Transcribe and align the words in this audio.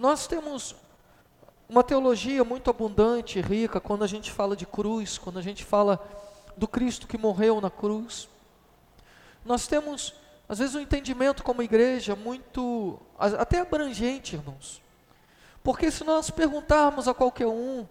Nós 0.00 0.26
temos 0.26 0.74
uma 1.68 1.84
teologia 1.84 2.42
muito 2.42 2.70
abundante 2.70 3.38
rica 3.38 3.78
quando 3.78 4.02
a 4.02 4.06
gente 4.06 4.32
fala 4.32 4.56
de 4.56 4.64
cruz, 4.64 5.18
quando 5.18 5.38
a 5.38 5.42
gente 5.42 5.62
fala 5.62 6.02
do 6.56 6.66
Cristo 6.66 7.06
que 7.06 7.18
morreu 7.18 7.60
na 7.60 7.68
cruz. 7.68 8.26
Nós 9.44 9.66
temos, 9.66 10.14
às 10.48 10.58
vezes, 10.58 10.74
um 10.74 10.80
entendimento 10.80 11.42
como 11.42 11.62
igreja 11.62 12.16
muito, 12.16 12.98
até 13.18 13.60
abrangente, 13.60 14.36
irmãos. 14.36 14.80
Porque 15.62 15.90
se 15.90 16.02
nós 16.02 16.30
perguntarmos 16.30 17.06
a 17.06 17.12
qualquer 17.12 17.48
um, 17.48 17.86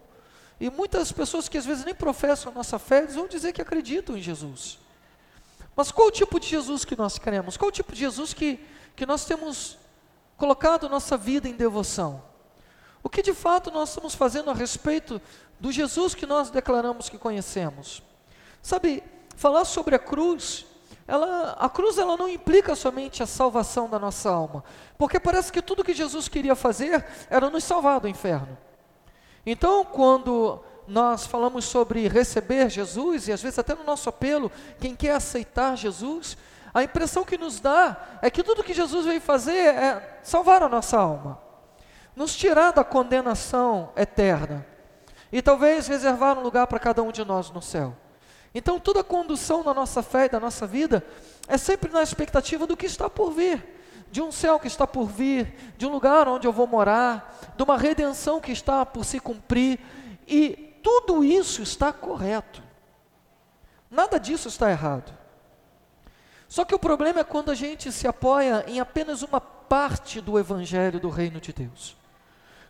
e 0.58 0.68
muitas 0.68 1.12
pessoas 1.12 1.48
que 1.48 1.58
às 1.58 1.64
vezes 1.64 1.84
nem 1.84 1.94
professam 1.94 2.50
a 2.50 2.54
nossa 2.56 2.76
fé, 2.76 3.04
eles 3.04 3.14
vão 3.14 3.28
dizer 3.28 3.52
que 3.52 3.62
acreditam 3.62 4.16
em 4.16 4.20
Jesus. 4.20 4.80
Mas 5.76 5.92
qual 5.92 6.08
o 6.08 6.10
tipo 6.10 6.40
de 6.40 6.48
Jesus 6.48 6.84
que 6.84 6.96
nós 6.96 7.20
queremos? 7.20 7.56
Qual 7.56 7.68
o 7.68 7.72
tipo 7.72 7.92
de 7.92 8.00
Jesus 8.00 8.34
que, 8.34 8.58
que 8.96 9.06
nós 9.06 9.24
temos 9.24 9.78
colocado 10.40 10.88
nossa 10.88 11.18
vida 11.18 11.46
em 11.46 11.52
devoção? 11.52 12.22
O 13.02 13.10
que 13.10 13.22
de 13.22 13.34
fato 13.34 13.70
nós 13.70 13.90
estamos 13.90 14.14
fazendo 14.14 14.50
a 14.50 14.54
respeito 14.54 15.20
do 15.60 15.70
Jesus 15.70 16.14
que 16.14 16.24
nós 16.24 16.48
declaramos 16.48 17.10
que 17.10 17.18
conhecemos? 17.18 18.02
Sabe, 18.62 19.04
falar 19.36 19.66
sobre 19.66 19.94
a 19.94 19.98
cruz, 19.98 20.64
ela, 21.06 21.52
a 21.58 21.68
cruz 21.68 21.98
ela 21.98 22.16
não 22.16 22.26
implica 22.26 22.74
somente 22.74 23.22
a 23.22 23.26
salvação 23.26 23.86
da 23.88 23.98
nossa 23.98 24.30
alma, 24.30 24.64
porque 24.96 25.20
parece 25.20 25.52
que 25.52 25.60
tudo 25.60 25.84
que 25.84 25.92
Jesus 25.92 26.26
queria 26.26 26.54
fazer 26.54 27.04
era 27.28 27.50
nos 27.50 27.62
salvar 27.62 28.00
do 28.00 28.08
inferno. 28.08 28.56
Então, 29.44 29.84
quando 29.84 30.58
nós 30.88 31.26
falamos 31.26 31.66
sobre 31.66 32.08
receber 32.08 32.70
Jesus, 32.70 33.28
e 33.28 33.32
às 33.32 33.42
vezes 33.42 33.58
até 33.58 33.74
no 33.74 33.84
nosso 33.84 34.08
apelo, 34.08 34.50
quem 34.80 34.96
quer 34.96 35.12
aceitar 35.12 35.76
Jesus, 35.76 36.36
a 36.72 36.82
impressão 36.82 37.24
que 37.24 37.38
nos 37.38 37.60
dá 37.60 37.96
é 38.22 38.30
que 38.30 38.42
tudo 38.42 38.62
que 38.62 38.74
Jesus 38.74 39.06
veio 39.06 39.20
fazer 39.20 39.74
é 39.74 40.20
salvar 40.22 40.62
a 40.62 40.68
nossa 40.68 40.98
alma, 40.98 41.40
nos 42.14 42.36
tirar 42.36 42.72
da 42.72 42.84
condenação 42.84 43.90
eterna 43.96 44.66
e 45.32 45.40
talvez 45.40 45.86
reservar 45.86 46.38
um 46.38 46.42
lugar 46.42 46.66
para 46.66 46.78
cada 46.78 47.02
um 47.02 47.12
de 47.12 47.24
nós 47.24 47.50
no 47.50 47.62
céu. 47.62 47.96
Então, 48.54 48.80
toda 48.80 49.00
a 49.00 49.04
condução 49.04 49.62
da 49.62 49.72
nossa 49.72 50.02
fé 50.02 50.24
e 50.24 50.28
da 50.28 50.40
nossa 50.40 50.66
vida 50.66 51.04
é 51.46 51.56
sempre 51.56 51.92
na 51.92 52.02
expectativa 52.02 52.66
do 52.66 52.76
que 52.76 52.86
está 52.86 53.08
por 53.08 53.30
vir 53.30 53.80
de 54.10 54.20
um 54.20 54.32
céu 54.32 54.58
que 54.58 54.66
está 54.66 54.86
por 54.86 55.06
vir, 55.06 55.54
de 55.76 55.86
um 55.86 55.90
lugar 55.90 56.26
onde 56.26 56.46
eu 56.46 56.52
vou 56.52 56.66
morar, 56.66 57.52
de 57.56 57.62
uma 57.62 57.78
redenção 57.78 58.40
que 58.40 58.50
está 58.50 58.84
por 58.84 59.04
se 59.04 59.20
cumprir, 59.20 59.78
e 60.26 60.74
tudo 60.82 61.22
isso 61.22 61.62
está 61.62 61.92
correto. 61.92 62.62
Nada 63.90 64.18
disso 64.18 64.48
está 64.48 64.70
errado. 64.70 65.16
Só 66.50 66.64
que 66.64 66.74
o 66.74 66.80
problema 66.80 67.20
é 67.20 67.24
quando 67.24 67.52
a 67.52 67.54
gente 67.54 67.92
se 67.92 68.08
apoia 68.08 68.64
em 68.66 68.80
apenas 68.80 69.22
uma 69.22 69.40
parte 69.40 70.20
do 70.20 70.36
evangelho 70.36 70.98
do 70.98 71.08
reino 71.08 71.40
de 71.40 71.52
Deus. 71.52 71.96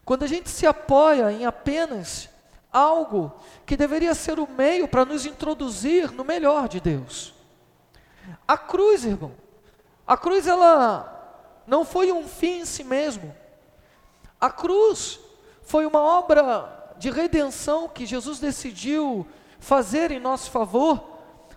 Quando 0.04 0.22
a 0.22 0.26
gente 0.26 0.50
se 0.50 0.66
apoia 0.66 1.32
em 1.32 1.46
apenas 1.46 2.28
algo 2.70 3.32
que 3.64 3.78
deveria 3.78 4.14
ser 4.14 4.38
o 4.38 4.46
meio 4.46 4.86
para 4.86 5.06
nos 5.06 5.24
introduzir 5.24 6.12
no 6.12 6.22
melhor 6.22 6.68
de 6.68 6.78
Deus. 6.78 7.32
A 8.46 8.58
cruz, 8.58 9.06
irmão, 9.06 9.32
a 10.06 10.14
cruz 10.14 10.46
ela 10.46 11.62
não 11.66 11.82
foi 11.82 12.12
um 12.12 12.28
fim 12.28 12.60
em 12.60 12.66
si 12.66 12.84
mesmo. 12.84 13.34
A 14.38 14.50
cruz 14.50 15.18
foi 15.62 15.86
uma 15.86 16.00
obra 16.00 16.92
de 16.98 17.10
redenção 17.10 17.88
que 17.88 18.04
Jesus 18.04 18.40
decidiu 18.40 19.26
fazer 19.58 20.10
em 20.10 20.20
nosso 20.20 20.50
favor 20.50 21.09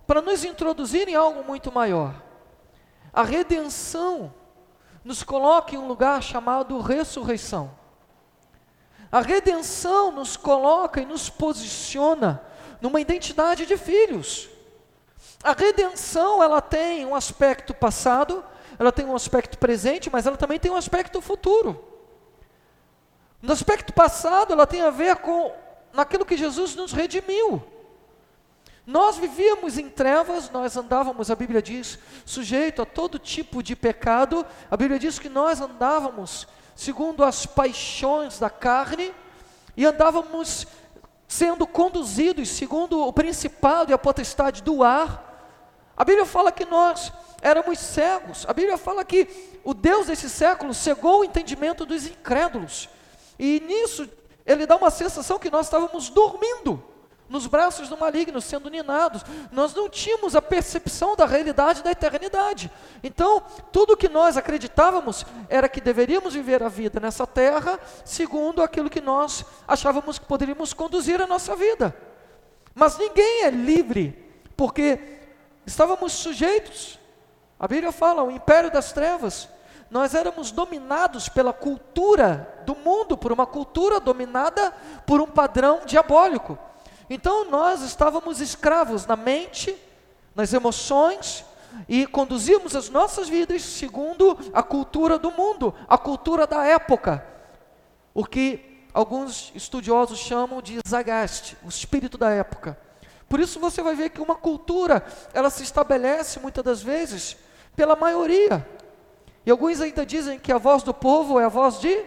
para 0.05 0.21
nos 0.21 0.43
introduzir 0.43 1.07
em 1.07 1.15
algo 1.15 1.43
muito 1.43 1.71
maior. 1.71 2.13
A 3.11 3.23
redenção 3.23 4.33
nos 5.03 5.23
coloca 5.23 5.75
em 5.75 5.77
um 5.77 5.87
lugar 5.87 6.21
chamado 6.21 6.79
ressurreição. 6.79 7.71
A 9.11 9.21
redenção 9.21 10.11
nos 10.11 10.35
coloca 10.35 10.99
e 10.99 11.05
nos 11.05 11.29
posiciona 11.29 12.41
numa 12.81 12.99
identidade 12.99 13.65
de 13.65 13.77
filhos. 13.77 14.49
A 15.43 15.53
redenção, 15.53 16.41
ela 16.41 16.61
tem 16.61 17.05
um 17.05 17.13
aspecto 17.13 17.73
passado, 17.73 18.43
ela 18.79 18.91
tem 18.91 19.05
um 19.05 19.15
aspecto 19.15 19.57
presente, 19.57 20.09
mas 20.09 20.25
ela 20.25 20.37
também 20.37 20.59
tem 20.59 20.71
um 20.71 20.75
aspecto 20.75 21.21
futuro. 21.21 21.83
No 23.41 23.53
aspecto 23.53 23.93
passado, 23.93 24.53
ela 24.53 24.65
tem 24.65 24.81
a 24.81 24.89
ver 24.89 25.17
com 25.17 25.53
naquilo 25.93 26.25
que 26.25 26.37
Jesus 26.37 26.75
nos 26.75 26.91
redimiu. 26.91 27.61
Nós 28.85 29.17
vivíamos 29.17 29.77
em 29.77 29.89
trevas, 29.89 30.49
nós 30.49 30.75
andávamos, 30.75 31.31
a 31.31 31.35
Bíblia 31.35 31.61
diz, 31.61 31.97
sujeito 32.25 32.81
a 32.81 32.85
todo 32.85 33.17
tipo 33.17 33.63
de 33.63 33.77
pecado. 33.77 34.45
A 34.69 34.75
Bíblia 34.75 34.99
diz 34.99 35.17
que 35.17 35.29
nós 35.29 35.61
andávamos 35.61 36.45
segundo 36.75 37.23
as 37.23 37.45
paixões 37.45 38.39
da 38.39 38.49
carne 38.49 39.13
e 39.77 39.85
andávamos 39.85 40.67
sendo 41.29 41.65
conduzidos 41.65 42.49
segundo 42.49 43.07
o 43.07 43.13
principado 43.13 43.91
e 43.91 43.93
a 43.93 43.97
potestade 43.97 44.61
do 44.61 44.83
ar. 44.83 45.31
A 45.95 46.03
Bíblia 46.03 46.25
fala 46.25 46.51
que 46.51 46.65
nós 46.65 47.13
éramos 47.41 47.79
cegos. 47.79 48.45
A 48.49 48.53
Bíblia 48.53 48.77
fala 48.77 49.05
que 49.05 49.29
o 49.63 49.73
Deus 49.73 50.07
desse 50.07 50.29
século 50.29 50.73
cegou 50.73 51.21
o 51.21 51.23
entendimento 51.23 51.85
dos 51.85 52.05
incrédulos. 52.05 52.89
E 53.39 53.61
nisso 53.61 54.09
ele 54.45 54.65
dá 54.65 54.75
uma 54.75 54.91
sensação 54.91 55.39
que 55.39 55.49
nós 55.49 55.67
estávamos 55.67 56.09
dormindo 56.09 56.83
nos 57.33 57.47
braços 57.47 57.89
do 57.89 57.97
maligno, 57.97 58.39
sendo 58.39 58.69
ninados. 58.69 59.25
Nós 59.51 59.73
não 59.73 59.89
tínhamos 59.89 60.35
a 60.35 60.41
percepção 60.41 61.17
da 61.17 61.25
realidade 61.25 61.83
da 61.83 61.91
eternidade. 61.91 62.71
Então, 63.03 63.43
tudo 63.71 63.97
que 63.97 64.07
nós 64.07 64.37
acreditávamos 64.37 65.25
era 65.49 65.67
que 65.67 65.81
deveríamos 65.81 66.33
viver 66.33 66.63
a 66.63 66.69
vida 66.69 67.01
nessa 67.01 67.27
terra 67.27 67.77
segundo 68.05 68.63
aquilo 68.63 68.89
que 68.89 69.01
nós 69.01 69.43
achávamos 69.67 70.17
que 70.17 70.25
poderíamos 70.25 70.73
conduzir 70.73 71.21
a 71.21 71.27
nossa 71.27 71.55
vida. 71.55 71.93
Mas 72.73 72.97
ninguém 72.97 73.43
é 73.43 73.49
livre, 73.49 74.31
porque 74.55 75.19
estávamos 75.65 76.13
sujeitos 76.13 77.03
a 77.63 77.67
Bíblia 77.67 77.93
fala, 77.93 78.23
o 78.23 78.29
império 78.29 78.69
das 78.69 78.91
trevas. 78.91 79.47
Nós 79.89 80.13
éramos 80.13 80.51
dominados 80.51 81.29
pela 81.29 81.53
cultura 81.53 82.61
do 82.65 82.75
mundo, 82.75 83.17
por 83.17 83.31
uma 83.31 83.45
cultura 83.45 84.01
dominada 84.01 84.73
por 85.05 85.21
um 85.21 85.27
padrão 85.27 85.79
diabólico. 85.85 86.59
Então 87.13 87.47
nós 87.47 87.83
estávamos 87.83 88.41
escravos 88.41 89.05
na 89.05 89.15
mente, 89.15 89.77
nas 90.33 90.51
emoções, 90.51 91.45
e 91.87 92.07
conduzíamos 92.07 92.75
as 92.75 92.89
nossas 92.89 93.29
vidas 93.29 93.61
segundo 93.61 94.35
a 94.51 94.63
cultura 94.63 95.19
do 95.19 95.29
mundo, 95.29 95.75
a 95.87 95.95
cultura 95.95 96.47
da 96.47 96.65
época. 96.65 97.23
O 98.15 98.25
que 98.25 98.87
alguns 98.91 99.51
estudiosos 99.53 100.17
chamam 100.17 100.59
de 100.59 100.79
zagaste, 100.87 101.55
o 101.63 101.69
espírito 101.69 102.17
da 102.17 102.31
época. 102.31 102.75
Por 103.29 103.39
isso 103.39 103.59
você 103.59 103.83
vai 103.83 103.93
ver 103.93 104.09
que 104.09 104.19
uma 104.19 104.35
cultura, 104.35 105.05
ela 105.35 105.51
se 105.51 105.61
estabelece 105.61 106.39
muitas 106.39 106.63
das 106.63 106.81
vezes 106.81 107.37
pela 107.75 107.95
maioria. 107.95 108.67
E 109.45 109.51
alguns 109.51 109.81
ainda 109.81 110.03
dizem 110.03 110.39
que 110.39 110.51
a 110.51 110.57
voz 110.57 110.81
do 110.81 110.95
povo 110.95 111.39
é 111.39 111.45
a 111.45 111.49
voz 111.49 111.79
de, 111.79 112.05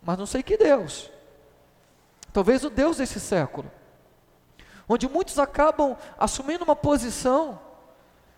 mas 0.00 0.16
não 0.16 0.26
sei 0.26 0.44
que 0.44 0.56
Deus. 0.56 1.10
Talvez 2.32 2.62
o 2.62 2.70
Deus 2.70 2.98
desse 2.98 3.18
século. 3.18 3.79
Onde 4.92 5.08
muitos 5.08 5.38
acabam 5.38 5.96
assumindo 6.18 6.64
uma 6.64 6.74
posição 6.74 7.60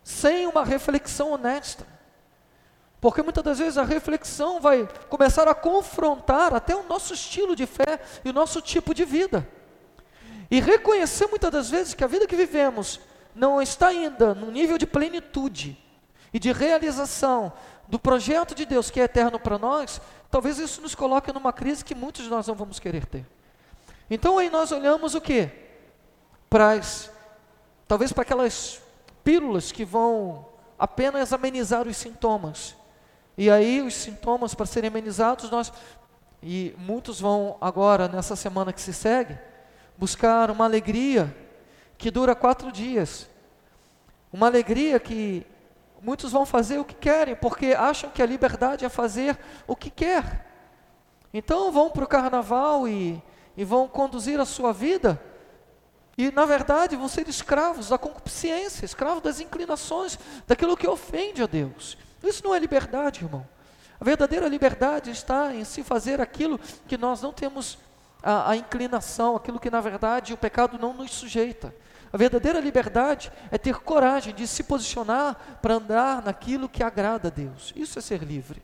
sem 0.05 0.47
uma 0.47 0.63
reflexão 0.63 1.33
honesta. 1.33 1.87
Porque 3.01 3.23
muitas 3.23 3.43
das 3.43 3.59
vezes 3.59 3.79
a 3.79 3.85
reflexão 3.85 4.61
vai 4.61 4.87
começar 5.09 5.49
a 5.49 5.55
confrontar 5.55 6.53
até 6.53 6.77
o 6.77 6.83
nosso 6.83 7.15
estilo 7.15 7.57
de 7.57 7.65
fé 7.65 7.99
e 8.23 8.29
o 8.29 8.35
nosso 8.35 8.61
tipo 8.61 8.93
de 8.93 9.03
vida. 9.03 9.49
E 10.51 10.61
reconhecer 10.61 11.27
muitas 11.29 11.51
das 11.51 11.71
vezes 11.71 11.95
que 11.95 12.05
a 12.05 12.07
vida 12.07 12.27
que 12.27 12.37
vivemos 12.37 13.01
não 13.35 13.63
está 13.63 13.87
ainda 13.87 14.35
no 14.35 14.51
nível 14.51 14.77
de 14.77 14.87
plenitude 14.87 15.83
e 16.35 16.39
de 16.39 16.53
realização 16.53 17.51
do 17.89 17.99
projeto 17.99 18.55
de 18.55 18.67
Deus 18.67 18.91
que 18.91 19.01
é 19.01 19.05
eterno 19.05 19.41
para 19.41 19.59
nós, 19.59 20.03
talvez 20.31 20.59
isso 20.59 20.83
nos 20.83 20.95
coloque 20.95 21.33
numa 21.33 21.51
crise 21.51 21.83
que 21.83 21.95
muitos 21.95 22.25
de 22.25 22.31
nós 22.31 22.47
não 22.47 22.55
vamos 22.55 22.79
querer 22.79 23.07
ter. 23.07 23.25
Então 24.11 24.37
aí 24.37 24.51
nós 24.51 24.71
olhamos 24.71 25.15
o 25.15 25.21
que? 25.21 25.62
Para 26.53 26.79
talvez 27.89 28.13
para 28.13 28.23
aquelas 28.23 28.79
pílulas 29.25 29.73
que 29.73 29.87
vão 29.87 30.47
apenas 30.79 31.33
amenizar 31.33 31.89
os 31.89 31.97
sintomas. 31.97 32.77
E 33.39 33.51
aí 33.51 33.81
os 33.81 33.95
sintomas 33.95 34.55
para 34.55 34.67
serem 34.67 34.89
amenizados, 34.89 35.51
nós 35.51 35.73
e 36.43 36.75
muitos 36.77 37.19
vão 37.19 37.57
agora 37.59 38.07
nessa 38.07 38.37
semana 38.37 38.73
que 38.73 38.83
se 38.83 38.93
segue 38.93 39.39
buscar 39.97 40.51
uma 40.51 40.67
alegria 40.67 41.35
que 41.97 42.11
dura 42.11 42.35
quatro 42.35 42.71
dias, 42.71 43.31
uma 44.31 44.47
alegria 44.47 45.01
que 45.01 45.47
Muitos 46.03 46.33
vão 46.33 46.45
fazer 46.45 46.79
o 46.79 46.85
que 46.85 46.97
querem, 46.97 47.37
porque 47.37 47.77
acham 47.79 48.11
que 48.11 48.21
a 48.21 48.27
liberdade 48.27 48.85
é 48.85 48.89
fazer 48.89 49.39
o 49.69 49.77
que 49.77 49.89
quer. 49.89 50.49
Então 51.33 51.71
vão 51.71 51.91
para 51.91 52.03
o 52.03 52.09
carnaval 52.09 52.89
e, 52.89 53.23
e 53.57 53.65
vão 53.65 53.87
conduzir 53.87 54.41
a 54.41 54.45
sua 54.45 54.73
vida, 54.73 55.23
e 56.17 56.31
na 56.31 56.45
verdade 56.45 56.97
vão 56.97 57.09
ser 57.09 57.29
escravos 57.29 57.89
da 57.89 57.99
concupiscência, 57.99 58.85
escravos 58.85 59.23
das 59.23 59.41
inclinações, 59.41 60.19
daquilo 60.47 60.77
que 60.77 60.87
ofende 60.87 61.43
a 61.43 61.47
Deus. 61.47 61.97
Isso 62.23 62.45
não 62.45 62.55
é 62.55 62.59
liberdade, 62.59 63.25
irmão. 63.25 63.47
A 64.01 64.05
verdadeira 64.05 64.49
liberdade 64.49 65.11
está 65.11 65.55
em 65.55 65.65
se 65.65 65.83
fazer 65.83 66.21
aquilo 66.21 66.59
que 66.87 66.99
nós 66.99 67.23
não 67.23 67.33
temos 67.33 67.79
a, 68.23 68.51
a 68.51 68.57
inclinação, 68.57 69.37
aquilo 69.37 69.61
que 69.61 69.71
na 69.71 69.81
verdade 69.81 70.33
o 70.33 70.37
pecado 70.37 70.79
não 70.79 70.93
nos 70.93 71.13
sujeita. 71.13 71.75
A 72.13 72.17
verdadeira 72.17 72.61
liberdade 72.61 73.33
é 73.51 73.57
ter 73.57 73.77
coragem 73.77 74.35
de 74.35 74.47
se 74.47 74.63
posicionar 74.65 75.59
para 75.63 75.75
andar 75.75 76.23
naquilo 76.23 76.69
que 76.69 76.83
agrada 76.83 77.29
a 77.29 77.31
Deus. 77.31 77.73
Isso 77.75 77.99
é 77.99 78.03
ser 78.03 78.23
livre. 78.23 78.63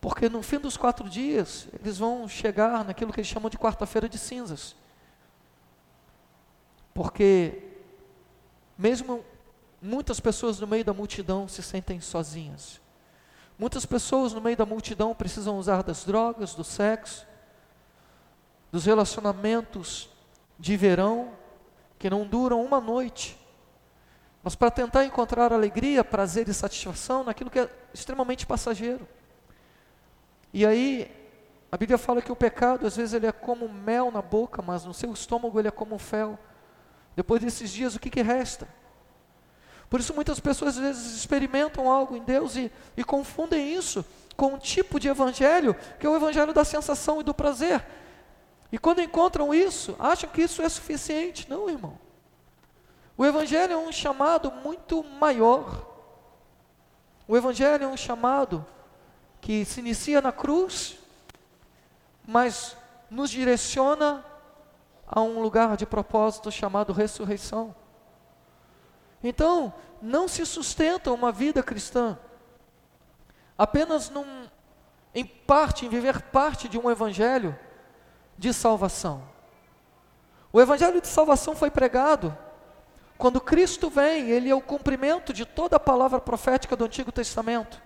Porque 0.00 0.28
no 0.28 0.42
fim 0.42 0.58
dos 0.58 0.76
quatro 0.76 1.08
dias, 1.08 1.66
eles 1.80 1.98
vão 1.98 2.28
chegar 2.28 2.84
naquilo 2.84 3.12
que 3.12 3.20
eles 3.20 3.28
chamam 3.28 3.48
de 3.48 3.56
quarta-feira 3.56 4.08
de 4.08 4.18
cinzas. 4.18 4.76
Porque, 6.98 7.62
mesmo 8.76 9.24
muitas 9.80 10.18
pessoas 10.18 10.58
no 10.58 10.66
meio 10.66 10.84
da 10.84 10.92
multidão 10.92 11.46
se 11.46 11.62
sentem 11.62 12.00
sozinhas. 12.00 12.80
Muitas 13.56 13.86
pessoas 13.86 14.32
no 14.32 14.40
meio 14.40 14.56
da 14.56 14.66
multidão 14.66 15.14
precisam 15.14 15.56
usar 15.58 15.84
das 15.84 16.04
drogas, 16.04 16.56
do 16.56 16.64
sexo, 16.64 17.24
dos 18.72 18.84
relacionamentos 18.84 20.10
de 20.58 20.76
verão 20.76 21.30
que 22.00 22.10
não 22.10 22.26
duram 22.26 22.64
uma 22.64 22.80
noite, 22.80 23.38
mas 24.42 24.56
para 24.56 24.68
tentar 24.68 25.04
encontrar 25.04 25.52
alegria, 25.52 26.02
prazer 26.02 26.48
e 26.48 26.52
satisfação 26.52 27.22
naquilo 27.22 27.48
que 27.48 27.60
é 27.60 27.70
extremamente 27.94 28.44
passageiro. 28.44 29.06
E 30.52 30.66
aí, 30.66 31.08
a 31.70 31.76
Bíblia 31.76 31.96
fala 31.96 32.20
que 32.20 32.32
o 32.32 32.36
pecado, 32.36 32.88
às 32.88 32.96
vezes, 32.96 33.14
ele 33.14 33.28
é 33.28 33.30
como 33.30 33.68
mel 33.68 34.10
na 34.10 34.20
boca, 34.20 34.60
mas 34.60 34.84
no 34.84 34.92
seu 34.92 35.12
estômago 35.12 35.60
ele 35.60 35.68
é 35.68 35.70
como 35.70 35.96
fel. 35.96 36.36
Depois 37.18 37.42
desses 37.42 37.72
dias, 37.72 37.96
o 37.96 37.98
que, 37.98 38.10
que 38.10 38.22
resta? 38.22 38.68
Por 39.90 39.98
isso, 39.98 40.14
muitas 40.14 40.38
pessoas 40.38 40.76
às 40.76 40.80
vezes 40.80 41.16
experimentam 41.16 41.90
algo 41.90 42.14
em 42.14 42.22
Deus 42.22 42.54
e, 42.54 42.70
e 42.96 43.02
confundem 43.02 43.74
isso 43.74 44.04
com 44.36 44.54
um 44.54 44.58
tipo 44.58 45.00
de 45.00 45.08
evangelho, 45.08 45.74
que 45.98 46.06
é 46.06 46.08
o 46.08 46.14
evangelho 46.14 46.52
da 46.52 46.64
sensação 46.64 47.20
e 47.20 47.24
do 47.24 47.34
prazer. 47.34 47.84
E 48.70 48.78
quando 48.78 49.02
encontram 49.02 49.52
isso, 49.52 49.96
acham 49.98 50.30
que 50.30 50.42
isso 50.42 50.62
é 50.62 50.68
suficiente. 50.68 51.50
Não, 51.50 51.68
irmão. 51.68 51.98
O 53.16 53.26
Evangelho 53.26 53.72
é 53.72 53.76
um 53.76 53.90
chamado 53.90 54.52
muito 54.52 55.02
maior. 55.02 55.84
O 57.26 57.36
Evangelho 57.36 57.82
é 57.82 57.88
um 57.88 57.96
chamado 57.96 58.64
que 59.40 59.64
se 59.64 59.80
inicia 59.80 60.20
na 60.20 60.30
cruz, 60.30 60.98
mas 62.24 62.76
nos 63.10 63.28
direciona 63.28 64.24
a 65.08 65.20
um 65.20 65.40
lugar 65.40 65.76
de 65.76 65.86
propósito 65.86 66.50
chamado 66.50 66.92
ressurreição. 66.92 67.74
Então, 69.22 69.72
não 70.00 70.28
se 70.28 70.44
sustenta 70.46 71.12
uma 71.12 71.32
vida 71.32 71.62
cristã 71.62 72.18
apenas 73.56 74.08
num, 74.08 74.46
em 75.12 75.24
parte, 75.24 75.86
em 75.86 75.88
viver 75.88 76.22
parte 76.22 76.68
de 76.68 76.78
um 76.78 76.88
evangelho 76.88 77.58
de 78.36 78.52
salvação. 78.52 79.22
O 80.52 80.60
evangelho 80.60 81.00
de 81.00 81.08
salvação 81.08 81.56
foi 81.56 81.70
pregado 81.70 82.36
quando 83.18 83.40
Cristo 83.40 83.90
vem, 83.90 84.30
ele 84.30 84.48
é 84.48 84.54
o 84.54 84.60
cumprimento 84.60 85.32
de 85.32 85.44
toda 85.44 85.74
a 85.74 85.80
palavra 85.80 86.20
profética 86.20 86.76
do 86.76 86.84
Antigo 86.84 87.10
Testamento. 87.10 87.82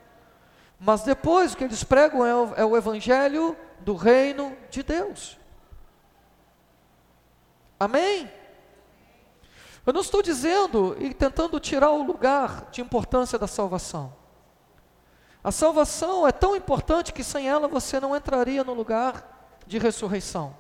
Mas 0.79 1.03
depois 1.03 1.55
o 1.55 1.57
que 1.57 1.65
eles 1.65 1.83
pregam 1.83 2.25
é 2.25 2.35
o, 2.35 2.55
é 2.55 2.65
o 2.67 2.77
evangelho 2.77 3.57
do 3.81 3.95
reino 3.95 4.55
de 4.69 4.83
Deus. 4.83 5.39
Amém? 7.83 8.31
Eu 9.85 9.93
não 9.93 10.03
estou 10.03 10.23
dizendo 10.23 10.97
e 11.01 11.13
tentando 11.13 11.59
tirar 11.59 11.91
o 11.91 12.05
lugar 12.05 12.71
de 12.71 12.81
importância 12.81 13.37
da 13.37 13.49
salvação. 13.49 14.15
A 15.43 15.51
salvação 15.51 16.25
é 16.25 16.31
tão 16.31 16.55
importante 16.55 17.13
que 17.13 17.25
sem 17.25 17.49
ela 17.49 17.67
você 17.67 17.99
não 17.99 18.15
entraria 18.15 18.63
no 18.63 18.73
lugar 18.73 19.59
de 19.67 19.79
ressurreição. 19.79 20.57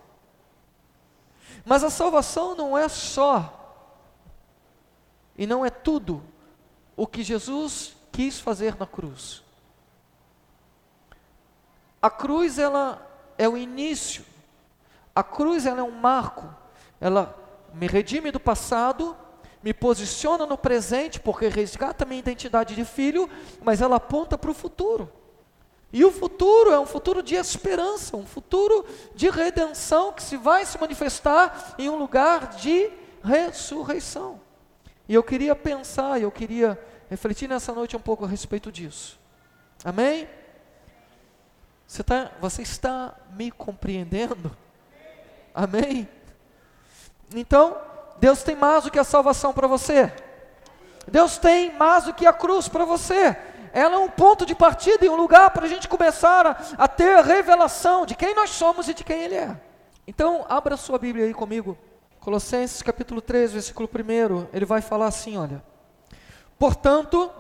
Mas 1.65 1.85
a 1.85 1.91
salvação 1.91 2.57
não 2.57 2.77
é 2.77 2.89
só 2.89 3.57
e 5.39 5.47
não 5.47 5.65
é 5.65 5.71
tudo 5.71 6.25
o 6.97 7.07
que 7.07 7.23
Jesus 7.23 7.97
quis 8.11 8.41
fazer 8.41 8.75
na 8.75 8.87
cruz. 8.87 9.45
A 12.03 12.11
cruz 12.11 12.59
ela 12.59 13.01
é 13.39 13.49
o 13.49 13.57
início. 13.57 14.25
A 15.15 15.23
cruz 15.23 15.67
ela 15.67 15.79
é 15.79 15.85
um 15.85 15.93
marco. 15.93 16.62
Ela 17.03 17.37
me 17.75 17.89
redime 17.89 18.31
do 18.31 18.39
passado, 18.39 19.17
me 19.61 19.75
posiciona 19.75 20.47
no 20.47 20.57
presente 20.57 21.19
porque 21.19 21.49
resgata 21.49 22.05
minha 22.05 22.21
identidade 22.21 22.77
de 22.77 22.85
filho, 22.85 23.29
mas 23.61 23.83
ela 23.83 23.97
aponta 23.97 24.39
para 24.39 24.53
o 24.53 24.55
futuro. 24.55 25.11
E 25.93 26.05
o 26.05 26.13
futuro 26.13 26.71
é 26.71 26.79
um 26.79 26.87
futuro 26.87 27.21
de 27.21 27.35
esperança, 27.35 28.17
um 28.17 28.25
futuro 28.25 28.87
de 29.17 29.29
redenção 29.29 30.13
que 30.13 30.23
se 30.23 30.37
vai 30.37 30.65
se 30.65 30.81
manifestar 30.81 31.75
em 31.77 31.91
um 31.91 31.97
lugar 31.97 32.51
de 32.51 32.89
ressurreição. 33.23 34.41
E 35.09 35.15
eu 35.15 35.25
queria 35.25 35.57
pensar, 35.57 36.21
eu 36.21 36.31
queria 36.31 36.81
refletir 37.11 37.49
nessa 37.49 37.73
noite 37.73 37.97
um 37.97 38.01
pouco 38.01 38.25
a 38.25 38.29
respeito 38.29 38.71
disso. 38.71 39.19
Amém? 39.85 40.29
Você, 41.85 42.05
tá, 42.05 42.31
você 42.41 42.63
está 42.63 43.17
me 43.33 43.51
compreendendo? 43.51 44.57
Amém? 45.53 46.09
Então, 47.35 47.77
Deus 48.19 48.43
tem 48.43 48.57
mais 48.57 48.85
do 48.85 48.91
que 48.91 48.99
a 48.99 49.05
salvação 49.05 49.53
para 49.53 49.67
você. 49.67 50.13
Deus 51.07 51.39
tem 51.39 51.73
mais 51.77 52.05
do 52.05 52.15
que 52.15 52.27
a 52.27 52.33
cruz 52.33 52.69
para 52.69 52.85
você 52.85 53.37
ela 53.73 53.95
é 53.95 53.99
um 53.99 54.09
ponto 54.09 54.45
de 54.45 54.55
partida 54.55 55.05
e 55.05 55.09
um 55.09 55.17
lugar 55.17 55.51
para 55.51 55.65
a 55.65 55.69
gente 55.69 55.89
começar 55.89 56.47
a, 56.47 56.57
a 56.77 56.87
ter 56.87 57.17
a 57.17 57.23
revelação 57.23 58.05
de 58.05 58.15
quem 58.15 58.35
nós 58.35 58.51
somos 58.51 58.87
e 58.87 58.95
de 58.95 59.03
quem 59.03 59.23
Ele 59.23 59.35
é. 59.35 59.59
Então, 60.07 60.45
abra 60.49 60.77
sua 60.77 60.99
Bíblia 60.99 61.25
aí 61.25 61.33
comigo. 61.33 61.77
Colossenses 62.21 62.83
capítulo 62.83 63.23
3, 63.23 63.53
versículo 63.53 63.89
1, 63.89 64.49
ele 64.53 64.67
vai 64.67 64.83
falar 64.83 65.07
assim: 65.07 65.39
olha. 65.39 65.63
Portanto, 66.59 67.31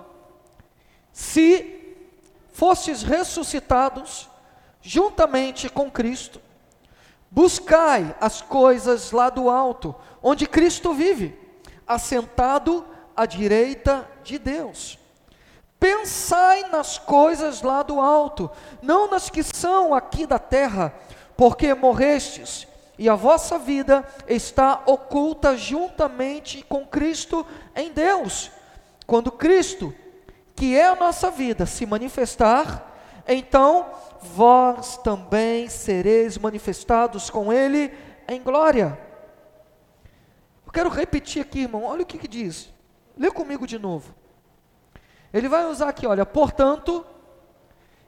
se 1.12 1.96
fostes 2.52 3.02
ressuscitados 3.02 4.28
juntamente 4.80 5.68
com 5.68 5.90
Cristo, 5.90 6.40
buscai 7.32 8.14
as 8.20 8.42
coisas 8.42 9.10
lá 9.10 9.30
do 9.30 9.48
alto, 9.48 9.94
onde 10.22 10.46
Cristo 10.46 10.92
vive, 10.92 11.36
assentado 11.86 12.84
à 13.16 13.24
direita 13.24 14.06
de 14.22 14.38
Deus. 14.38 14.98
Pensai 15.80 16.68
nas 16.68 16.98
coisas 16.98 17.62
lá 17.62 17.82
do 17.82 17.98
alto, 17.98 18.50
não 18.82 19.10
nas 19.10 19.30
que 19.30 19.42
são 19.42 19.94
aqui 19.94 20.26
da 20.26 20.38
terra, 20.38 20.94
porque 21.34 21.74
morrestes 21.74 22.68
e 22.98 23.08
a 23.08 23.14
vossa 23.14 23.58
vida 23.58 24.06
está 24.28 24.82
oculta 24.84 25.56
juntamente 25.56 26.62
com 26.68 26.86
Cristo 26.86 27.44
em 27.74 27.90
Deus. 27.90 28.50
Quando 29.06 29.32
Cristo, 29.32 29.92
que 30.54 30.76
é 30.76 30.86
a 30.86 30.94
nossa 30.94 31.30
vida, 31.30 31.64
se 31.64 31.86
manifestar, 31.86 32.91
então 33.26 33.90
vós 34.20 34.96
também 34.98 35.68
sereis 35.68 36.38
manifestados 36.38 37.30
com 37.30 37.52
Ele 37.52 37.92
em 38.28 38.42
glória. 38.42 38.98
Eu 40.66 40.72
quero 40.72 40.88
repetir 40.88 41.42
aqui, 41.42 41.60
irmão, 41.60 41.84
olha 41.84 42.02
o 42.02 42.06
que, 42.06 42.18
que 42.18 42.28
diz. 42.28 42.72
Lê 43.16 43.30
comigo 43.30 43.66
de 43.66 43.78
novo. 43.78 44.14
Ele 45.32 45.48
vai 45.48 45.66
usar 45.66 45.88
aqui, 45.88 46.06
olha, 46.06 46.26
portanto, 46.26 47.04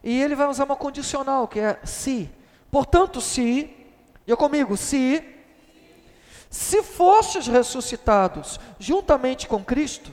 e 0.02 0.20
ele 0.20 0.34
vai 0.34 0.46
usar 0.46 0.64
uma 0.64 0.76
condicional, 0.76 1.48
que 1.48 1.58
é 1.58 1.78
se. 1.84 2.30
Portanto, 2.70 3.20
se, 3.20 3.74
eu 4.26 4.36
comigo, 4.36 4.76
se, 4.76 5.24
se 6.50 6.82
fostes 6.82 7.46
ressuscitados 7.46 8.60
juntamente 8.78 9.48
com 9.48 9.64
Cristo, 9.64 10.12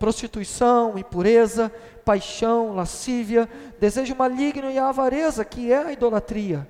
prostituição, 0.00 0.98
impureza, 0.98 1.70
paixão, 2.06 2.74
lascívia, 2.74 3.46
desejo 3.78 4.16
maligno 4.16 4.70
e 4.70 4.78
avareza, 4.78 5.44
que 5.44 5.70
é 5.70 5.76
a 5.76 5.92
idolatria. 5.92 6.66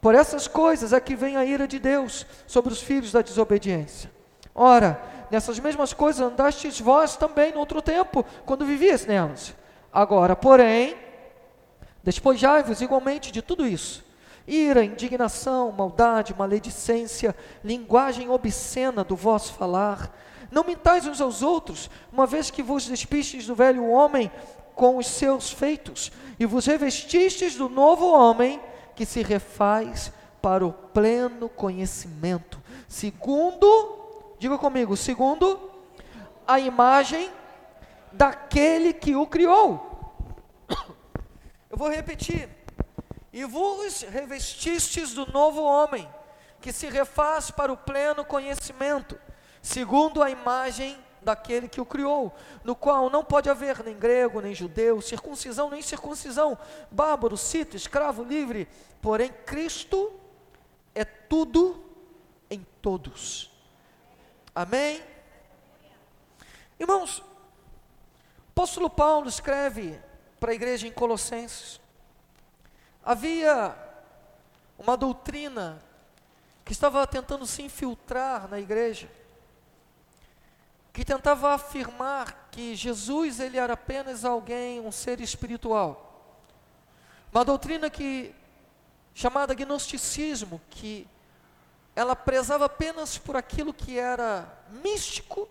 Por 0.00 0.16
essas 0.16 0.48
coisas 0.48 0.92
é 0.92 0.98
que 0.98 1.14
vem 1.14 1.36
a 1.36 1.44
ira 1.44 1.68
de 1.68 1.78
Deus 1.78 2.26
sobre 2.44 2.72
os 2.72 2.82
filhos 2.82 3.12
da 3.12 3.22
desobediência. 3.22 4.10
Ora, 4.52 5.00
nessas 5.30 5.60
mesmas 5.60 5.92
coisas 5.92 6.20
andastes 6.20 6.80
vós 6.80 7.16
também 7.16 7.52
no 7.52 7.60
outro 7.60 7.80
tempo, 7.80 8.26
quando 8.44 8.66
vivias 8.66 9.06
nelas. 9.06 9.54
Agora, 9.92 10.34
porém, 10.34 10.96
despojai-vos 12.02 12.80
igualmente 12.80 13.30
de 13.30 13.42
tudo 13.42 13.64
isso: 13.64 14.04
ira, 14.44 14.84
indignação, 14.84 15.70
maldade, 15.70 16.34
maledicência, 16.36 17.34
linguagem 17.62 18.28
obscena 18.28 19.04
do 19.04 19.14
vosso 19.14 19.54
falar. 19.54 20.25
Não 20.56 20.64
mintais 20.64 21.06
uns 21.06 21.20
aos 21.20 21.42
outros, 21.42 21.90
uma 22.10 22.26
vez 22.26 22.50
que 22.50 22.62
vos 22.62 22.86
despistes 22.86 23.46
do 23.46 23.54
velho 23.54 23.86
homem 23.90 24.32
com 24.74 24.96
os 24.96 25.06
seus 25.06 25.50
feitos, 25.50 26.10
e 26.40 26.46
vos 26.46 26.64
revestistes 26.64 27.56
do 27.56 27.68
novo 27.68 28.10
homem 28.10 28.58
que 28.94 29.04
se 29.04 29.22
refaz 29.22 30.10
para 30.40 30.64
o 30.64 30.72
pleno 30.72 31.50
conhecimento, 31.50 32.58
segundo, 32.88 34.34
diga 34.38 34.56
comigo, 34.56 34.96
segundo 34.96 35.60
a 36.48 36.58
imagem 36.58 37.30
daquele 38.10 38.94
que 38.94 39.14
o 39.14 39.26
criou. 39.26 40.16
Eu 41.68 41.76
vou 41.76 41.90
repetir. 41.90 42.48
E 43.30 43.44
vos 43.44 44.00
revestistes 44.00 45.12
do 45.12 45.30
novo 45.30 45.62
homem, 45.62 46.08
que 46.62 46.72
se 46.72 46.86
refaz 46.86 47.50
para 47.50 47.70
o 47.70 47.76
pleno 47.76 48.24
conhecimento, 48.24 49.18
segundo 49.66 50.22
a 50.22 50.30
imagem 50.30 50.96
daquele 51.20 51.68
que 51.68 51.80
o 51.80 51.84
criou, 51.84 52.32
no 52.62 52.76
qual 52.76 53.10
não 53.10 53.24
pode 53.24 53.50
haver 53.50 53.82
nem 53.82 53.98
grego, 53.98 54.40
nem 54.40 54.54
judeu, 54.54 55.00
circuncisão, 55.00 55.68
nem 55.68 55.82
circuncisão, 55.82 56.56
bárbaro, 56.88 57.36
cito, 57.36 57.76
escravo, 57.76 58.22
livre, 58.22 58.68
porém 59.02 59.32
Cristo 59.44 60.12
é 60.94 61.04
tudo 61.04 61.84
em 62.48 62.64
todos. 62.80 63.50
Amém? 64.54 65.02
Irmãos, 66.78 67.18
o 67.18 67.24
apóstolo 68.52 68.88
Paulo 68.88 69.28
escreve 69.28 70.00
para 70.38 70.52
a 70.52 70.54
igreja 70.54 70.86
em 70.86 70.92
Colossenses. 70.92 71.80
Havia 73.04 73.76
uma 74.78 74.96
doutrina 74.96 75.82
que 76.64 76.70
estava 76.70 77.04
tentando 77.04 77.44
se 77.46 77.62
infiltrar 77.62 78.46
na 78.48 78.60
igreja, 78.60 79.10
que 80.96 81.04
tentava 81.04 81.52
afirmar 81.52 82.48
que 82.50 82.74
Jesus 82.74 83.38
ele 83.38 83.58
era 83.58 83.74
apenas 83.74 84.24
alguém, 84.24 84.80
um 84.80 84.90
ser 84.90 85.20
espiritual. 85.20 86.32
Uma 87.30 87.44
doutrina 87.44 87.90
que 87.90 88.34
chamada 89.12 89.52
gnosticismo, 89.52 90.58
que 90.70 91.06
ela 91.94 92.16
prezava 92.16 92.64
apenas 92.64 93.18
por 93.18 93.36
aquilo 93.36 93.74
que 93.74 93.98
era 93.98 94.50
místico, 94.70 95.46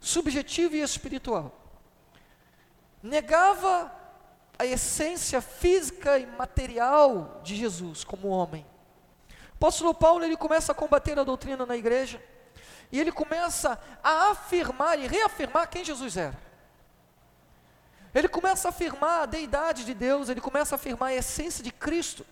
subjetivo 0.00 0.74
e 0.74 0.80
espiritual. 0.80 1.56
Negava 3.00 3.88
a 4.58 4.66
essência 4.66 5.40
física 5.40 6.18
e 6.18 6.26
material 6.26 7.40
de 7.44 7.54
Jesus 7.54 8.02
como 8.02 8.26
homem. 8.26 8.66
O 9.30 9.54
apóstolo 9.54 9.94
Paulo 9.94 10.24
ele 10.24 10.36
começa 10.36 10.72
a 10.72 10.74
combater 10.74 11.16
a 11.20 11.22
doutrina 11.22 11.64
na 11.64 11.76
igreja 11.76 12.20
e 12.92 13.00
ele 13.00 13.10
começa 13.10 13.78
a 14.04 14.30
afirmar 14.30 14.98
e 14.98 15.06
reafirmar 15.06 15.68
quem 15.68 15.82
Jesus 15.82 16.18
era. 16.18 16.38
Ele 18.14 18.28
começa 18.28 18.68
a 18.68 18.70
afirmar 18.70 19.22
a 19.22 19.26
deidade 19.26 19.86
de 19.86 19.94
Deus, 19.94 20.28
ele 20.28 20.42
começa 20.42 20.74
a 20.74 20.76
afirmar 20.76 21.08
a 21.08 21.14
essência 21.14 21.64
de 21.64 21.72
Cristo 21.72 22.26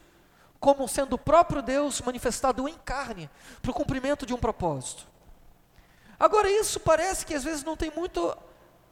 como 0.60 0.86
sendo 0.86 1.14
o 1.14 1.18
próprio 1.18 1.62
Deus 1.62 2.02
manifestado 2.02 2.68
em 2.68 2.74
carne 2.84 3.30
para 3.62 3.70
o 3.70 3.74
cumprimento 3.74 4.26
de 4.26 4.34
um 4.34 4.36
propósito. 4.36 5.06
Agora, 6.18 6.50
isso 6.50 6.78
parece 6.78 7.24
que 7.24 7.32
às 7.32 7.42
vezes 7.42 7.64
não 7.64 7.74
tem 7.74 7.90
muito 7.90 8.36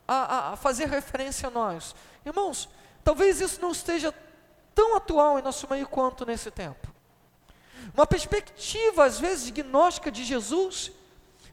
a, 0.09 0.53
a, 0.53 0.57
fazer 0.57 0.89
referência 0.89 1.49
a 1.49 1.51
nós. 1.51 1.95
Irmãos, 2.25 2.71
talvez 3.05 3.43
isso 3.43 3.61
não 3.61 3.71
esteja 3.71 4.15
tão 4.75 4.97
atual 4.97 5.39
em 5.39 5.43
nosso 5.43 5.69
meio 5.69 5.87
quanto 5.87 6.25
nesse 6.25 6.51
tempo. 6.51 6.89
Uma 7.93 8.07
perspectiva, 8.07 9.05
às 9.05 9.21
vezes, 9.21 9.51
gnóstica 9.51 10.11
de 10.11 10.25
Jesus, 10.25 10.91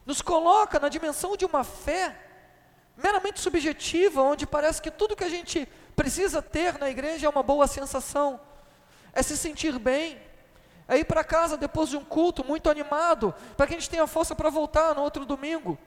nos 0.05 0.21
coloca 0.21 0.79
na 0.79 0.89
dimensão 0.89 1.35
de 1.35 1.45
uma 1.45 1.63
fé 1.63 2.15
meramente 2.95 3.39
subjetiva, 3.39 4.21
onde 4.21 4.45
parece 4.45 4.81
que 4.81 4.91
tudo 4.91 5.15
que 5.15 5.23
a 5.23 5.29
gente 5.29 5.67
precisa 5.95 6.41
ter 6.41 6.77
na 6.77 6.89
igreja 6.89 7.27
é 7.27 7.29
uma 7.29 7.43
boa 7.43 7.67
sensação 7.67 8.39
é 9.15 9.23
se 9.23 9.37
sentir 9.37 9.79
bem, 9.79 10.21
é 10.87 10.97
ir 10.97 11.05
para 11.05 11.23
casa 11.23 11.55
depois 11.55 11.89
de 11.89 11.95
um 11.95 12.03
culto 12.03 12.43
muito 12.43 12.69
animado, 12.69 13.33
para 13.55 13.65
que 13.65 13.73
a 13.73 13.79
gente 13.79 13.89
tenha 13.89 14.05
força 14.05 14.35
para 14.35 14.49
voltar 14.49 14.93
no 14.93 15.01
outro 15.01 15.25
domingo. 15.25 15.79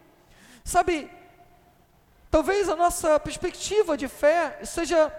Sabe, 0.64 1.10
talvez 2.30 2.68
a 2.70 2.74
nossa 2.74 3.20
perspectiva 3.20 3.96
de 3.96 4.08
fé 4.08 4.58
seja 4.64 5.12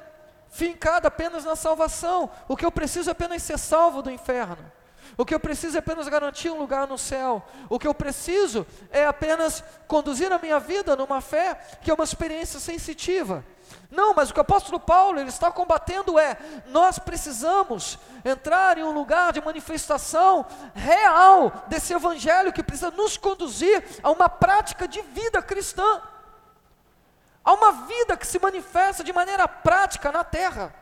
fincada 0.50 1.08
apenas 1.08 1.46
na 1.46 1.56
salvação. 1.56 2.30
O 2.48 2.58
que 2.58 2.66
eu 2.66 2.72
preciso 2.72 3.10
é 3.10 3.14
apenas 3.14 3.44
ser 3.44 3.60
salvo 3.60 4.02
do 4.02 4.10
inferno. 4.10 4.70
O 5.18 5.26
que 5.26 5.34
eu 5.34 5.40
preciso 5.40 5.78
é 5.78 5.80
apenas 5.80 6.08
garantir 6.08 6.50
um 6.50 6.58
lugar 6.58 6.88
no 6.88 6.98
céu. 6.98 7.46
O 7.70 7.78
que 7.78 7.88
eu 7.88 7.94
preciso 7.94 8.66
é 8.92 9.06
apenas 9.06 9.64
conduzir 9.88 10.32
a 10.32 10.38
minha 10.38 10.60
vida 10.60 10.96
numa 10.96 11.22
fé 11.22 11.56
que 11.82 11.92
é 11.92 11.94
uma 11.94 12.04
experiência 12.04 12.60
sensitiva. 12.60 13.44
Não, 13.90 14.14
mas 14.14 14.30
o 14.30 14.34
que 14.34 14.40
o 14.40 14.42
apóstolo 14.42 14.80
Paulo 14.80 15.20
ele 15.20 15.30
está 15.30 15.52
combatendo 15.52 16.20
é: 16.20 16.38
nós 16.68 17.00
precisamos 17.00 17.98
entrar 18.24 18.78
em 18.78 18.84
um 18.84 18.92
lugar 18.92 19.34
de 19.34 19.42
manifestação 19.42 20.46
real 20.76 21.66
desse 21.68 21.94
evangelho 21.94 22.54
que 22.54 22.64
precisa 22.64 22.92
nos 22.92 23.18
conduzir 23.18 23.84
a 24.04 24.12
uma 24.12 24.30
prática 24.30 24.88
de 24.88 25.02
vida 25.02 25.42
cristã, 25.42 26.02
a 27.44 27.54
uma 27.54 27.72
vida 27.88 28.16
que 28.16 28.28
se 28.28 28.40
manifesta 28.40 29.04
de 29.04 29.14
maneira 29.14 29.48
prática 29.48 30.12
na 30.12 30.24
terra. 30.24 30.74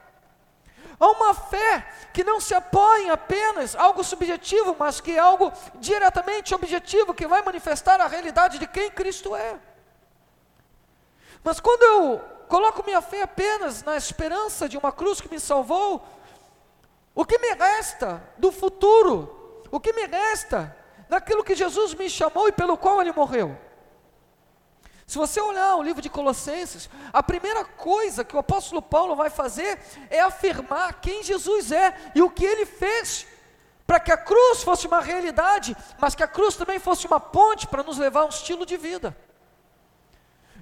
Há 1.00 1.08
uma 1.08 1.34
fé 1.34 1.88
que 2.12 2.24
não 2.24 2.42
se 2.42 2.56
apoia 2.56 3.04
em 3.04 3.10
apenas 3.12 3.76
algo 3.76 4.04
subjetivo, 4.04 4.76
mas 4.80 5.00
que 5.00 5.12
é 5.12 5.20
algo 5.20 5.54
diretamente 5.76 6.56
objetivo, 6.56 7.14
que 7.14 7.28
vai 7.28 7.44
manifestar 7.44 8.02
a 8.02 8.08
realidade 8.08 8.58
de 8.58 8.66
quem 8.66 8.90
Cristo 8.90 9.36
é. 9.36 9.60
Mas 11.44 11.60
quando 11.60 11.84
eu 11.84 12.20
coloco 12.48 12.84
minha 12.84 13.02
fé 13.02 13.22
apenas 13.22 13.84
na 13.84 13.96
esperança 13.96 14.68
de 14.68 14.78
uma 14.78 14.92
cruz 14.92 15.22
que 15.22 15.30
me 15.30 15.40
salvou, 15.40 16.04
o 17.14 17.26
que 17.26 17.38
me 17.38 17.54
resta 17.54 18.22
do 18.38 18.52
futuro? 18.52 19.62
O 19.72 19.80
que 19.80 19.94
me 19.94 20.06
resta 20.06 20.76
daquilo 21.08 21.44
que 21.44 21.56
Jesus 21.56 21.94
me 21.94 22.10
chamou 22.10 22.48
e 22.48 22.52
pelo 22.52 22.78
qual 22.78 23.02
ele 23.02 23.12
morreu? 23.12 23.58
Se 25.08 25.18
você 25.18 25.40
olhar 25.40 25.78
o 25.78 25.82
livro 25.82 26.02
de 26.02 26.10
Colossenses, 26.10 26.90
a 27.14 27.24
primeira 27.24 27.64
coisa 27.64 28.26
que 28.26 28.36
o 28.36 28.40
apóstolo 28.40 28.82
Paulo 28.82 29.16
vai 29.16 29.30
fazer 29.30 29.80
é 30.10 30.20
afirmar 30.20 31.00
quem 31.00 31.24
Jesus 31.24 31.72
é 31.72 32.12
e 32.14 32.22
o 32.22 32.30
que 32.30 32.44
ele 32.44 32.66
fez, 32.66 33.26
para 33.86 34.02
que 34.02 34.12
a 34.12 34.18
cruz 34.18 34.64
fosse 34.64 34.86
uma 34.86 35.00
realidade, 35.00 35.78
mas 35.98 36.14
que 36.14 36.24
a 36.24 36.28
cruz 36.28 36.58
também 36.58 36.78
fosse 36.78 37.08
uma 37.08 37.22
ponte 37.22 37.68
para 37.68 37.84
nos 37.84 37.98
levar 37.98 38.24
a 38.24 38.26
um 38.26 38.30
estilo 38.30 38.66
de 38.66 38.76
vida. 38.76 39.18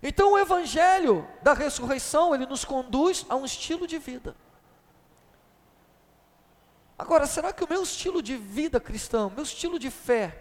Então 0.04 0.34
o 0.34 0.38
evangelho 0.38 1.28
da 1.42 1.54
ressurreição, 1.54 2.36
ele 2.36 2.46
nos 2.46 2.64
conduz 2.64 3.26
a 3.28 3.36
um 3.36 3.46
estilo 3.46 3.88
de 3.88 3.98
vida. 3.98 4.36
Agora, 7.00 7.26
será 7.26 7.52
que 7.52 7.64
o 7.64 7.68
meu 7.68 7.82
estilo 7.82 8.22
de 8.22 8.38
vida 8.38 8.80
cristão, 8.80 9.32
meu 9.32 9.44
estilo 9.44 9.80
de 9.80 9.90
fé, 9.90 10.40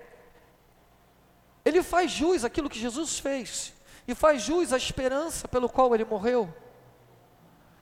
ele 1.65 1.83
faz 1.83 2.11
jus 2.11 2.45
àquilo 2.45 2.69
que 2.69 2.79
Jesus 2.79 3.19
fez 3.19 3.73
e 4.07 4.15
faz 4.15 4.43
jus 4.43 4.73
à 4.73 4.77
esperança 4.77 5.49
pelo 5.49 5.69
qual 5.69 5.95
ele 5.95 6.05
morreu? 6.05 6.53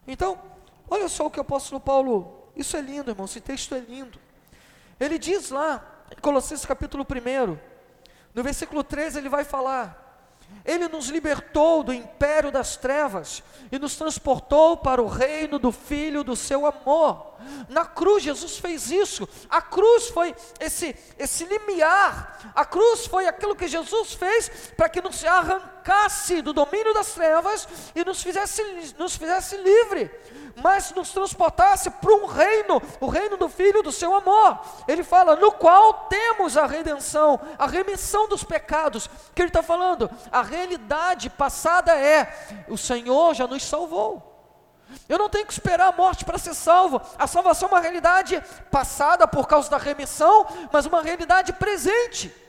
Então, 0.06 0.40
olha 0.88 1.08
só 1.08 1.26
o 1.26 1.30
que 1.30 1.38
o 1.38 1.42
apóstolo 1.42 1.80
Paulo, 1.80 2.50
isso 2.56 2.76
é 2.76 2.80
lindo, 2.80 3.10
irmão, 3.10 3.24
esse 3.24 3.40
texto 3.40 3.74
é 3.74 3.80
lindo. 3.80 4.18
Ele 4.98 5.18
diz 5.18 5.50
lá, 5.50 5.84
em 6.10 6.20
Colossenses 6.20 6.66
capítulo 6.66 7.04
1, 7.04 7.58
no 8.34 8.42
versículo 8.42 8.82
13, 8.82 9.18
ele 9.18 9.28
vai 9.28 9.44
falar: 9.44 10.02
ele 10.64 10.86
nos 10.88 11.08
libertou 11.08 11.82
do 11.82 11.92
império 11.92 12.50
das 12.50 12.76
trevas 12.76 13.42
e 13.70 13.78
nos 13.78 13.96
transportou 13.96 14.76
para 14.76 15.02
o 15.02 15.08
reino 15.08 15.58
do 15.58 15.72
Filho 15.72 16.22
do 16.22 16.36
seu 16.36 16.66
amor. 16.66 17.34
Na 17.68 17.84
cruz, 17.84 18.22
Jesus 18.22 18.58
fez 18.58 18.90
isso. 18.90 19.28
A 19.50 19.60
cruz 19.60 20.08
foi 20.08 20.34
esse, 20.60 20.94
esse 21.18 21.44
limiar, 21.44 22.52
a 22.54 22.64
cruz 22.64 23.06
foi 23.06 23.26
aquilo 23.26 23.56
que 23.56 23.66
Jesus 23.66 24.12
fez 24.12 24.72
para 24.76 24.88
que 24.88 25.00
nos 25.00 25.24
arrancasse 25.24 25.71
do 26.42 26.52
domínio 26.52 26.94
das 26.94 27.12
trevas 27.12 27.68
e 27.94 28.04
nos 28.04 28.22
fizesse, 28.22 28.94
nos 28.98 29.16
fizesse 29.16 29.56
livre 29.56 30.10
mas 30.56 30.92
nos 30.92 31.10
transportasse 31.10 31.90
para 31.90 32.14
um 32.14 32.26
reino, 32.26 32.82
o 33.00 33.06
reino 33.06 33.36
do 33.36 33.48
Filho 33.48 33.82
do 33.82 33.92
seu 33.92 34.14
amor. 34.14 34.60
Ele 34.86 35.02
fala, 35.02 35.36
no 35.36 35.52
qual 35.52 36.06
temos 36.08 36.56
a 36.56 36.66
redenção, 36.66 37.40
a 37.58 37.66
remissão 37.66 38.28
dos 38.28 38.44
pecados. 38.44 39.06
O 39.06 39.10
que 39.34 39.42
ele 39.42 39.48
está 39.48 39.62
falando? 39.62 40.10
A 40.30 40.42
realidade 40.42 41.30
passada 41.30 41.96
é: 41.96 42.64
o 42.68 42.76
Senhor 42.76 43.34
já 43.34 43.46
nos 43.46 43.62
salvou. 43.62 44.30
Eu 45.08 45.18
não 45.18 45.30
tenho 45.30 45.46
que 45.46 45.52
esperar 45.52 45.88
a 45.88 45.96
morte 45.96 46.24
para 46.24 46.38
ser 46.38 46.54
salvo. 46.54 47.00
A 47.18 47.26
salvação 47.26 47.68
é 47.68 47.72
uma 47.72 47.80
realidade 47.80 48.42
passada 48.70 49.26
por 49.26 49.48
causa 49.48 49.70
da 49.70 49.78
remissão, 49.78 50.46
mas 50.70 50.84
uma 50.84 51.00
realidade 51.00 51.52
presente. 51.54 52.41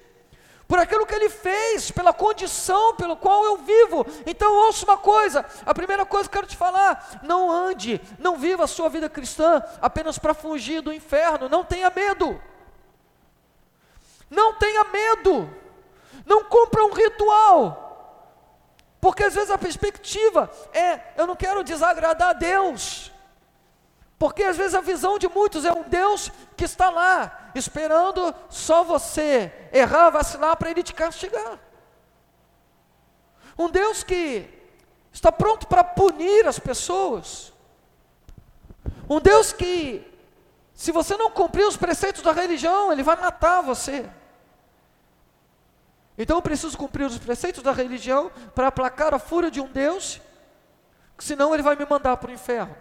Por 0.73 0.79
aquilo 0.79 1.05
que 1.05 1.13
Ele 1.13 1.29
fez, 1.29 1.91
pela 1.91 2.11
condição 2.11 2.95
pelo 2.95 3.15
qual 3.15 3.45
eu 3.45 3.57
vivo. 3.57 4.03
Então 4.25 4.51
ouça 4.65 4.83
uma 4.83 4.97
coisa: 4.97 5.45
a 5.63 5.71
primeira 5.71 6.03
coisa 6.03 6.27
que 6.27 6.35
eu 6.35 6.41
quero 6.41 6.51
te 6.51 6.57
falar, 6.57 7.19
não 7.21 7.51
ande, 7.51 8.01
não 8.17 8.37
viva 8.37 8.63
a 8.63 8.67
sua 8.67 8.89
vida 8.89 9.07
cristã 9.07 9.61
apenas 9.79 10.17
para 10.17 10.33
fugir 10.33 10.81
do 10.81 10.91
inferno, 10.91 11.47
não 11.47 11.63
tenha 11.63 11.91
medo. 11.91 12.41
Não 14.31 14.55
tenha 14.55 14.83
medo, 14.85 15.47
não 16.25 16.43
cumpra 16.45 16.83
um 16.83 16.91
ritual, 16.91 18.17
porque 18.99 19.25
às 19.25 19.35
vezes 19.35 19.51
a 19.51 19.59
perspectiva 19.59 20.49
é: 20.73 20.99
eu 21.15 21.27
não 21.27 21.35
quero 21.35 21.63
desagradar 21.63 22.29
a 22.29 22.33
Deus, 22.33 23.11
porque 24.17 24.41
às 24.41 24.57
vezes 24.57 24.73
a 24.73 24.81
visão 24.81 25.19
de 25.19 25.27
muitos 25.27 25.65
é 25.65 25.71
um 25.71 25.83
Deus 25.83 26.31
que 26.57 26.65
está 26.65 26.89
lá, 26.89 27.42
esperando 27.55 28.33
só 28.49 28.83
você 28.83 29.51
errar, 29.71 30.09
vacilar 30.09 30.55
para 30.57 30.71
Ele 30.71 30.83
te 30.83 30.93
castigar. 30.93 31.59
Um 33.57 33.69
Deus 33.69 34.03
que 34.03 34.49
está 35.11 35.31
pronto 35.31 35.67
para 35.67 35.83
punir 35.83 36.47
as 36.47 36.59
pessoas. 36.59 37.53
Um 39.09 39.19
Deus 39.19 39.53
que, 39.53 40.05
se 40.73 40.91
você 40.91 41.15
não 41.15 41.29
cumprir 41.29 41.67
os 41.67 41.77
preceitos 41.77 42.21
da 42.21 42.31
religião, 42.31 42.91
Ele 42.91 43.03
vai 43.03 43.15
matar 43.15 43.61
você. 43.61 44.09
Então 46.17 46.37
eu 46.37 46.41
preciso 46.41 46.77
cumprir 46.77 47.05
os 47.05 47.17
preceitos 47.17 47.63
da 47.63 47.71
religião 47.71 48.31
para 48.53 48.67
aplacar 48.67 49.13
a 49.13 49.19
fúria 49.19 49.49
de 49.49 49.59
um 49.59 49.67
Deus, 49.67 50.21
senão 51.17 51.53
Ele 51.53 51.63
vai 51.63 51.75
me 51.75 51.85
mandar 51.85 52.17
para 52.17 52.29
o 52.29 52.33
inferno. 52.33 52.75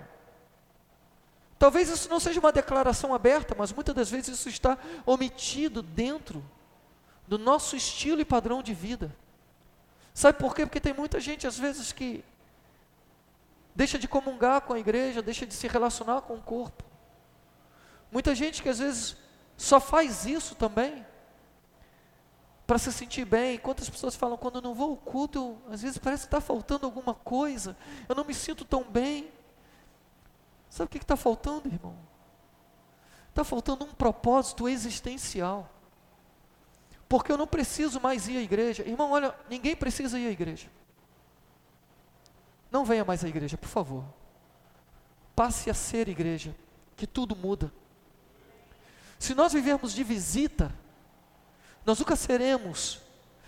Talvez 1.62 1.88
isso 1.88 2.08
não 2.08 2.18
seja 2.18 2.40
uma 2.40 2.50
declaração 2.50 3.14
aberta, 3.14 3.54
mas 3.56 3.72
muitas 3.72 3.94
das 3.94 4.10
vezes 4.10 4.36
isso 4.36 4.48
está 4.48 4.76
omitido 5.06 5.80
dentro 5.80 6.44
do 7.28 7.38
nosso 7.38 7.76
estilo 7.76 8.20
e 8.20 8.24
padrão 8.24 8.64
de 8.64 8.74
vida. 8.74 9.14
Sabe 10.12 10.40
por 10.40 10.56
quê? 10.56 10.66
Porque 10.66 10.80
tem 10.80 10.92
muita 10.92 11.20
gente, 11.20 11.46
às 11.46 11.56
vezes, 11.56 11.92
que 11.92 12.24
deixa 13.76 13.96
de 13.96 14.08
comungar 14.08 14.62
com 14.62 14.72
a 14.72 14.78
igreja, 14.80 15.22
deixa 15.22 15.46
de 15.46 15.54
se 15.54 15.68
relacionar 15.68 16.22
com 16.22 16.34
o 16.34 16.42
corpo. 16.42 16.82
Muita 18.10 18.34
gente 18.34 18.60
que 18.60 18.68
às 18.68 18.80
vezes 18.80 19.16
só 19.56 19.78
faz 19.78 20.26
isso 20.26 20.56
também 20.56 21.06
para 22.66 22.76
se 22.76 22.92
sentir 22.92 23.24
bem. 23.24 23.56
Quantas 23.56 23.88
pessoas 23.88 24.16
falam, 24.16 24.36
quando 24.36 24.56
eu 24.56 24.62
não 24.62 24.74
vou 24.74 24.90
ao 24.90 24.96
culto, 24.96 25.38
eu, 25.38 25.72
às 25.72 25.82
vezes 25.82 25.96
parece 25.96 26.24
que 26.24 26.26
está 26.26 26.40
faltando 26.40 26.86
alguma 26.86 27.14
coisa, 27.14 27.76
eu 28.08 28.16
não 28.16 28.24
me 28.24 28.34
sinto 28.34 28.64
tão 28.64 28.82
bem. 28.82 29.30
Sabe 30.72 30.86
o 30.86 30.88
que 30.88 30.96
está 30.96 31.16
faltando, 31.16 31.68
irmão? 31.68 31.94
Está 33.28 33.44
faltando 33.44 33.84
um 33.84 33.92
propósito 33.92 34.66
existencial. 34.66 35.70
Porque 37.06 37.30
eu 37.30 37.36
não 37.36 37.46
preciso 37.46 38.00
mais 38.00 38.26
ir 38.26 38.38
à 38.38 38.40
igreja. 38.40 38.82
Irmão, 38.82 39.10
olha, 39.10 39.34
ninguém 39.50 39.76
precisa 39.76 40.18
ir 40.18 40.26
à 40.26 40.30
igreja. 40.30 40.70
Não 42.70 42.86
venha 42.86 43.04
mais 43.04 43.22
à 43.22 43.28
igreja, 43.28 43.58
por 43.58 43.68
favor. 43.68 44.02
Passe 45.36 45.68
a 45.68 45.74
ser 45.74 46.08
igreja, 46.08 46.56
que 46.96 47.06
tudo 47.06 47.36
muda. 47.36 47.70
Se 49.18 49.34
nós 49.34 49.52
vivermos 49.52 49.92
de 49.92 50.02
visita, 50.02 50.74
nós 51.84 51.98
nunca 51.98 52.16
seremos 52.16 52.98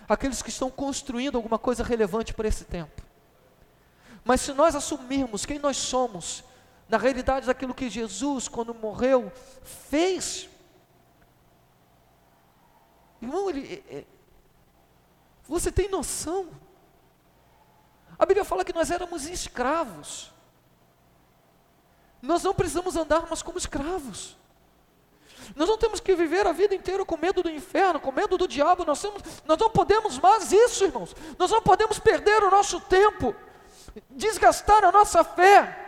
aqueles 0.07 0.43
que 0.43 0.50
estão 0.50 0.71
construindo 0.71 1.37
alguma 1.37 1.59
coisa 1.59 1.83
relevante 1.83 2.35
para 2.35 2.49
esse 2.49 2.66
tempo. 2.66 3.00
Mas 4.23 4.43
se 4.43 4.52
nós 4.52 4.75
assumirmos 4.75 5.47
quem 5.47 5.59
nós 5.59 5.78
somos 5.78 6.45
na 6.88 6.98
realidade 6.98 7.46
daquilo 7.46 7.74
que 7.74 7.88
Jesus, 7.88 8.48
quando 8.48 8.74
morreu, 8.74 9.32
fez. 9.62 10.48
Irmão, 13.20 13.48
ele, 13.48 13.82
é, 13.88 13.98
é, 13.98 14.04
você 15.48 15.72
tem 15.72 15.88
noção? 15.88 16.48
A 18.18 18.26
Bíblia 18.26 18.44
fala 18.44 18.64
que 18.64 18.72
nós 18.72 18.90
éramos 18.90 19.26
escravos. 19.26 20.30
Nós 22.20 22.42
não 22.42 22.54
precisamos 22.54 22.96
andar 22.96 23.26
mais 23.26 23.42
como 23.42 23.58
escravos. 23.58 24.36
Nós 25.54 25.68
não 25.68 25.76
temos 25.76 26.00
que 26.00 26.14
viver 26.14 26.46
a 26.46 26.52
vida 26.52 26.74
inteira 26.74 27.04
com 27.04 27.16
medo 27.16 27.42
do 27.42 27.50
inferno, 27.50 28.00
com 28.00 28.12
medo 28.12 28.38
do 28.38 28.48
diabo. 28.48 28.84
Nós, 28.84 29.00
temos, 29.00 29.23
nós 29.44 29.58
não 29.58 29.70
podemos 29.70 30.18
mais 30.18 30.52
isso, 30.52 30.84
irmãos. 30.84 31.14
Nós 31.38 31.50
não 31.50 31.60
podemos 31.62 31.99
perder 31.99 32.42
o 32.42 32.50
nosso 32.50 32.80
tempo, 32.80 33.34
desgastar 34.10 34.84
a 34.84 34.92
nossa 34.92 35.23
fé 35.23 35.83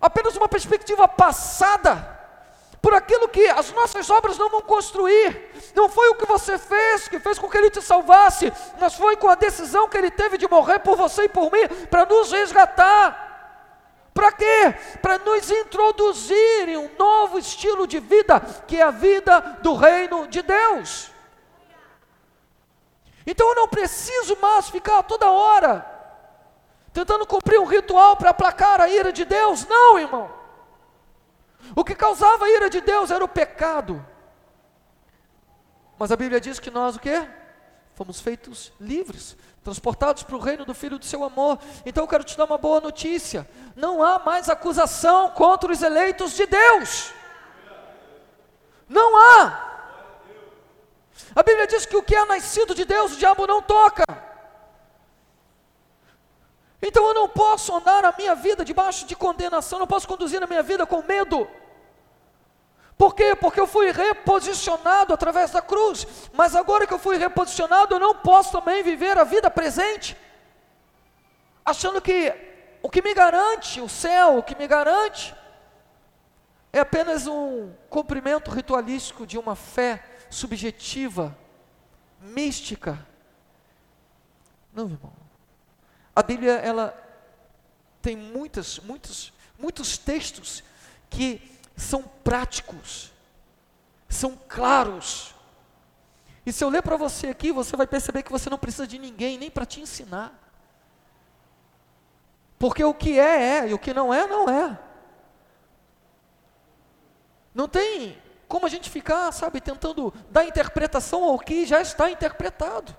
apenas 0.00 0.36
uma 0.36 0.48
perspectiva 0.48 1.08
passada, 1.08 2.16
por 2.80 2.94
aquilo 2.94 3.28
que 3.28 3.46
as 3.48 3.72
nossas 3.72 4.08
obras 4.08 4.38
não 4.38 4.48
vão 4.48 4.62
construir. 4.62 5.50
Não 5.74 5.88
foi 5.88 6.08
o 6.10 6.14
que 6.14 6.26
você 6.26 6.56
fez 6.56 7.08
que 7.08 7.18
fez 7.18 7.38
com 7.38 7.48
que 7.48 7.58
Ele 7.58 7.70
te 7.70 7.82
salvasse, 7.82 8.52
mas 8.80 8.94
foi 8.94 9.16
com 9.16 9.28
a 9.28 9.34
decisão 9.34 9.88
que 9.88 9.98
Ele 9.98 10.10
teve 10.10 10.38
de 10.38 10.48
morrer 10.48 10.78
por 10.78 10.96
você 10.96 11.24
e 11.24 11.28
por 11.28 11.50
mim, 11.52 11.66
para 11.90 12.06
nos 12.06 12.30
resgatar. 12.30 13.26
Para 14.14 14.32
quê? 14.32 14.74
Para 15.02 15.18
nos 15.18 15.50
introduzir 15.50 16.68
em 16.68 16.76
um 16.76 16.90
novo 16.98 17.38
estilo 17.38 17.86
de 17.86 18.00
vida, 18.00 18.40
que 18.66 18.76
é 18.76 18.82
a 18.82 18.90
vida 18.90 19.40
do 19.62 19.74
reino 19.74 20.26
de 20.26 20.42
Deus. 20.42 21.10
Então 23.26 23.48
eu 23.48 23.54
não 23.54 23.68
preciso 23.68 24.36
mais 24.40 24.70
ficar 24.70 25.02
toda 25.02 25.30
hora 25.30 25.97
tentando 26.92 27.26
cumprir 27.26 27.58
um 27.58 27.64
ritual 27.64 28.16
para 28.16 28.30
aplacar 28.30 28.80
a 28.80 28.88
ira 28.88 29.12
de 29.12 29.24
Deus. 29.24 29.66
Não, 29.66 29.98
irmão. 29.98 30.30
O 31.74 31.84
que 31.84 31.94
causava 31.94 32.44
a 32.44 32.50
ira 32.50 32.70
de 32.70 32.80
Deus 32.80 33.10
era 33.10 33.24
o 33.24 33.28
pecado. 33.28 34.04
Mas 35.98 36.12
a 36.12 36.16
Bíblia 36.16 36.40
diz 36.40 36.58
que 36.58 36.70
nós 36.70 36.96
o 36.96 37.00
quê? 37.00 37.28
Fomos 37.94 38.20
feitos 38.20 38.72
livres, 38.80 39.36
transportados 39.64 40.22
para 40.22 40.36
o 40.36 40.40
reino 40.40 40.64
do 40.64 40.74
Filho 40.74 40.98
do 40.98 41.04
seu 41.04 41.24
amor. 41.24 41.58
Então 41.84 42.04
eu 42.04 42.08
quero 42.08 42.22
te 42.22 42.36
dar 42.36 42.44
uma 42.44 42.58
boa 42.58 42.80
notícia: 42.80 43.48
não 43.74 44.02
há 44.02 44.18
mais 44.18 44.48
acusação 44.48 45.30
contra 45.30 45.72
os 45.72 45.82
eleitos 45.82 46.34
de 46.34 46.46
Deus. 46.46 47.12
Não 48.88 49.16
há. 49.16 49.68
A 51.34 51.42
Bíblia 51.42 51.66
diz 51.66 51.84
que 51.84 51.96
o 51.96 52.02
que 52.02 52.14
é 52.14 52.24
nascido 52.24 52.74
de 52.74 52.84
Deus, 52.84 53.12
o 53.12 53.16
diabo 53.16 53.46
não 53.46 53.60
toca. 53.60 54.04
Então 56.80 57.06
eu 57.08 57.14
não 57.14 57.28
posso 57.28 57.74
andar 57.74 58.04
a 58.04 58.14
minha 58.16 58.34
vida 58.34 58.64
debaixo 58.64 59.04
de 59.06 59.16
condenação, 59.16 59.78
não 59.78 59.86
posso 59.86 60.06
conduzir 60.06 60.42
a 60.42 60.46
minha 60.46 60.62
vida 60.62 60.86
com 60.86 61.02
medo. 61.02 61.48
Por 62.96 63.14
quê? 63.14 63.36
Porque 63.36 63.60
eu 63.60 63.66
fui 63.66 63.92
reposicionado 63.92 65.14
através 65.14 65.52
da 65.52 65.62
cruz. 65.62 66.06
Mas 66.32 66.56
agora 66.56 66.86
que 66.86 66.92
eu 66.92 66.98
fui 66.98 67.16
reposicionado, 67.16 67.94
eu 67.94 68.00
não 68.00 68.14
posso 68.14 68.52
também 68.52 68.82
viver 68.82 69.16
a 69.16 69.24
vida 69.24 69.48
presente, 69.48 70.16
achando 71.64 72.00
que 72.00 72.34
o 72.82 72.90
que 72.90 73.02
me 73.02 73.14
garante 73.14 73.80
o 73.80 73.88
céu, 73.88 74.38
o 74.38 74.42
que 74.42 74.56
me 74.56 74.66
garante, 74.66 75.34
é 76.72 76.80
apenas 76.80 77.26
um 77.26 77.72
cumprimento 77.88 78.50
ritualístico 78.50 79.26
de 79.26 79.38
uma 79.38 79.54
fé 79.54 80.04
subjetiva, 80.30 81.36
mística. 82.20 83.06
Não, 84.72 84.84
irmão. 84.84 85.17
A 86.18 86.22
Bíblia 86.24 86.54
ela 86.54 87.00
tem 88.02 88.16
muitas, 88.16 88.80
muitos, 88.80 89.32
muitos 89.56 89.96
textos 89.96 90.64
que 91.08 91.40
são 91.76 92.02
práticos, 92.02 93.12
são 94.08 94.36
claros. 94.48 95.32
E 96.44 96.52
se 96.52 96.64
eu 96.64 96.70
ler 96.70 96.82
para 96.82 96.96
você 96.96 97.28
aqui, 97.28 97.52
você 97.52 97.76
vai 97.76 97.86
perceber 97.86 98.24
que 98.24 98.32
você 98.32 98.50
não 98.50 98.58
precisa 98.58 98.84
de 98.84 98.98
ninguém 98.98 99.38
nem 99.38 99.48
para 99.48 99.64
te 99.64 99.80
ensinar. 99.80 100.36
Porque 102.58 102.82
o 102.82 102.92
que 102.92 103.16
é, 103.16 103.60
é, 103.60 103.68
e 103.68 103.74
o 103.74 103.78
que 103.78 103.94
não 103.94 104.12
é, 104.12 104.26
não 104.26 104.50
é. 104.50 104.76
Não 107.54 107.68
tem 107.68 108.20
como 108.48 108.66
a 108.66 108.68
gente 108.68 108.90
ficar, 108.90 109.30
sabe, 109.30 109.60
tentando 109.60 110.12
dar 110.30 110.44
interpretação 110.44 111.22
ao 111.22 111.38
que 111.38 111.64
já 111.64 111.80
está 111.80 112.10
interpretado. 112.10 112.92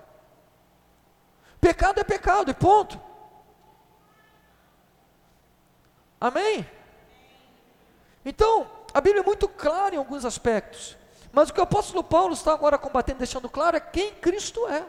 Pecado 1.60 2.00
é 2.00 2.04
pecado, 2.04 2.50
e 2.50 2.54
ponto. 2.54 3.09
Amém? 6.20 6.68
Então, 8.24 8.70
a 8.92 9.00
Bíblia 9.00 9.22
é 9.22 9.24
muito 9.24 9.48
clara 9.48 9.94
em 9.94 9.98
alguns 9.98 10.24
aspectos. 10.24 10.96
Mas 11.32 11.48
o 11.48 11.54
que 11.54 11.60
o 11.60 11.62
apóstolo 11.62 12.02
Paulo 12.02 12.34
está 12.34 12.52
agora 12.52 12.76
combatendo, 12.76 13.18
deixando 13.18 13.48
claro, 13.48 13.76
é 13.76 13.80
quem 13.80 14.12
Cristo 14.14 14.66
é. 14.68 14.84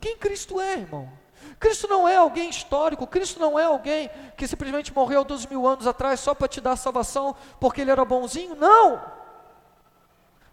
Quem 0.00 0.16
Cristo 0.16 0.60
é, 0.60 0.74
irmão? 0.74 1.10
Cristo 1.58 1.88
não 1.88 2.06
é 2.06 2.16
alguém 2.16 2.50
histórico, 2.50 3.06
Cristo 3.06 3.40
não 3.40 3.58
é 3.58 3.64
alguém 3.64 4.10
que 4.36 4.46
simplesmente 4.46 4.92
morreu 4.92 5.24
dois 5.24 5.46
mil 5.46 5.66
anos 5.66 5.86
atrás 5.86 6.20
só 6.20 6.34
para 6.34 6.48
te 6.48 6.60
dar 6.60 6.76
salvação 6.76 7.34
porque 7.58 7.80
ele 7.80 7.90
era 7.90 8.04
bonzinho. 8.04 8.54
Não! 8.54 9.02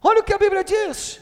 Olha 0.02 0.22
o 0.22 0.24
que 0.24 0.34
a 0.34 0.38
Bíblia 0.38 0.64
diz. 0.64 1.22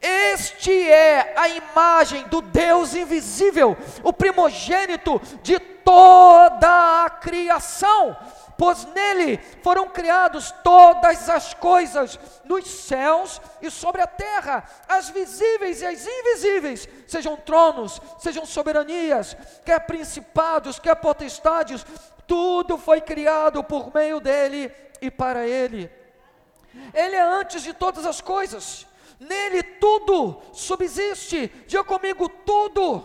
Este 0.00 0.88
é 0.88 1.34
a 1.36 1.48
imagem 1.48 2.26
do 2.28 2.40
Deus 2.40 2.94
invisível, 2.94 3.76
o 4.02 4.12
primogênito 4.12 5.20
de 5.42 5.58
toda 5.58 7.04
a 7.04 7.10
criação, 7.10 8.16
pois 8.56 8.84
nele 8.86 9.38
foram 9.62 9.88
criados 9.88 10.52
todas 10.62 11.28
as 11.28 11.54
coisas, 11.54 12.18
nos 12.44 12.66
céus 12.66 13.40
e 13.62 13.70
sobre 13.70 14.02
a 14.02 14.06
terra, 14.06 14.64
as 14.88 15.08
visíveis 15.10 15.80
e 15.80 15.86
as 15.86 16.06
invisíveis, 16.06 16.88
sejam 17.06 17.36
tronos, 17.36 18.00
sejam 18.18 18.44
soberanias, 18.44 19.36
quer 19.64 19.80
principados, 19.80 20.78
quer 20.78 20.96
potestades, 20.96 21.86
tudo 22.26 22.76
foi 22.76 23.00
criado 23.00 23.64
por 23.64 23.94
meio 23.94 24.20
dele 24.20 24.72
e 25.00 25.10
para 25.10 25.46
ele. 25.46 25.90
Ele 26.92 27.16
é 27.16 27.22
antes 27.22 27.62
de 27.62 27.72
todas 27.72 28.04
as 28.04 28.20
coisas 28.20 28.87
nele 29.20 29.62
tudo 29.62 30.36
subsiste. 30.52 31.50
Diga 31.66 31.84
comigo: 31.84 32.28
tudo, 32.28 33.04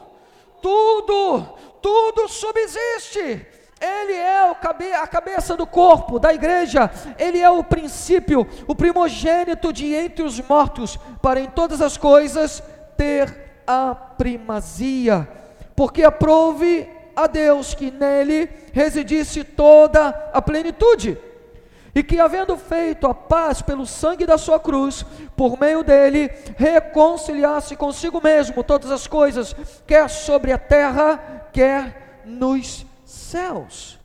tudo, 0.62 1.42
tudo 1.82 2.28
subsiste. 2.28 3.48
Ele 3.82 4.14
é 4.14 4.50
a 4.96 5.08
cabeça 5.08 5.58
do 5.58 5.68
corpo, 5.68 6.18
da 6.18 6.34
igreja, 6.34 6.90
ele 7.20 7.40
é 7.40 7.50
o 7.50 7.62
princípio, 7.66 8.48
o 8.66 8.74
primogênito 8.74 9.74
de 9.74 9.94
entre 9.94 10.24
os 10.24 10.40
mortos, 10.40 10.98
para 11.22 11.42
em 11.42 11.50
todas 11.50 11.82
as 11.82 11.98
coisas 11.98 12.64
ter 12.96 13.62
a 13.68 13.94
primazia, 13.94 15.28
porque 15.76 16.02
aprove 16.02 16.90
a 17.14 17.28
Deus 17.28 17.74
que 17.74 17.92
nele 17.92 18.50
residisse 18.72 19.44
toda 19.44 20.32
a 20.34 20.42
plenitude 20.42 21.18
e 21.96 22.02
que, 22.02 22.20
havendo 22.20 22.58
feito 22.58 23.06
a 23.06 23.14
paz 23.14 23.62
pelo 23.62 23.86
sangue 23.86 24.26
da 24.26 24.38
sua 24.38 24.60
cruz, 24.60 25.06
por 25.36 25.60
meio 25.60 25.84
dele, 25.84 26.32
reconciliasse 26.58 27.76
consigo 27.76 28.20
mesmo 28.22 28.64
todas 28.64 28.90
as 28.90 29.06
coisas, 29.06 29.56
quer 29.86 30.10
sobre 30.10 30.52
a 30.52 30.58
terra, 30.58 31.50
quer 31.54 32.22
nos 32.26 32.86
céus. 33.06 34.00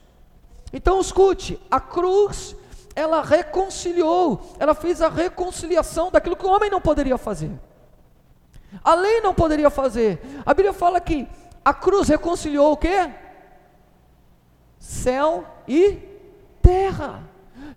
Então, 0.71 1.01
escute: 1.01 1.59
a 1.71 1.81
cruz, 1.81 2.55
ela 2.95 3.23
reconciliou, 3.23 4.55
ela 4.59 4.75
fez 4.75 5.01
a 5.01 5.09
reconciliação 5.09 6.11
daquilo 6.11 6.37
que 6.37 6.45
o 6.45 6.51
homem 6.51 6.71
não 6.71 6.83
poderia 6.83 7.17
fazer, 7.17 7.51
a 8.85 8.95
lei 8.95 9.23
não 9.23 9.33
poderia 9.33 9.71
fazer. 9.71 10.21
A 10.45 10.53
Bíblia 10.53 10.75
fala 10.75 11.01
que 11.01 11.27
a 11.65 11.73
cruz 11.73 12.09
reconciliou 12.09 12.73
o 12.73 12.77
que? 12.77 13.11
Céu 14.79 15.45
e 15.67 15.99
terra 16.61 17.28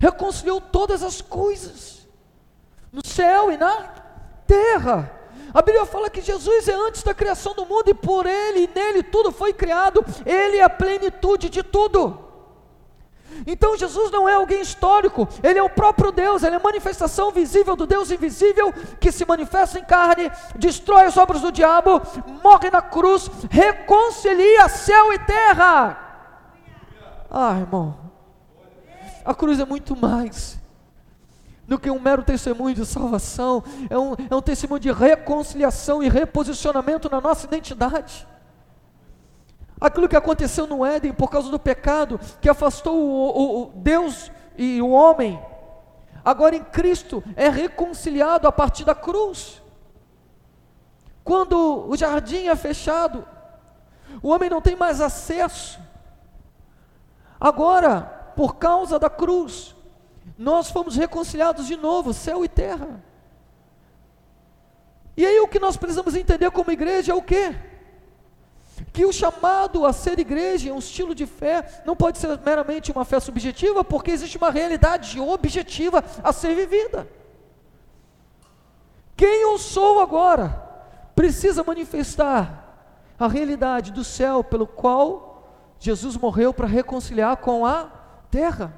reconciliou 0.01 0.59
todas 0.59 1.03
as 1.03 1.21
coisas, 1.21 2.07
no 2.91 3.05
céu 3.05 3.51
e 3.51 3.55
na 3.55 3.93
terra. 4.47 5.19
A 5.53 5.61
Bíblia 5.61 5.85
fala 5.85 6.09
que 6.09 6.21
Jesus 6.21 6.67
é 6.67 6.73
antes 6.73 7.03
da 7.03 7.13
criação 7.13 7.53
do 7.53 7.67
mundo 7.67 7.89
e 7.89 7.93
por 7.93 8.25
Ele 8.25 8.63
e 8.63 8.69
nele 8.73 9.03
tudo 9.03 9.31
foi 9.31 9.53
criado, 9.53 10.03
Ele 10.25 10.57
é 10.57 10.63
a 10.63 10.69
plenitude 10.69 11.49
de 11.49 11.61
tudo. 11.61 12.17
Então 13.45 13.77
Jesus 13.77 14.09
não 14.09 14.27
é 14.27 14.33
alguém 14.33 14.59
histórico, 14.59 15.27
Ele 15.43 15.59
é 15.59 15.63
o 15.63 15.69
próprio 15.69 16.11
Deus, 16.11 16.41
Ele 16.41 16.55
é 16.55 16.57
a 16.57 16.63
manifestação 16.63 17.29
visível 17.29 17.75
do 17.75 17.85
Deus 17.85 18.09
invisível 18.09 18.73
que 18.99 19.11
se 19.11 19.23
manifesta 19.23 19.77
em 19.77 19.83
carne, 19.85 20.31
destrói 20.55 21.05
as 21.05 21.15
obras 21.15 21.41
do 21.41 21.51
diabo, 21.51 22.01
morre 22.43 22.71
na 22.71 22.81
cruz, 22.81 23.29
reconcilia 23.51 24.67
céu 24.67 25.13
e 25.13 25.19
terra. 25.19 25.97
Ah, 27.29 27.57
irmão, 27.59 28.00
a 29.23 29.33
cruz 29.33 29.59
é 29.59 29.65
muito 29.65 29.95
mais 29.95 30.59
do 31.67 31.79
que 31.79 31.89
um 31.89 31.99
mero 31.99 32.21
testemunho 32.23 32.75
de 32.75 32.85
salvação, 32.85 33.63
é 33.89 33.97
um, 33.97 34.13
é 34.29 34.35
um 34.35 34.41
testemunho 34.41 34.79
de 34.79 34.91
reconciliação 34.91 36.03
e 36.03 36.09
reposicionamento 36.09 37.09
na 37.09 37.21
nossa 37.21 37.45
identidade. 37.45 38.27
Aquilo 39.79 40.09
que 40.09 40.15
aconteceu 40.17 40.67
no 40.67 40.85
Éden 40.85 41.13
por 41.13 41.29
causa 41.29 41.49
do 41.49 41.57
pecado, 41.57 42.19
que 42.41 42.49
afastou 42.49 42.95
o, 42.95 43.29
o, 43.29 43.61
o 43.63 43.71
Deus 43.75 44.29
e 44.57 44.81
o 44.81 44.89
homem, 44.89 45.41
agora 46.25 46.55
em 46.55 46.63
Cristo 46.63 47.23
é 47.35 47.47
reconciliado 47.47 48.47
a 48.47 48.51
partir 48.51 48.83
da 48.83 48.93
cruz. 48.93 49.61
Quando 51.23 51.87
o 51.87 51.95
jardim 51.95 52.47
é 52.47 52.55
fechado, 52.55 53.25
o 54.21 54.29
homem 54.29 54.49
não 54.49 54.61
tem 54.61 54.75
mais 54.75 54.99
acesso. 54.99 55.79
Agora, 57.39 58.20
por 58.35 58.55
causa 58.55 58.97
da 58.97 59.09
cruz, 59.09 59.75
nós 60.37 60.69
fomos 60.69 60.95
reconciliados 60.95 61.67
de 61.67 61.75
novo, 61.75 62.13
céu 62.13 62.43
e 62.43 62.49
terra. 62.49 63.03
E 65.15 65.25
aí 65.25 65.39
o 65.39 65.47
que 65.47 65.59
nós 65.59 65.77
precisamos 65.77 66.15
entender 66.15 66.49
como 66.51 66.71
igreja 66.71 67.11
é 67.11 67.15
o 67.15 67.21
quê? 67.21 67.55
Que 68.91 69.05
o 69.05 69.13
chamado 69.13 69.85
a 69.85 69.93
ser 69.93 70.17
igreja, 70.19 70.73
um 70.73 70.79
estilo 70.79 71.13
de 71.13 71.25
fé, 71.25 71.83
não 71.85 71.95
pode 71.95 72.17
ser 72.17 72.39
meramente 72.43 72.91
uma 72.91 73.05
fé 73.05 73.19
subjetiva, 73.19 73.83
porque 73.83 74.11
existe 74.11 74.37
uma 74.37 74.49
realidade 74.49 75.19
objetiva 75.19 76.03
a 76.23 76.33
ser 76.33 76.55
vivida. 76.55 77.07
Quem 79.15 79.43
eu 79.43 79.57
sou 79.59 79.99
agora 79.99 80.49
precisa 81.13 81.63
manifestar 81.63 82.61
a 83.19 83.27
realidade 83.27 83.91
do 83.91 84.03
céu 84.03 84.43
pelo 84.43 84.65
qual 84.65 85.75
Jesus 85.79 86.17
morreu 86.17 86.51
para 86.51 86.65
reconciliar 86.65 87.37
com 87.37 87.63
a 87.65 88.00
terra. 88.31 88.73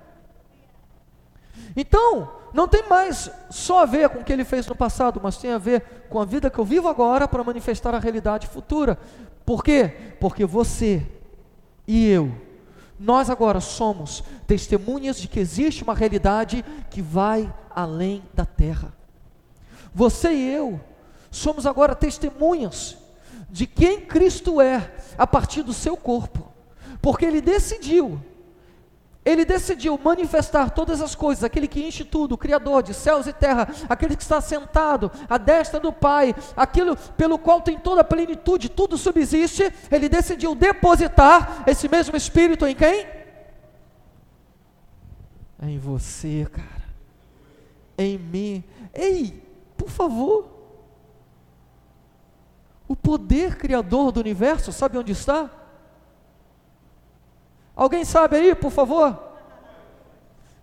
Então, 1.75 2.31
não 2.53 2.67
tem 2.67 2.87
mais 2.89 3.31
só 3.49 3.83
a 3.83 3.85
ver 3.85 4.09
com 4.09 4.19
o 4.19 4.23
que 4.23 4.33
ele 4.33 4.43
fez 4.43 4.67
no 4.67 4.75
passado, 4.75 5.19
mas 5.23 5.37
tem 5.37 5.51
a 5.51 5.57
ver 5.57 6.05
com 6.09 6.19
a 6.19 6.25
vida 6.25 6.49
que 6.49 6.59
eu 6.59 6.65
vivo 6.65 6.87
agora 6.87 7.27
para 7.27 7.43
manifestar 7.43 7.93
a 7.93 7.99
realidade 7.99 8.47
futura. 8.47 8.97
Por 9.45 9.63
quê? 9.63 10.15
Porque 10.19 10.45
você 10.45 11.05
e 11.87 12.07
eu, 12.07 12.31
nós 12.99 13.29
agora 13.29 13.59
somos 13.59 14.23
testemunhas 14.47 15.19
de 15.19 15.27
que 15.27 15.39
existe 15.39 15.83
uma 15.83 15.93
realidade 15.93 16.63
que 16.89 17.01
vai 17.01 17.53
além 17.69 18.23
da 18.33 18.45
terra. 18.45 18.93
Você 19.93 20.31
e 20.31 20.49
eu 20.49 20.79
somos 21.29 21.65
agora 21.65 21.95
testemunhas 21.95 22.97
de 23.49 23.67
quem 23.67 24.01
Cristo 24.01 24.61
é 24.61 24.91
a 25.17 25.27
partir 25.27 25.63
do 25.63 25.73
seu 25.73 25.97
corpo, 25.97 26.51
porque 27.01 27.25
ele 27.25 27.41
decidiu 27.41 28.19
ele 29.25 29.45
decidiu 29.45 29.97
manifestar 30.03 30.69
todas 30.71 31.01
as 31.01 31.15
coisas, 31.15 31.43
aquele 31.43 31.67
que 31.67 31.81
enche 31.81 32.03
tudo, 32.03 32.33
o 32.33 32.37
Criador 32.37 32.83
de 32.83 32.93
céus 32.93 33.25
e 33.25 33.33
terra, 33.33 33.67
aquele 33.87 34.15
que 34.15 34.21
está 34.21 34.41
sentado 34.41 35.11
à 35.29 35.37
destra 35.37 35.79
do 35.79 35.93
Pai, 35.93 36.35
aquilo 36.55 36.97
pelo 37.17 37.39
qual 37.39 37.61
tem 37.61 37.77
toda 37.77 38.01
a 38.01 38.03
plenitude, 38.05 38.67
tudo 38.69 38.97
subsiste. 38.97 39.71
Ele 39.89 40.09
decidiu 40.09 40.53
depositar 40.53 41.63
esse 41.65 41.87
mesmo 41.87 42.17
Espírito 42.17 42.67
em 42.67 42.75
quem? 42.75 43.07
Em 45.61 45.77
você, 45.77 46.45
cara. 46.51 46.83
Em 47.97 48.17
mim. 48.17 48.63
Ei, 48.93 49.41
por 49.77 49.89
favor. 49.89 50.49
O 52.85 52.95
poder 52.95 53.55
criador 53.55 54.11
do 54.11 54.19
universo, 54.19 54.73
sabe 54.73 54.97
onde 54.97 55.13
está? 55.13 55.49
Alguém 57.75 58.05
sabe 58.05 58.37
aí, 58.37 58.55
por 58.55 58.71
favor? 58.71 59.17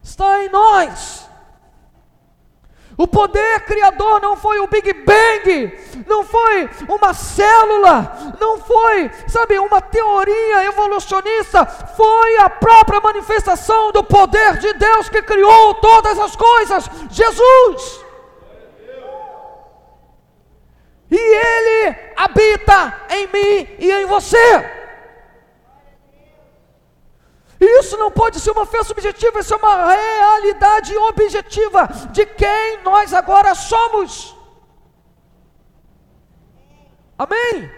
Está 0.02 0.44
em 0.44 0.48
nós. 0.48 1.28
O 2.96 3.06
poder 3.06 3.60
criador 3.60 4.20
não 4.20 4.36
foi 4.36 4.60
o 4.60 4.66
Big 4.66 4.92
Bang, 4.92 6.04
não 6.06 6.22
foi 6.22 6.68
uma 6.86 7.14
célula, 7.14 8.34
não 8.38 8.58
foi, 8.58 9.10
sabe, 9.26 9.58
uma 9.58 9.80
teoria 9.80 10.64
evolucionista, 10.66 11.64
foi 11.64 12.36
a 12.38 12.50
própria 12.50 13.00
manifestação 13.00 13.90
do 13.90 14.04
poder 14.04 14.58
de 14.58 14.74
Deus 14.74 15.08
que 15.08 15.22
criou 15.22 15.74
todas 15.74 16.18
as 16.18 16.36
coisas, 16.36 16.90
Jesus. 17.10 18.04
E 21.10 21.16
Ele 21.16 21.96
habita 22.16 23.02
em 23.08 23.26
mim 23.28 23.68
e 23.78 23.90
em 23.90 24.04
você. 24.04 24.79
Isso 27.60 27.98
não 27.98 28.10
pode 28.10 28.40
ser 28.40 28.52
uma 28.52 28.64
fé 28.64 28.82
subjetiva, 28.82 29.38
isso 29.38 29.52
é 29.52 29.56
uma 29.58 29.92
realidade 29.92 30.96
objetiva 30.96 31.86
de 32.10 32.24
quem 32.24 32.82
nós 32.82 33.12
agora 33.12 33.54
somos. 33.54 34.34
Amém? 37.18 37.70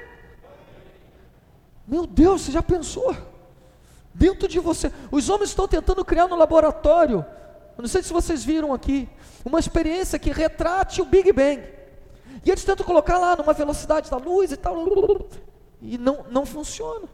Meu 1.85 2.07
Deus, 2.07 2.43
você 2.43 2.53
já 2.53 2.63
pensou? 2.63 3.17
Dentro 4.15 4.47
de 4.47 4.61
você, 4.61 4.93
os 5.11 5.29
homens 5.29 5.51
estão 5.51 5.67
tentando 5.67 6.05
criar 6.05 6.29
no 6.29 6.37
laboratório, 6.37 7.27
não 7.77 7.89
sei 7.89 8.05
se 8.05 8.13
vocês 8.13 8.45
viram 8.45 8.73
aqui, 8.73 9.09
uma 9.45 9.59
experiência 9.59 10.17
que 10.17 10.31
retrate 10.31 11.03
o 11.03 11.05
Big 11.05 11.33
Bang. 11.33 11.61
E 12.45 12.51
eles 12.51 12.63
tentam 12.63 12.87
colocar 12.87 13.19
lá 13.19 13.35
numa 13.35 13.53
velocidade 13.53 14.09
da 14.09 14.17
luz 14.17 14.53
e 14.53 14.57
tal, 14.57 14.77
e 15.81 15.99
não, 15.99 16.25
não 16.31 16.47
funciona 16.47 17.09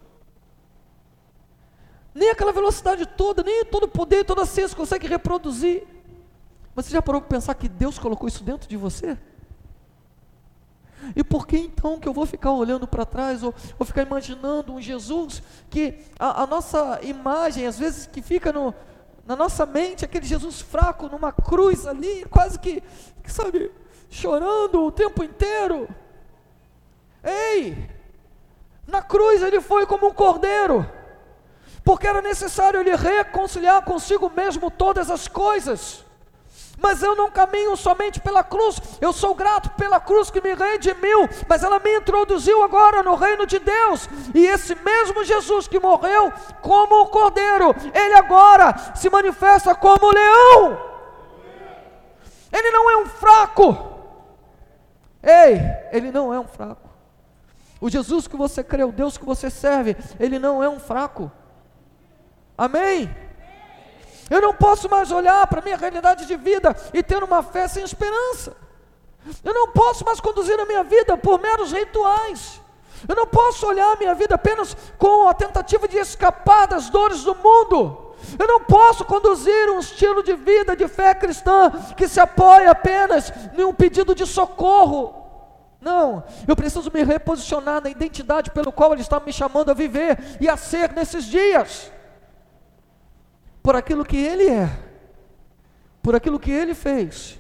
nem 2.19 2.31
aquela 2.31 2.53
velocidade 2.53 3.07
toda, 3.07 3.45
nem 3.45 3.65
todo 3.65 3.85
o 3.85 3.89
poder, 3.89 4.25
toda 4.25 4.43
a 4.43 4.47
ciência 4.47 4.77
consegue 4.77 5.07
reproduzir. 5.07 5.87
Mas 6.75 6.87
você 6.87 6.93
já 6.93 7.01
parou 7.01 7.21
para 7.21 7.31
pensar 7.31 7.55
que 7.55 7.69
Deus 7.69 7.99
colocou 7.99 8.29
isso 8.29 8.43
dentro 8.43 8.69
de 8.69 8.77
você? 8.77 9.17
E 11.15 11.23
por 11.23 11.47
que 11.47 11.57
então 11.57 11.99
que 11.99 12.09
eu 12.09 12.13
vou 12.13 12.27
ficar 12.27 12.51
olhando 12.51 12.89
para 12.89 13.07
trás 13.07 13.43
ou, 13.43 13.55
ou 13.79 13.87
ficar 13.87 14.03
imaginando 14.03 14.73
um 14.73 14.81
Jesus 14.81 15.43
que 15.71 16.01
a, 16.19 16.43
a, 16.43 16.47
nossa 16.47 16.99
imagem, 17.03 17.67
às 17.67 17.79
vezes, 17.79 18.07
que 18.07 18.21
fica 18.21 18.53
no, 18.53 18.75
na 19.25 19.37
nossa 19.37 19.65
mente, 19.65 20.05
aquele 20.05 20.27
Jesus 20.27 20.61
fraco 20.61 21.09
numa 21.09 21.31
cruz 21.31 21.87
ali, 21.87 22.25
quase 22.29 22.59
que 22.59 22.83
sabe, 23.27 23.71
chorando 24.11 24.83
o 24.83 24.91
tempo 24.91 25.23
inteiro. 25.23 25.89
Ei, 27.23 27.89
na 28.87 29.03
cruz 29.03 29.41
ele 29.41 29.61
foi 29.61 29.87
como 29.87 30.09
um 30.09 30.15
cordeiro, 30.15 30.85
porque 31.89 32.07
era 32.07 32.21
necessário 32.21 32.81
ele 32.81 32.95
reconciliar 32.95 33.81
consigo 33.81 34.31
mesmo 34.37 34.71
todas 34.71 35.11
as 35.11 35.27
coisas. 35.27 36.05
Mas 36.77 37.03
eu 37.03 37.17
não 37.17 37.31
caminho 37.31 37.75
somente 37.79 38.21
pela 38.21 38.45
cruz, 38.45 38.79
eu 39.01 39.11
sou 39.11 39.35
grato 39.35 39.71
pela 39.71 39.99
cruz 39.99 40.31
que 40.31 40.43
me 40.43 40.53
redimiu, 40.53 41.27
mas 41.49 41.63
ela 41.63 41.79
me 41.79 41.97
introduziu 41.97 42.63
agora 42.63 43.03
no 43.03 43.15
reino 43.15 43.47
de 43.47 43.59
Deus. 43.59 44.07
E 44.35 44.45
esse 44.45 44.75
mesmo 44.75 45.25
Jesus 45.25 45.67
que 45.67 45.81
morreu 45.81 46.31
como 46.61 47.01
o 47.01 47.07
cordeiro, 47.07 47.75
ele 47.95 48.15
agora 48.17 48.75
se 48.95 49.09
manifesta 49.09 49.75
como 49.75 50.13
leão. 50.13 50.79
Ele 52.53 52.71
não 52.71 52.91
é 52.91 52.97
um 52.99 53.07
fraco. 53.07 53.99
Ei, 55.23 55.59
ele 55.91 56.13
não 56.13 56.35
é 56.35 56.39
um 56.39 56.47
fraco. 56.47 56.87
O 57.81 57.89
Jesus 57.89 58.29
que 58.29 58.37
você 58.37 58.63
crê, 58.63 58.85
o 58.85 58.93
Deus 58.93 59.17
que 59.17 59.25
você 59.25 59.49
serve, 59.49 59.97
ele 60.21 60.39
não 60.39 60.63
é 60.63 60.69
um 60.69 60.79
fraco. 60.79 61.33
Amém? 62.59 63.09
Eu 64.29 64.43
não 64.43 64.53
posso 64.53 64.91
mais 64.91 65.13
olhar 65.13 65.47
para 65.47 65.61
a 65.61 65.63
minha 65.63 65.77
realidade 65.77 66.27
de 66.27 66.37
vida 66.37 66.77
e 66.93 67.03
ter 67.03 67.23
uma 67.23 67.43
fé 67.43 67.69
sem 67.69 67.85
esperança. 67.85 68.57
Eu 69.45 69.55
não 69.55 69.69
posso 69.69 70.05
mais 70.05 70.21
conduzir 70.21 70.59
a 70.59 70.67
minha 70.67 70.83
vida 70.83 71.17
por 71.17 71.41
meros 71.41 71.73
rituais. 71.73 72.61
Eu 73.09 73.15
não 73.15 73.27
posso 73.27 73.65
olhar 73.65 73.93
a 73.93 73.97
minha 73.97 74.15
vida 74.15 74.35
apenas 74.35 74.77
com 74.99 75.29
a 75.29 75.35
tentativa 75.35 75.87
de 75.87 75.97
escapar 75.97 76.67
das 76.67 76.91
dores 76.91 77.23
do 77.23 77.35
mundo. 77.35 78.15
Eu 78.39 78.47
não 78.47 78.61
posso 78.61 79.05
conduzir 79.05 79.71
um 79.71 79.79
estilo 79.79 80.23
de 80.23 80.35
vida 80.35 80.75
de 80.75 80.89
fé 80.89 81.15
cristã 81.15 81.71
que 81.97 82.09
se 82.09 82.19
apoia 82.19 82.73
apenas 82.73 83.33
em 83.57 83.63
um 83.63 83.73
pedido 83.73 84.15
de 84.15 84.27
socorro. 84.27 85.15
Não, 85.81 86.25
eu 86.47 86.57
preciso 86.57 86.91
me 86.93 87.05
reposicionar 87.05 87.81
na 87.81 87.89
identidade 87.89 88.51
pelo 88.51 88.73
qual 88.73 88.93
Ele 88.93 89.03
está 89.03 89.21
me 89.21 89.33
chamando 89.33 89.71
a 89.71 89.75
viver 89.75 90.19
e 90.41 90.49
a 90.49 90.57
ser 90.57 90.93
nesses 90.93 91.25
dias 91.25 91.93
por 93.63 93.77
aquilo 93.77 94.05
que 94.05 94.17
Ele 94.17 94.49
é, 94.49 94.71
por 96.03 96.15
aquilo 96.15 96.39
que 96.39 96.51
Ele 96.51 96.75
fez 96.75 97.39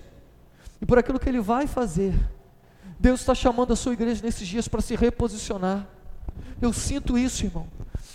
e 0.81 0.87
por 0.87 0.99
aquilo 0.99 1.19
que 1.19 1.29
Ele 1.29 1.41
vai 1.41 1.67
fazer. 1.67 2.15
Deus 2.99 3.21
está 3.21 3.35
chamando 3.35 3.73
a 3.73 3.77
sua 3.77 3.93
igreja 3.93 4.23
nesses 4.25 4.47
dias 4.47 4.67
para 4.67 4.81
se 4.81 4.97
reposicionar. 4.97 5.87
Eu 6.61 6.73
sinto 6.73 7.17
isso, 7.17 7.45
irmão. 7.45 7.69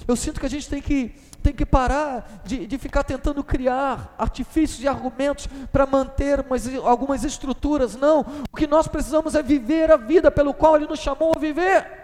Eu 0.07 0.15
sinto 0.15 0.39
que 0.39 0.45
a 0.45 0.49
gente 0.49 0.69
tem 0.69 0.81
que, 0.81 1.15
tem 1.41 1.53
que 1.53 1.65
parar 1.65 2.41
de, 2.43 2.67
de 2.67 2.77
ficar 2.77 3.03
tentando 3.03 3.43
criar 3.43 4.13
artifícios 4.17 4.81
e 4.81 4.87
argumentos 4.87 5.47
para 5.71 5.85
manter 5.85 6.41
umas, 6.41 6.67
algumas 6.83 7.23
estruturas. 7.23 7.95
Não. 7.95 8.25
O 8.51 8.57
que 8.57 8.67
nós 8.67 8.87
precisamos 8.87 9.35
é 9.35 9.41
viver 9.41 9.91
a 9.91 9.97
vida 9.97 10.29
pelo 10.29 10.53
qual 10.53 10.75
Ele 10.75 10.87
nos 10.87 10.99
chamou 10.99 11.31
a 11.35 11.39
viver. 11.39 12.02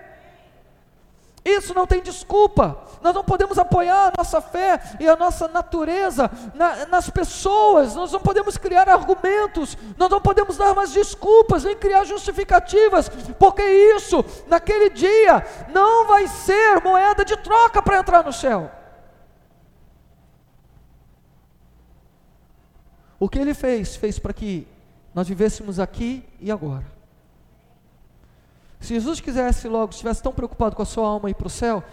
Isso 1.57 1.73
não 1.73 1.87
tem 1.87 2.01
desculpa. 2.01 2.77
Nós 3.01 3.15
não 3.15 3.23
podemos 3.23 3.57
apoiar 3.57 4.07
a 4.07 4.13
nossa 4.17 4.41
fé 4.41 4.79
e 4.99 5.07
a 5.07 5.15
nossa 5.15 5.47
natureza 5.47 6.29
na, 6.53 6.85
nas 6.85 7.09
pessoas. 7.09 7.95
Nós 7.95 8.11
não 8.11 8.19
podemos 8.19 8.57
criar 8.57 8.87
argumentos. 8.87 9.77
Nós 9.97 10.09
não 10.09 10.21
podemos 10.21 10.57
dar 10.57 10.75
mais 10.75 10.91
desculpas, 10.91 11.63
nem 11.63 11.75
criar 11.75 12.03
justificativas, 12.03 13.09
porque 13.39 13.63
isso, 13.63 14.23
naquele 14.47 14.89
dia, 14.89 15.45
não 15.69 16.07
vai 16.07 16.27
ser 16.27 16.81
moeda 16.83 17.25
de 17.25 17.35
troca 17.37 17.81
para 17.81 17.99
entrar 17.99 18.23
no 18.23 18.33
céu. 18.33 18.69
O 23.19 23.27
que 23.27 23.39
ele 23.39 23.53
fez, 23.53 23.95
fez 23.95 24.19
para 24.19 24.33
que 24.33 24.67
nós 25.13 25.27
vivêssemos 25.27 25.79
aqui 25.79 26.23
e 26.39 26.51
agora. 26.51 26.98
Se 28.79 28.93
Jesus 28.93 29.19
quisesse 29.19 29.67
logo, 29.67 29.91
estivesse 29.91 30.23
tão 30.23 30.31
preocupado 30.31 30.75
com 30.75 30.81
a 30.81 30.85
sua 30.85 31.07
alma 31.07 31.29
ir 31.29 31.33
para 31.33 31.47
o 31.47 31.49
céu, 31.49 31.83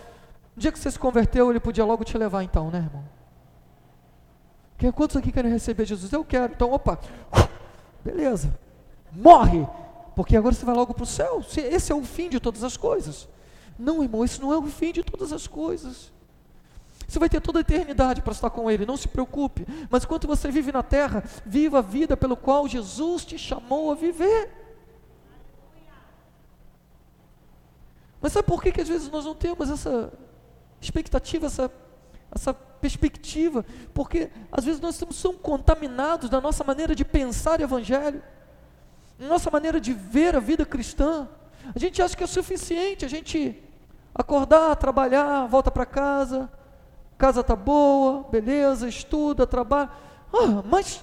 no 0.54 0.60
dia 0.60 0.70
que 0.72 0.78
você 0.78 0.90
se 0.90 0.98
converteu, 0.98 1.50
ele 1.50 1.60
podia 1.60 1.84
logo 1.84 2.04
te 2.04 2.16
levar 2.16 2.42
então, 2.42 2.70
né, 2.70 2.78
irmão? 2.78 3.04
Porque 4.76 4.92
quantos 4.92 5.16
aqui 5.16 5.32
querem 5.32 5.50
receber 5.50 5.86
Jesus? 5.86 6.12
Eu 6.12 6.24
quero. 6.24 6.52
Então, 6.52 6.70
opa, 6.72 6.98
beleza. 8.04 8.58
Morre, 9.10 9.66
porque 10.14 10.36
agora 10.36 10.54
você 10.54 10.64
vai 10.64 10.74
logo 10.74 10.92
para 10.92 11.02
o 11.02 11.06
céu. 11.06 11.42
Esse 11.56 11.92
é 11.92 11.94
o 11.94 12.04
fim 12.04 12.28
de 12.28 12.38
todas 12.38 12.62
as 12.62 12.76
coisas. 12.76 13.26
Não, 13.78 14.02
irmão, 14.02 14.24
esse 14.24 14.40
não 14.40 14.52
é 14.52 14.58
o 14.58 14.62
fim 14.64 14.92
de 14.92 15.02
todas 15.02 15.32
as 15.32 15.46
coisas. 15.46 16.12
Você 17.08 17.18
vai 17.18 17.28
ter 17.28 17.40
toda 17.40 17.58
a 17.58 17.60
eternidade 17.60 18.20
para 18.20 18.32
estar 18.32 18.50
com 18.50 18.70
Ele, 18.70 18.84
não 18.84 18.96
se 18.96 19.08
preocupe. 19.08 19.66
Mas 19.88 20.04
enquanto 20.04 20.26
você 20.26 20.50
vive 20.50 20.72
na 20.72 20.82
terra, 20.82 21.22
viva 21.44 21.78
a 21.78 21.82
vida 21.82 22.16
pelo 22.16 22.36
qual 22.36 22.66
Jesus 22.66 23.24
te 23.24 23.38
chamou 23.38 23.92
a 23.92 23.94
viver. 23.94 24.65
Mas 28.20 28.32
sabe 28.32 28.46
por 28.46 28.62
que, 28.62 28.72
que 28.72 28.80
às 28.80 28.88
vezes 28.88 29.10
nós 29.10 29.24
não 29.24 29.34
temos 29.34 29.70
essa 29.70 30.12
expectativa, 30.80 31.46
essa, 31.46 31.70
essa 32.34 32.54
perspectiva? 32.54 33.64
Porque 33.92 34.30
às 34.50 34.64
vezes 34.64 34.80
nós 34.80 34.94
estamos 34.94 35.20
tão 35.20 35.34
contaminados 35.34 36.30
na 36.30 36.40
nossa 36.40 36.64
maneira 36.64 36.94
de 36.94 37.04
pensar 37.04 37.60
o 37.60 37.62
Evangelho, 37.62 38.22
nossa 39.18 39.50
maneira 39.50 39.80
de 39.80 39.92
ver 39.92 40.36
a 40.36 40.40
vida 40.40 40.64
cristã. 40.64 41.28
A 41.74 41.78
gente 41.78 42.00
acha 42.02 42.16
que 42.16 42.24
é 42.24 42.26
suficiente 42.26 43.04
a 43.04 43.08
gente 43.08 43.62
acordar, 44.14 44.76
trabalhar, 44.76 45.46
volta 45.46 45.70
para 45.70 45.84
casa, 45.84 46.50
casa 47.18 47.40
está 47.40 47.56
boa, 47.56 48.24
beleza, 48.30 48.88
estuda, 48.88 49.46
trabalha. 49.46 49.90
Ah, 50.32 50.62
mas 50.64 51.02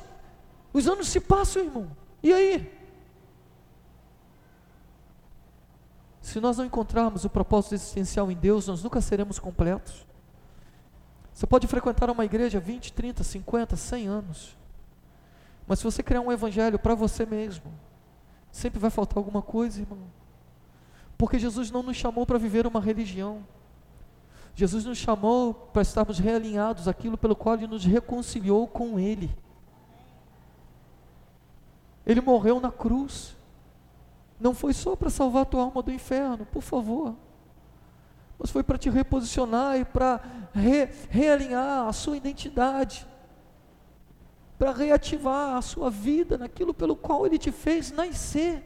os 0.71 0.88
anos 0.88 1.08
se 1.08 1.19
passam, 1.19 1.63
irmão. 1.63 1.88
E 2.21 2.34
aí? 2.34 2.83
Se 6.24 6.40
nós 6.40 6.58
não 6.58 6.64
encontrarmos 6.64 7.26
o 7.26 7.30
propósito 7.30 7.76
existencial 7.76 8.32
em 8.32 8.36
Deus, 8.36 8.66
nós 8.66 8.82
nunca 8.82 9.02
seremos 9.02 9.40
completos. 9.40 10.08
Você 11.34 11.46
pode 11.46 11.68
frequentar 11.68 12.10
uma 12.10 12.24
igreja 12.24 12.62
20, 12.62 12.94
30, 12.94 13.26
50, 13.26 13.76
100 13.76 14.08
anos, 14.08 14.58
mas 15.68 15.80
se 15.80 15.86
você 15.86 16.02
criar 16.02 16.22
um 16.22 16.32
evangelho 16.32 16.80
para 16.80 16.96
você 16.96 17.26
mesmo, 17.26 17.66
sempre 18.50 18.80
vai 18.80 18.90
faltar 18.90 19.18
alguma 19.18 19.42
coisa, 19.42 19.82
irmão. 19.82 20.00
Porque 21.18 21.38
Jesus 21.38 21.70
não 21.70 21.84
nos 21.84 21.98
chamou 21.98 22.26
para 22.26 22.40
viver 22.40 22.66
uma 22.66 22.80
religião. 22.80 23.46
Jesus 24.56 24.86
nos 24.86 24.98
chamou 24.98 25.54
para 25.54 25.82
estarmos 25.82 26.20
realinhados 26.20 26.88
aquilo 26.88 27.18
pelo 27.18 27.36
qual 27.36 27.56
Ele 27.56 27.68
nos 27.68 27.84
reconciliou 27.84 28.66
com 28.66 28.98
Ele. 28.98 29.30
Ele 32.06 32.22
morreu 32.22 32.62
na 32.62 32.72
cruz. 32.72 33.36
Não 34.43 34.53
foi 34.53 34.73
só 34.73 34.93
para 34.93 35.10
salvar 35.10 35.43
a 35.43 35.45
tua 35.45 35.63
alma 35.63 35.82
do 35.82 35.89
inferno, 35.89 36.45
por 36.45 36.62
favor. 36.62 37.15
Mas 38.38 38.51
foi 38.51 38.62
para 38.62 38.77
te 38.77 38.89
reposicionar 38.89 39.79
e 39.79 39.86
para 39.86 40.19
re, 40.53 40.89
realinhar 41.10 41.88
a 41.88 41.93
sua 41.93 42.17
identidade. 42.17 43.08
Para 44.60 44.73
reativar 44.73 45.56
a 45.56 45.62
sua 45.62 45.89
vida 45.89 46.38
naquilo 46.38 46.73
pelo 46.73 46.93
qual 46.93 47.25
Ele 47.25 47.38
te 47.38 47.53
fez 47.53 47.89
nascer. 47.93 48.62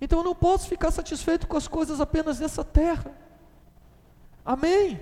Então 0.00 0.20
eu 0.20 0.24
não 0.24 0.34
posso 0.34 0.68
ficar 0.68 0.90
satisfeito 0.90 1.46
com 1.46 1.58
as 1.58 1.68
coisas 1.68 2.00
apenas 2.00 2.38
dessa 2.38 2.64
terra. 2.64 3.14
Amém? 4.42 4.98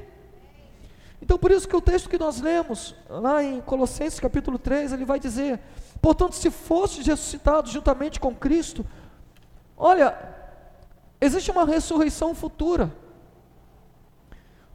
Então 1.23 1.39
por 1.39 1.53
isso 1.53 1.69
que 1.69 1.77
o 1.77 1.81
texto 1.81 2.09
que 2.09 2.19
nós 2.19 2.41
lemos, 2.41 2.97
lá 3.09 3.41
em 3.41 3.61
Colossenses 3.61 4.19
capítulo 4.19 4.59
3, 4.59 4.93
ele 4.93 5.05
vai 5.05 5.21
dizer: 5.21 5.61
Portanto, 6.01 6.35
se 6.35 6.51
fostes 6.51 7.07
ressuscitados 7.07 7.71
juntamente 7.71 8.19
com 8.19 8.35
Cristo, 8.35 8.87
olha, 9.77 10.17
existe 11.21 11.51
uma 11.51 11.65
ressurreição 11.67 12.35
futura. 12.35 12.91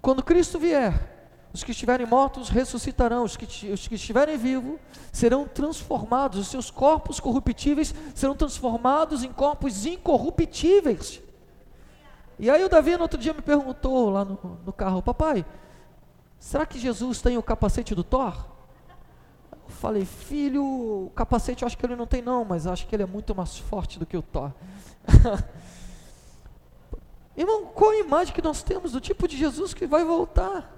Quando 0.01 0.23
Cristo 0.23 0.59
vier, 0.59 1.15
os 1.51 1.63
que 1.63 1.71
estiverem 1.71 2.05
mortos 2.05 2.49
ressuscitarão, 2.49 3.23
os 3.23 3.35
que, 3.35 3.71
os 3.71 3.87
que 3.87 3.95
estiverem 3.95 4.37
vivos 4.37 4.79
serão 5.11 5.47
transformados, 5.47 6.37
os 6.37 6.47
seus 6.47 6.69
corpos 6.69 7.19
corruptíveis 7.19 7.95
serão 8.13 8.35
transformados 8.35 9.23
em 9.23 9.31
corpos 9.31 9.85
incorruptíveis. 9.85 11.21
E 12.37 12.49
aí 12.49 12.63
o 12.63 12.69
Davi 12.69 12.95
no 12.97 13.03
outro 13.03 13.17
dia 13.17 13.33
me 13.33 13.41
perguntou 13.41 14.09
lá 14.09 14.25
no, 14.25 14.59
no 14.65 14.73
carro, 14.73 15.01
papai, 15.01 15.45
será 16.37 16.65
que 16.65 16.77
Jesus 16.77 17.21
tem 17.21 17.37
o 17.37 17.41
capacete 17.41 17.95
do 17.95 18.03
Thor? 18.03 18.54
Falei, 19.67 20.05
filho, 20.05 20.63
o 20.63 21.11
capacete 21.15 21.63
eu 21.63 21.65
acho 21.65 21.77
que 21.77 21.85
ele 21.85 21.95
não 21.95 22.07
tem 22.07 22.21
não, 22.21 22.45
mas 22.45 22.67
acho 22.67 22.87
que 22.87 22.95
ele 22.95 23.03
é 23.03 23.07
muito 23.07 23.35
mais 23.35 23.57
forte 23.57 23.99
do 23.99 24.05
que 24.05 24.15
o 24.15 24.21
Thor. 24.21 24.51
Irmão, 27.35 27.65
qual 27.65 27.91
a 27.91 27.97
imagem 27.97 28.33
que 28.33 28.41
nós 28.41 28.63
temos 28.63 28.93
do 28.93 29.01
tipo 29.01 29.27
de 29.27 29.35
Jesus 29.35 29.73
que 29.73 29.85
vai 29.85 30.03
voltar? 30.05 30.71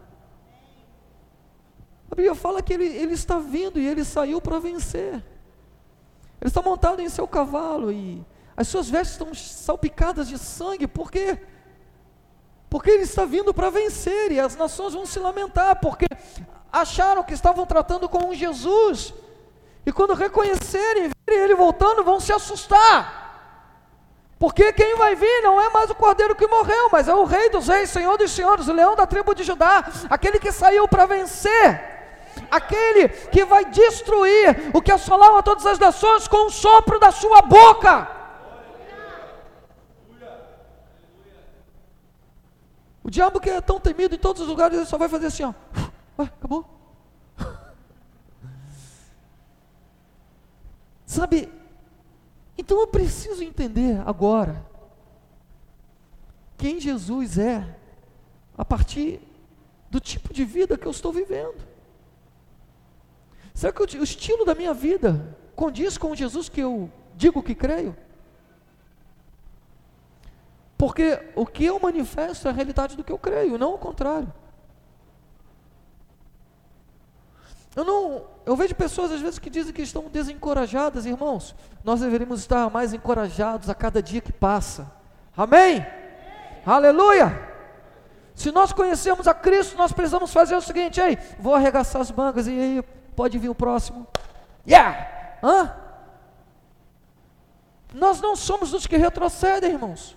A 2.09 2.15
Bíblia 2.15 2.33
fala 2.33 2.61
que 2.61 2.73
ele, 2.73 2.85
ele 2.85 3.13
está 3.13 3.37
vindo 3.37 3.79
e 3.79 3.87
ele 3.87 4.03
saiu 4.03 4.41
para 4.41 4.59
vencer. 4.59 5.23
Ele 6.39 6.47
está 6.47 6.61
montado 6.61 7.01
em 7.01 7.09
seu 7.09 7.27
cavalo 7.27 7.91
e 7.91 8.25
as 8.55 8.67
suas 8.67 8.89
vestes 8.89 9.13
estão 9.13 9.33
salpicadas 9.33 10.27
de 10.27 10.37
sangue, 10.37 10.87
por 10.87 11.11
quê? 11.11 11.39
Porque 12.69 12.89
ele 12.89 13.03
está 13.03 13.23
vindo 13.25 13.53
para 13.53 13.69
vencer 13.69 14.31
e 14.31 14.39
as 14.39 14.55
nações 14.55 14.93
vão 14.93 15.05
se 15.05 15.19
lamentar, 15.19 15.79
porque 15.79 16.05
acharam 16.81 17.23
que 17.23 17.33
estavam 17.33 17.65
tratando 17.65 18.07
com 18.07 18.29
um 18.29 18.33
Jesus, 18.33 19.13
e 19.85 19.91
quando 19.91 20.13
reconhecerem, 20.13 21.09
virem 21.27 21.43
ele 21.43 21.55
voltando, 21.55 22.03
vão 22.03 22.19
se 22.19 22.33
assustar. 22.33 23.25
Porque 24.39 24.71
quem 24.71 24.95
vai 24.95 25.15
vir 25.15 25.41
não 25.41 25.59
é 25.59 25.69
mais 25.69 25.89
o 25.89 25.95
cordeiro 25.95 26.35
que 26.35 26.45
morreu, 26.47 26.89
mas 26.91 27.07
é 27.07 27.13
o 27.13 27.23
rei 27.23 27.49
dos 27.49 27.67
reis, 27.67 27.89
senhor 27.89 28.17
dos 28.17 28.31
senhores, 28.31 28.67
o 28.67 28.73
leão 28.73 28.95
da 28.95 29.07
tribo 29.07 29.33
de 29.33 29.43
Judá, 29.43 29.83
aquele 30.09 30.39
que 30.39 30.51
saiu 30.51 30.87
para 30.87 31.05
vencer 31.05 31.97
aquele 32.51 33.09
que 33.09 33.43
vai 33.45 33.65
destruir 33.65 34.69
o 34.73 34.81
que 34.81 34.91
assolava 34.91 35.41
todas 35.43 35.65
as 35.65 35.79
nações 35.79 36.27
com 36.27 36.47
o 36.47 36.51
sopro 36.51 36.99
da 36.99 37.11
sua 37.11 37.41
boca. 37.41 38.07
O 43.03 43.09
diabo 43.09 43.39
que 43.39 43.49
é 43.49 43.61
tão 43.61 43.79
temido 43.79 44.15
em 44.15 44.19
todos 44.19 44.41
os 44.41 44.47
lugares, 44.47 44.77
ele 44.77 44.85
só 44.85 44.97
vai 44.97 45.07
fazer 45.07 45.27
assim, 45.27 45.43
ó. 45.43 45.53
Ué, 46.17 46.25
acabou. 46.25 46.65
Sabe? 51.05 51.51
Então 52.57 52.79
eu 52.79 52.87
preciso 52.87 53.43
entender 53.43 54.01
agora 54.05 54.65
quem 56.57 56.79
Jesus 56.79 57.37
é 57.37 57.77
a 58.57 58.65
partir 58.65 59.21
do 59.89 59.99
tipo 59.99 60.33
de 60.33 60.43
vida 60.43 60.77
que 60.77 60.87
eu 60.87 60.91
estou 60.91 61.13
vivendo. 61.13 61.65
Será 63.53 63.71
que 63.71 63.81
o 63.81 64.03
estilo 64.03 64.43
da 64.43 64.55
minha 64.55 64.73
vida 64.73 65.37
condiz 65.55 65.97
com 65.97 66.11
o 66.11 66.15
Jesus 66.15 66.49
que 66.49 66.61
eu 66.61 66.91
digo 67.15 67.41
que 67.41 67.55
creio? 67.55 67.95
Porque 70.77 71.19
o 71.35 71.45
que 71.45 71.65
eu 71.65 71.79
manifesto 71.79 72.47
é 72.47 72.51
a 72.51 72.53
realidade 72.53 72.95
do 72.95 73.03
que 73.03 73.11
eu 73.11 73.17
creio, 73.17 73.57
não 73.57 73.73
o 73.73 73.77
contrário. 73.77 74.31
Eu 77.77 77.85
não, 77.85 78.25
eu 78.45 78.57
vejo 78.57 78.75
pessoas 78.75 79.11
às 79.11 79.21
vezes 79.21 79.39
que 79.39 79.49
dizem 79.49 79.71
que 79.71 79.81
estão 79.81 80.09
desencorajadas, 80.09 81.05
irmãos. 81.05 81.55
Nós 81.81 82.01
deveríamos 82.01 82.41
estar 82.41 82.69
mais 82.69 82.93
encorajados 82.93 83.69
a 83.69 83.75
cada 83.75 84.03
dia 84.03 84.19
que 84.19 84.33
passa. 84.33 84.91
Amém? 85.35 85.85
Aleluia! 86.65 87.47
Se 88.35 88.51
nós 88.51 88.73
conhecemos 88.73 89.27
a 89.27 89.33
Cristo, 89.33 89.77
nós 89.77 89.93
precisamos 89.93 90.33
fazer 90.33 90.55
o 90.55 90.61
seguinte, 90.61 90.99
ei, 90.99 91.17
vou 91.39 91.55
arregaçar 91.55 92.01
as 92.01 92.11
mangas 92.11 92.47
e 92.47 92.51
aí 92.51 92.83
Pode 93.17 93.35
vir 93.39 93.49
o 93.49 93.55
próximo. 93.55 94.05
Yeah! 94.65 95.39
Hã? 95.41 95.75
Nós 97.91 98.21
não 98.21 98.35
somos 98.35 98.75
os 98.75 98.85
que 98.85 98.95
retrocedem, 98.95 99.71
irmãos. 99.71 100.15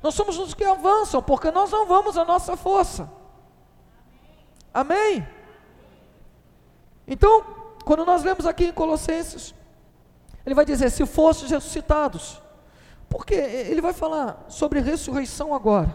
Nós 0.00 0.14
somos 0.14 0.38
os 0.38 0.54
que 0.54 0.62
avançam, 0.62 1.20
porque 1.20 1.50
nós 1.50 1.72
não 1.72 1.84
vamos 1.84 2.16
à 2.16 2.24
nossa 2.24 2.56
força. 2.56 3.10
Amém? 4.72 5.26
Então, 7.06 7.44
quando 7.84 8.04
nós 8.04 8.22
lemos 8.22 8.46
aqui 8.46 8.66
em 8.66 8.72
Colossenses, 8.72 9.54
ele 10.44 10.54
vai 10.54 10.64
dizer: 10.64 10.90
se 10.90 11.04
fostes 11.06 11.50
ressuscitados, 11.50 12.40
porque 13.08 13.34
ele 13.34 13.80
vai 13.80 13.92
falar 13.92 14.44
sobre 14.48 14.80
ressurreição 14.80 15.54
agora. 15.54 15.94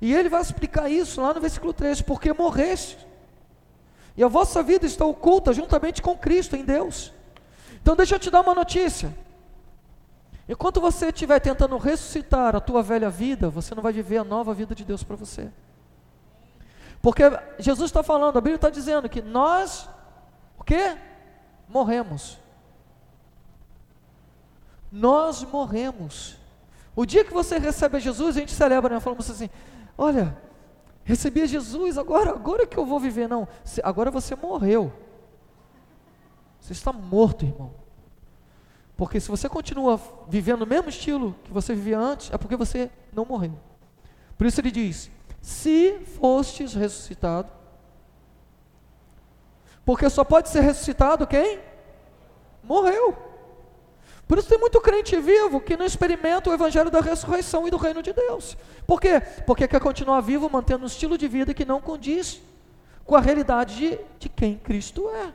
E 0.00 0.12
ele 0.12 0.28
vai 0.28 0.42
explicar 0.42 0.90
isso 0.90 1.20
lá 1.20 1.32
no 1.32 1.40
versículo 1.40 1.72
3: 1.72 2.02
porque 2.02 2.32
morreste 2.32 3.06
e 4.16 4.22
a 4.22 4.28
vossa 4.28 4.62
vida 4.62 4.84
está 4.84 5.04
oculta 5.04 5.52
juntamente 5.52 6.02
com 6.02 6.16
Cristo 6.16 6.56
em 6.56 6.64
Deus. 6.64 7.12
Então 7.80 7.96
deixa 7.96 8.16
eu 8.16 8.18
te 8.18 8.30
dar 8.30 8.40
uma 8.40 8.54
notícia. 8.54 9.16
Enquanto 10.48 10.80
você 10.80 11.06
estiver 11.06 11.40
tentando 11.40 11.76
ressuscitar 11.78 12.54
a 12.54 12.60
tua 12.60 12.82
velha 12.82 13.08
vida, 13.08 13.48
você 13.48 13.74
não 13.74 13.82
vai 13.82 13.92
viver 13.92 14.18
a 14.18 14.24
nova 14.24 14.52
vida 14.52 14.74
de 14.74 14.84
Deus 14.84 15.02
para 15.02 15.16
você. 15.16 15.50
Porque 17.02 17.24
Jesus 17.58 17.90
está 17.90 18.02
falando, 18.02 18.38
a 18.38 18.40
Bíblia 18.40 18.54
está 18.54 18.70
dizendo 18.70 19.08
que 19.08 19.20
nós, 19.20 19.88
o 20.56 20.64
quê? 20.64 20.96
Morremos. 21.68 22.38
Nós 24.90 25.42
morremos. 25.42 26.38
O 26.96 27.04
dia 27.04 27.24
que 27.24 27.32
você 27.32 27.58
recebe 27.58 27.98
Jesus, 27.98 28.36
a 28.36 28.40
gente 28.40 28.52
celebra, 28.52 28.94
né? 28.94 29.00
Falamos 29.00 29.28
assim: 29.28 29.50
olha, 29.98 30.36
Recebi 31.04 31.46
Jesus, 31.46 31.98
agora, 31.98 32.30
agora 32.30 32.66
que 32.66 32.76
eu 32.76 32.86
vou 32.86 33.00
viver. 33.00 33.28
Não, 33.28 33.48
agora 33.82 34.10
você 34.10 34.36
morreu. 34.36 34.92
Você 36.60 36.72
está 36.72 36.92
morto, 36.92 37.44
irmão. 37.44 37.72
Porque 38.96 39.18
se 39.18 39.28
você 39.28 39.48
continua 39.48 40.00
vivendo 40.28 40.62
o 40.62 40.66
mesmo 40.66 40.88
estilo 40.88 41.34
que 41.42 41.52
você 41.52 41.74
vivia 41.74 41.98
antes, 41.98 42.32
é 42.32 42.38
porque 42.38 42.54
você 42.54 42.88
não 43.12 43.24
morreu. 43.24 43.58
Por 44.38 44.46
isso 44.46 44.60
ele 44.60 44.70
diz: 44.70 45.10
se 45.42 45.98
fostes 46.20 46.72
ressuscitado, 46.72 47.50
porque 49.84 50.08
só 50.08 50.22
pode 50.22 50.48
ser 50.48 50.60
ressuscitado 50.60 51.26
quem? 51.26 51.58
Morreu. 52.62 53.18
Por 54.28 54.38
isso 54.38 54.48
tem 54.48 54.56
muito 54.56 54.80
crente 54.80 55.16
vivo 55.20 55.60
que 55.60 55.76
não 55.76 55.84
experimenta 55.84 56.48
o 56.48 56.54
evangelho 56.54 56.90
da 56.90 57.00
ressurreição 57.00 57.66
e 57.66 57.70
do 57.70 57.76
reino 57.76 58.00
de 58.00 58.12
Deus. 58.12 58.56
Por 58.86 59.00
quê? 59.00 59.20
Porque 59.44 59.66
quer 59.66 59.80
continuar 59.80 60.20
vivo 60.20 60.48
mantendo 60.48 60.84
um 60.84 60.86
estilo 60.86 61.18
de 61.18 61.26
vida 61.26 61.52
que 61.52 61.64
não 61.64 61.80
condiz 61.80 62.40
com 63.04 63.16
a 63.16 63.20
realidade 63.20 63.76
de, 63.76 63.98
de 64.20 64.28
quem 64.28 64.56
Cristo 64.56 65.10
é. 65.10 65.32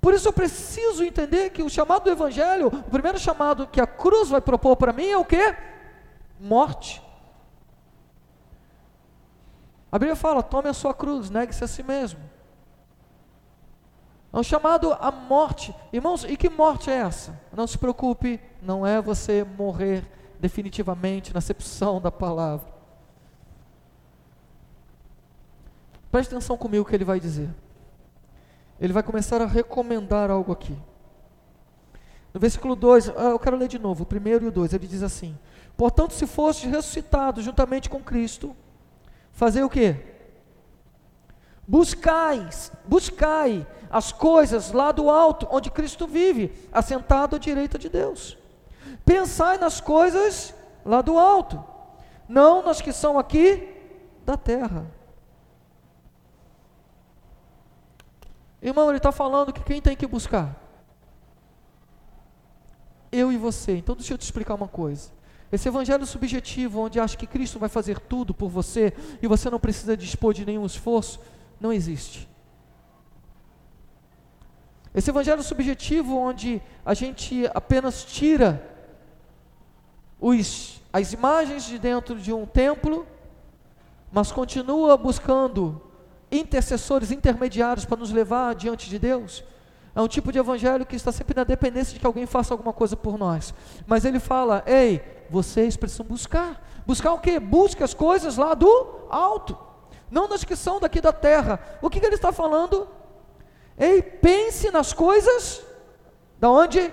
Por 0.00 0.14
isso 0.14 0.26
eu 0.26 0.32
preciso 0.32 1.04
entender 1.04 1.50
que 1.50 1.62
o 1.62 1.68
chamado 1.68 2.04
do 2.04 2.10
Evangelho, 2.10 2.68
o 2.68 2.90
primeiro 2.90 3.18
chamado 3.18 3.66
que 3.66 3.80
a 3.80 3.86
cruz 3.86 4.30
vai 4.30 4.40
propor 4.40 4.76
para 4.76 4.92
mim 4.92 5.06
é 5.06 5.18
o 5.18 5.24
que? 5.24 5.54
Morte. 6.40 7.03
A 9.94 9.98
Bíblia 9.98 10.16
fala: 10.16 10.42
tome 10.42 10.68
a 10.68 10.72
sua 10.72 10.92
cruz, 10.92 11.30
negue-se 11.30 11.62
a 11.62 11.68
si 11.68 11.80
mesmo. 11.80 12.18
É 14.32 14.36
um 14.36 14.42
chamado 14.42 14.92
à 14.92 15.12
morte. 15.12 15.72
Irmãos, 15.92 16.24
e 16.24 16.36
que 16.36 16.50
morte 16.50 16.90
é 16.90 16.94
essa? 16.94 17.40
Não 17.56 17.64
se 17.64 17.78
preocupe, 17.78 18.40
não 18.60 18.84
é 18.84 19.00
você 19.00 19.44
morrer 19.44 20.04
definitivamente 20.40 21.32
na 21.32 21.38
acepção 21.38 22.00
da 22.00 22.10
palavra. 22.10 22.66
Preste 26.10 26.34
atenção 26.34 26.56
comigo 26.56 26.82
o 26.82 26.84
que 26.84 26.96
ele 26.96 27.04
vai 27.04 27.20
dizer. 27.20 27.48
Ele 28.80 28.92
vai 28.92 29.04
começar 29.04 29.40
a 29.40 29.46
recomendar 29.46 30.28
algo 30.28 30.50
aqui. 30.50 30.76
No 32.32 32.40
versículo 32.40 32.74
2, 32.74 33.10
ah, 33.10 33.30
eu 33.30 33.38
quero 33.38 33.56
ler 33.56 33.68
de 33.68 33.78
novo, 33.78 34.02
o 34.02 34.06
primeiro 34.06 34.46
e 34.46 34.48
o 34.48 34.50
2, 34.50 34.72
ele 34.72 34.88
diz 34.88 35.04
assim: 35.04 35.38
Portanto, 35.76 36.14
se 36.14 36.26
foste 36.26 36.66
ressuscitado 36.66 37.40
juntamente 37.40 37.88
com 37.88 38.02
Cristo, 38.02 38.56
fazer 39.34 39.62
o 39.62 39.68
que? 39.68 39.94
Buscai, 41.66 42.48
buscai 42.86 43.66
as 43.90 44.12
coisas 44.12 44.72
lá 44.72 44.92
do 44.92 45.10
alto, 45.10 45.46
onde 45.50 45.70
Cristo 45.70 46.06
vive, 46.06 46.52
assentado 46.72 47.36
à 47.36 47.38
direita 47.38 47.78
de 47.78 47.88
Deus. 47.88 48.38
Pensai 49.04 49.58
nas 49.58 49.80
coisas 49.80 50.54
lá 50.84 51.02
do 51.02 51.18
alto, 51.18 51.62
não 52.28 52.62
nas 52.62 52.80
que 52.80 52.92
são 52.92 53.18
aqui 53.18 53.68
da 54.24 54.36
terra. 54.36 54.86
Irmão, 58.60 58.88
ele 58.88 58.96
está 58.96 59.12
falando 59.12 59.52
que 59.52 59.62
quem 59.62 59.80
tem 59.80 59.94
que 59.94 60.06
buscar? 60.06 60.58
Eu 63.12 63.30
e 63.30 63.36
você. 63.36 63.76
Então 63.76 63.94
deixa 63.94 64.14
eu 64.14 64.18
te 64.18 64.22
explicar 64.22 64.54
uma 64.54 64.68
coisa. 64.68 65.13
Esse 65.54 65.68
evangelho 65.68 66.04
subjetivo, 66.04 66.80
onde 66.80 66.98
acha 66.98 67.16
que 67.16 67.28
Cristo 67.28 67.60
vai 67.60 67.68
fazer 67.68 68.00
tudo 68.00 68.34
por 68.34 68.48
você 68.48 68.92
e 69.22 69.28
você 69.28 69.48
não 69.48 69.60
precisa 69.60 69.96
dispor 69.96 70.34
de 70.34 70.44
nenhum 70.44 70.66
esforço, 70.66 71.20
não 71.60 71.72
existe. 71.72 72.28
Esse 74.92 75.10
evangelho 75.10 75.44
subjetivo, 75.44 76.16
onde 76.16 76.60
a 76.84 76.92
gente 76.92 77.48
apenas 77.54 78.04
tira 78.04 78.68
os, 80.20 80.82
as 80.92 81.12
imagens 81.12 81.66
de 81.66 81.78
dentro 81.78 82.18
de 82.18 82.32
um 82.32 82.44
templo, 82.46 83.06
mas 84.10 84.32
continua 84.32 84.96
buscando 84.96 85.80
intercessores 86.32 87.12
intermediários 87.12 87.84
para 87.84 87.98
nos 87.98 88.10
levar 88.10 88.56
diante 88.56 88.90
de 88.90 88.98
Deus. 88.98 89.44
É 89.94 90.00
um 90.00 90.08
tipo 90.08 90.32
de 90.32 90.40
evangelho 90.40 90.84
que 90.84 90.96
está 90.96 91.12
sempre 91.12 91.36
na 91.36 91.44
dependência 91.44 91.94
de 91.94 92.00
que 92.00 92.06
alguém 92.06 92.26
faça 92.26 92.52
alguma 92.52 92.72
coisa 92.72 92.96
por 92.96 93.16
nós. 93.16 93.54
Mas 93.86 94.04
ele 94.04 94.18
fala: 94.18 94.64
ei, 94.66 95.13
vocês 95.30 95.76
precisam 95.76 96.06
buscar. 96.06 96.62
Buscar 96.86 97.12
o 97.12 97.18
quê? 97.18 97.40
Busque 97.40 97.82
as 97.82 97.94
coisas 97.94 98.36
lá 98.36 98.54
do 98.54 99.06
alto, 99.10 99.56
não 100.10 100.28
nas 100.28 100.44
que 100.44 100.54
são 100.54 100.80
daqui 100.80 101.00
da 101.00 101.12
terra. 101.12 101.58
O 101.80 101.88
que, 101.88 102.00
que 102.00 102.06
ele 102.06 102.14
está 102.14 102.32
falando? 102.32 102.88
Ei, 103.78 104.02
pense 104.02 104.70
nas 104.70 104.92
coisas 104.92 105.62
da 106.38 106.50
onde? 106.50 106.92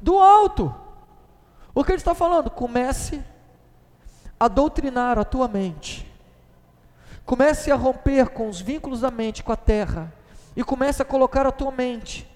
Do 0.00 0.18
alto. 0.18 0.74
O 1.74 1.82
que 1.82 1.92
ele 1.92 1.98
está 1.98 2.14
falando? 2.14 2.50
Comece 2.50 3.22
a 4.38 4.46
doutrinar 4.46 5.18
a 5.18 5.24
tua 5.24 5.48
mente. 5.48 6.10
Comece 7.24 7.70
a 7.70 7.76
romper 7.76 8.30
com 8.30 8.48
os 8.48 8.60
vínculos 8.60 9.00
da 9.00 9.10
mente 9.10 9.42
com 9.42 9.52
a 9.52 9.56
terra 9.56 10.12
e 10.56 10.64
comece 10.64 11.02
a 11.02 11.04
colocar 11.04 11.46
a 11.46 11.52
tua 11.52 11.70
mente 11.70 12.28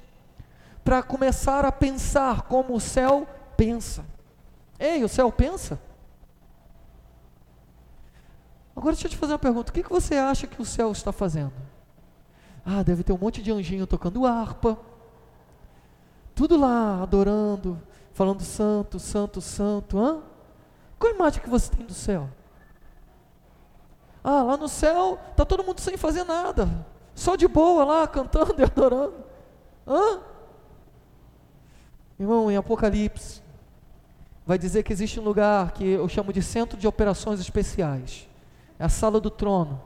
para 0.85 1.03
começar 1.03 1.65
a 1.65 1.73
pensar 1.73 2.43
como 2.43 2.75
o 2.75 2.81
céu 2.81 3.27
pensa. 3.57 4.05
Ei, 4.83 5.05
o 5.05 5.09
céu 5.09 5.30
pensa? 5.30 5.78
Agora 8.74 8.97
deixa 8.97 9.07
eu 9.07 9.11
te 9.12 9.16
fazer 9.16 9.35
uma 9.35 9.39
pergunta: 9.39 9.70
o 9.70 9.72
que, 9.72 9.85
você 9.85 10.16
acha 10.16 10.45
que 10.49 10.61
o 10.61 10.64
céu 10.64 10.91
está 10.91 11.12
fazendo? 11.12 11.53
Ah, 12.66 12.83
deve 12.83 13.05
ter 13.05 13.12
um 13.12 13.18
monte 13.18 13.41
de 13.41 13.53
anjinho 13.53 13.87
tocando 13.87 14.26
harpa, 14.26 14.76
tudo 16.35 16.57
lá 16.57 17.01
adorando, 17.01 17.80
falando 18.12 18.43
santo, 18.43 18.99
santo, 18.99 19.41
santo. 19.41 20.01
Hã? 20.01 20.20
Qual 20.99 21.12
a 21.12 21.14
imagem 21.14 21.41
que 21.41 21.49
você 21.49 21.70
tem 21.70 21.87
do 21.87 21.95
céu? 21.95 22.28
Ah, 24.24 24.43
lá 24.43 24.57
no 24.57 24.68
céu 24.68 25.16
está 25.30 25.45
todo 25.45 25.62
mundo 25.62 25.78
sem 25.78 25.97
fazer 25.97 26.24
nada, 26.24 26.68
só 27.14 27.37
de 27.37 27.47
boa 27.47 27.85
lá, 27.85 28.09
cantando 28.09 28.57
e 28.59 28.64
adorando. 28.64 29.14
Hã? 29.87 30.22
Irmão, 32.18 32.51
em 32.51 32.57
Apocalipse, 32.57 33.41
vai 34.47 34.59
dizer 34.59 34.82
que 34.82 34.93
existe 34.93 35.20
um 35.20 35.22
lugar 35.22 35.72
que 35.72 35.84
eu 35.84 36.09
chamo 36.09 36.32
de 36.32 36.43
centro 36.43 36.76
de 36.78 36.86
operações 36.86 37.40
especiais 37.40 38.28
é 38.82 38.84
a 38.84 38.88
sala 38.88 39.20
do 39.20 39.30
trono, 39.30 39.80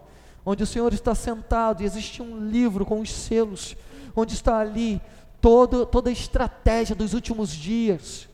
onde 0.45 0.63
o 0.63 0.67
Senhor 0.67 0.91
está 0.95 1.15
sentado 1.15 1.83
e 1.83 1.85
existe 1.85 2.23
um 2.23 2.49
livro 2.49 2.87
com 2.87 3.01
os 3.01 3.13
selos, 3.13 3.77
onde 4.17 4.33
está 4.33 4.59
ali 4.59 5.03
todo, 5.39 5.85
toda 5.85 6.09
a 6.09 6.13
estratégia 6.13 6.97
dos 6.97 7.13
últimos 7.13 7.51
dias. 7.51 8.27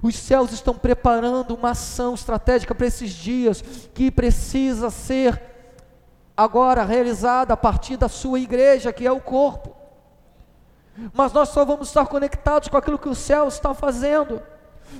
Os 0.00 0.14
céus 0.14 0.52
estão 0.52 0.74
preparando 0.74 1.54
uma 1.54 1.70
ação 1.70 2.14
estratégica 2.14 2.72
para 2.72 2.86
esses 2.86 3.10
dias 3.10 3.64
que 3.92 4.12
precisa 4.12 4.90
ser 4.90 5.42
agora 6.36 6.84
realizada 6.84 7.54
a 7.54 7.56
partir 7.56 7.96
da 7.96 8.08
sua 8.08 8.38
igreja, 8.38 8.92
que 8.92 9.04
é 9.04 9.10
o 9.10 9.20
corpo. 9.20 9.74
Mas 11.12 11.32
nós 11.32 11.48
só 11.48 11.64
vamos 11.64 11.88
estar 11.88 12.06
conectados 12.06 12.68
com 12.68 12.76
aquilo 12.76 12.98
que 12.98 13.08
o 13.08 13.14
céu 13.14 13.48
está 13.48 13.74
fazendo 13.74 14.40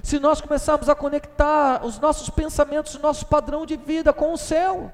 se 0.03 0.19
nós 0.19 0.41
começarmos 0.41 0.89
a 0.89 0.95
conectar 0.95 1.85
os 1.85 1.99
nossos 1.99 2.31
pensamentos, 2.31 2.95
o 2.95 3.01
nosso 3.01 3.27
padrão 3.27 3.67
de 3.67 3.77
vida 3.77 4.13
com 4.13 4.33
o 4.33 4.39
céu. 4.39 4.93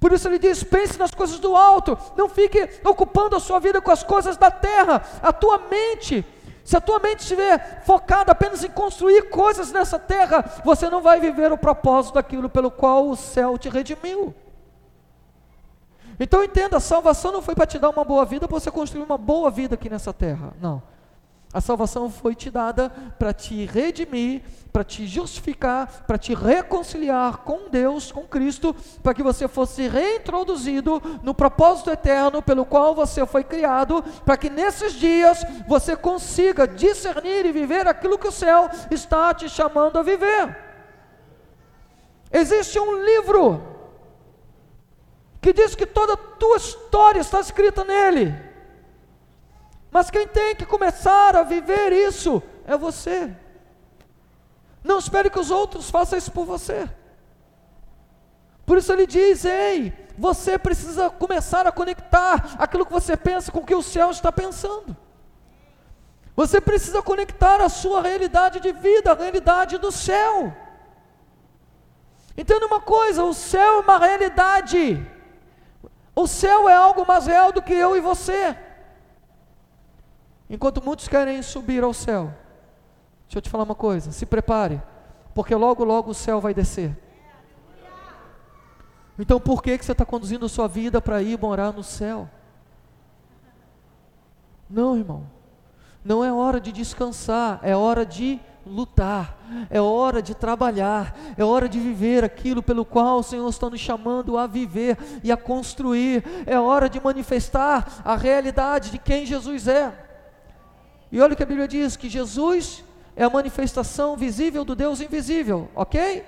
Por 0.00 0.12
isso 0.12 0.28
ele 0.28 0.38
diz: 0.38 0.62
pense 0.62 0.98
nas 0.98 1.10
coisas 1.10 1.38
do 1.38 1.54
alto, 1.54 1.98
não 2.16 2.28
fique 2.28 2.68
ocupando 2.84 3.36
a 3.36 3.40
sua 3.40 3.58
vida 3.58 3.80
com 3.80 3.90
as 3.90 4.02
coisas 4.02 4.36
da 4.36 4.50
terra. 4.50 5.02
A 5.22 5.32
tua 5.32 5.58
mente, 5.58 6.24
se 6.64 6.76
a 6.76 6.80
tua 6.80 6.98
mente 6.98 7.20
estiver 7.20 7.82
focada 7.84 8.32
apenas 8.32 8.64
em 8.64 8.70
construir 8.70 9.28
coisas 9.28 9.72
nessa 9.72 9.98
terra, 9.98 10.44
você 10.64 10.88
não 10.88 11.02
vai 11.02 11.20
viver 11.20 11.52
o 11.52 11.58
propósito 11.58 12.14
daquilo 12.14 12.48
pelo 12.48 12.70
qual 12.70 13.08
o 13.08 13.16
céu 13.16 13.58
te 13.58 13.68
redimiu. 13.68 14.34
Então 16.18 16.42
entenda: 16.42 16.76
a 16.76 16.80
salvação 16.80 17.32
não 17.32 17.42
foi 17.42 17.54
para 17.54 17.66
te 17.66 17.78
dar 17.78 17.90
uma 17.90 18.04
boa 18.04 18.24
vida, 18.24 18.48
para 18.48 18.58
você 18.58 18.70
construir 18.70 19.02
uma 19.02 19.18
boa 19.18 19.50
vida 19.50 19.74
aqui 19.74 19.90
nessa 19.90 20.12
terra. 20.12 20.52
Não. 20.60 20.93
A 21.54 21.60
salvação 21.60 22.10
foi 22.10 22.34
te 22.34 22.50
dada 22.50 22.90
para 23.16 23.32
te 23.32 23.64
redimir, 23.64 24.42
para 24.72 24.82
te 24.82 25.06
justificar, 25.06 26.04
para 26.04 26.18
te 26.18 26.34
reconciliar 26.34 27.36
com 27.38 27.70
Deus, 27.70 28.10
com 28.10 28.24
Cristo, 28.24 28.74
para 29.04 29.14
que 29.14 29.22
você 29.22 29.46
fosse 29.46 29.86
reintroduzido 29.86 31.00
no 31.22 31.32
propósito 31.32 31.92
eterno 31.92 32.42
pelo 32.42 32.66
qual 32.66 32.92
você 32.92 33.24
foi 33.24 33.44
criado, 33.44 34.02
para 34.24 34.36
que 34.36 34.50
nesses 34.50 34.94
dias 34.94 35.44
você 35.68 35.94
consiga 35.94 36.66
discernir 36.66 37.46
e 37.46 37.52
viver 37.52 37.86
aquilo 37.86 38.18
que 38.18 38.26
o 38.26 38.32
céu 38.32 38.68
está 38.90 39.32
te 39.32 39.48
chamando 39.48 39.96
a 39.96 40.02
viver. 40.02 40.58
Existe 42.32 42.80
um 42.80 43.00
livro 43.00 43.62
que 45.40 45.52
diz 45.52 45.76
que 45.76 45.86
toda 45.86 46.14
a 46.14 46.16
tua 46.16 46.56
história 46.56 47.20
está 47.20 47.38
escrita 47.38 47.84
nele. 47.84 48.53
Mas 49.94 50.10
quem 50.10 50.26
tem 50.26 50.56
que 50.56 50.66
começar 50.66 51.36
a 51.36 51.44
viver 51.44 51.92
isso 51.92 52.42
é 52.66 52.76
você. 52.76 53.32
Não 54.82 54.98
espere 54.98 55.30
que 55.30 55.38
os 55.38 55.52
outros 55.52 55.88
façam 55.88 56.18
isso 56.18 56.32
por 56.32 56.44
você. 56.44 56.90
Por 58.66 58.76
isso 58.76 58.92
ele 58.92 59.06
diz: 59.06 59.44
ei, 59.44 59.92
você 60.18 60.58
precisa 60.58 61.10
começar 61.10 61.64
a 61.64 61.70
conectar 61.70 62.56
aquilo 62.58 62.84
que 62.84 62.92
você 62.92 63.16
pensa 63.16 63.52
com 63.52 63.60
o 63.60 63.64
que 63.64 63.72
o 63.72 63.82
céu 63.82 64.10
está 64.10 64.32
pensando. 64.32 64.96
Você 66.34 66.60
precisa 66.60 67.00
conectar 67.00 67.60
a 67.60 67.68
sua 67.68 68.02
realidade 68.02 68.58
de 68.58 68.72
vida, 68.72 69.12
a 69.12 69.14
realidade 69.14 69.78
do 69.78 69.92
céu. 69.92 70.52
Entenda 72.36 72.66
uma 72.66 72.80
coisa: 72.80 73.22
o 73.22 73.32
céu 73.32 73.76
é 73.76 73.80
uma 73.80 73.98
realidade. 73.98 75.06
O 76.16 76.26
céu 76.26 76.68
é 76.68 76.74
algo 76.74 77.06
mais 77.06 77.26
real 77.28 77.52
do 77.52 77.62
que 77.62 77.72
eu 77.72 77.96
e 77.96 78.00
você. 78.00 78.63
Enquanto 80.48 80.84
muitos 80.84 81.08
querem 81.08 81.40
subir 81.42 81.82
ao 81.82 81.94
céu, 81.94 82.32
deixa 83.26 83.38
eu 83.38 83.42
te 83.42 83.50
falar 83.50 83.64
uma 83.64 83.74
coisa: 83.74 84.12
se 84.12 84.26
prepare, 84.26 84.80
porque 85.34 85.54
logo, 85.54 85.84
logo 85.84 86.10
o 86.10 86.14
céu 86.14 86.40
vai 86.40 86.52
descer. 86.52 86.96
Então 89.18 89.40
por 89.40 89.62
que, 89.62 89.78
que 89.78 89.84
você 89.84 89.92
está 89.92 90.04
conduzindo 90.04 90.46
a 90.46 90.48
sua 90.48 90.66
vida 90.66 91.00
para 91.00 91.22
ir 91.22 91.38
morar 91.38 91.72
no 91.72 91.82
céu? 91.82 92.28
Não, 94.68 94.96
irmão. 94.96 95.24
Não 96.04 96.24
é 96.24 96.32
hora 96.32 96.60
de 96.60 96.72
descansar, 96.72 97.60
é 97.62 97.74
hora 97.74 98.04
de 98.04 98.40
lutar, 98.66 99.38
é 99.70 99.80
hora 99.80 100.20
de 100.20 100.34
trabalhar, 100.34 101.16
é 101.36 101.44
hora 101.44 101.68
de 101.68 101.78
viver 101.78 102.24
aquilo 102.24 102.62
pelo 102.62 102.84
qual 102.84 103.18
o 103.18 103.22
Senhor 103.22 103.48
está 103.48 103.70
nos 103.70 103.80
chamando 103.80 104.36
a 104.36 104.46
viver 104.46 104.98
e 105.22 105.30
a 105.30 105.36
construir, 105.36 106.24
é 106.46 106.58
hora 106.58 106.88
de 106.88 107.00
manifestar 107.00 108.02
a 108.04 108.16
realidade 108.16 108.90
de 108.90 108.98
quem 108.98 109.24
Jesus 109.24 109.68
é. 109.68 110.03
E 111.14 111.20
olha 111.20 111.34
o 111.34 111.36
que 111.36 111.44
a 111.44 111.46
Bíblia 111.46 111.68
diz: 111.68 111.96
que 111.96 112.08
Jesus 112.08 112.82
é 113.14 113.22
a 113.22 113.30
manifestação 113.30 114.16
visível 114.16 114.64
do 114.64 114.74
Deus 114.74 115.00
invisível, 115.00 115.70
ok? 115.72 116.26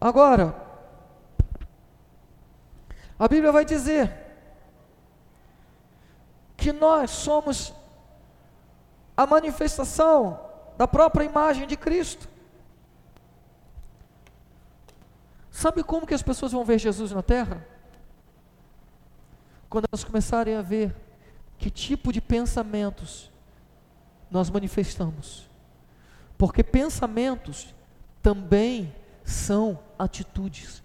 Agora, 0.00 0.56
a 3.16 3.28
Bíblia 3.28 3.52
vai 3.52 3.64
dizer 3.64 4.12
que 6.56 6.72
nós 6.72 7.12
somos 7.12 7.72
a 9.16 9.24
manifestação 9.24 10.40
da 10.76 10.88
própria 10.88 11.26
imagem 11.26 11.64
de 11.64 11.76
Cristo. 11.76 12.28
Sabe 15.48 15.84
como 15.84 16.08
que 16.08 16.14
as 16.14 16.22
pessoas 16.22 16.50
vão 16.50 16.64
ver 16.64 16.80
Jesus 16.80 17.12
na 17.12 17.22
terra? 17.22 17.64
Quando 19.70 19.86
elas 19.92 20.02
começarem 20.02 20.56
a 20.56 20.62
ver 20.62 21.07
que 21.58 21.70
tipo 21.70 22.12
de 22.12 22.20
pensamentos 22.20 23.30
nós 24.30 24.48
manifestamos. 24.48 25.48
Porque 26.36 26.62
pensamentos 26.62 27.74
também 28.22 28.94
são 29.24 29.78
atitudes. 29.98 30.82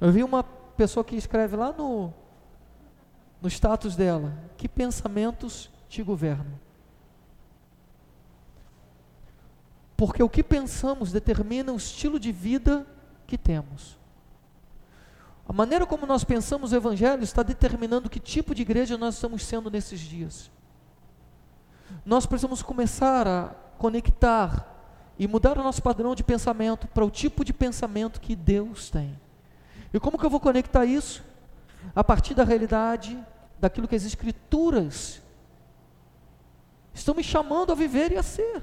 Eu 0.00 0.12
vi 0.12 0.22
uma 0.22 0.42
pessoa 0.42 1.04
que 1.04 1.16
escreve 1.16 1.56
lá 1.56 1.72
no, 1.72 2.12
no 3.40 3.48
status 3.48 3.96
dela: 3.96 4.38
Que 4.56 4.68
pensamentos 4.68 5.70
te 5.88 6.02
governam? 6.02 6.58
Porque 9.96 10.22
o 10.22 10.28
que 10.28 10.42
pensamos 10.42 11.12
determina 11.12 11.72
o 11.72 11.76
estilo 11.76 12.18
de 12.18 12.32
vida 12.32 12.86
que 13.26 13.36
temos. 13.36 13.99
A 15.50 15.52
maneira 15.52 15.84
como 15.84 16.06
nós 16.06 16.22
pensamos 16.22 16.70
o 16.70 16.76
Evangelho 16.76 17.24
está 17.24 17.42
determinando 17.42 18.08
que 18.08 18.20
tipo 18.20 18.54
de 18.54 18.62
igreja 18.62 18.96
nós 18.96 19.16
estamos 19.16 19.42
sendo 19.42 19.68
nesses 19.68 19.98
dias. 19.98 20.48
Nós 22.06 22.24
precisamos 22.24 22.62
começar 22.62 23.26
a 23.26 23.48
conectar 23.76 25.12
e 25.18 25.26
mudar 25.26 25.58
o 25.58 25.62
nosso 25.64 25.82
padrão 25.82 26.14
de 26.14 26.22
pensamento 26.22 26.86
para 26.86 27.04
o 27.04 27.10
tipo 27.10 27.44
de 27.44 27.52
pensamento 27.52 28.20
que 28.20 28.36
Deus 28.36 28.90
tem. 28.90 29.18
E 29.92 29.98
como 29.98 30.16
que 30.16 30.24
eu 30.24 30.30
vou 30.30 30.38
conectar 30.38 30.84
isso? 30.84 31.20
A 31.96 32.04
partir 32.04 32.32
da 32.32 32.44
realidade 32.44 33.18
daquilo 33.58 33.88
que 33.88 33.96
as 33.96 34.04
Escrituras 34.04 35.20
estão 36.94 37.12
me 37.12 37.24
chamando 37.24 37.72
a 37.72 37.74
viver 37.74 38.12
e 38.12 38.16
a 38.16 38.22
ser. 38.22 38.62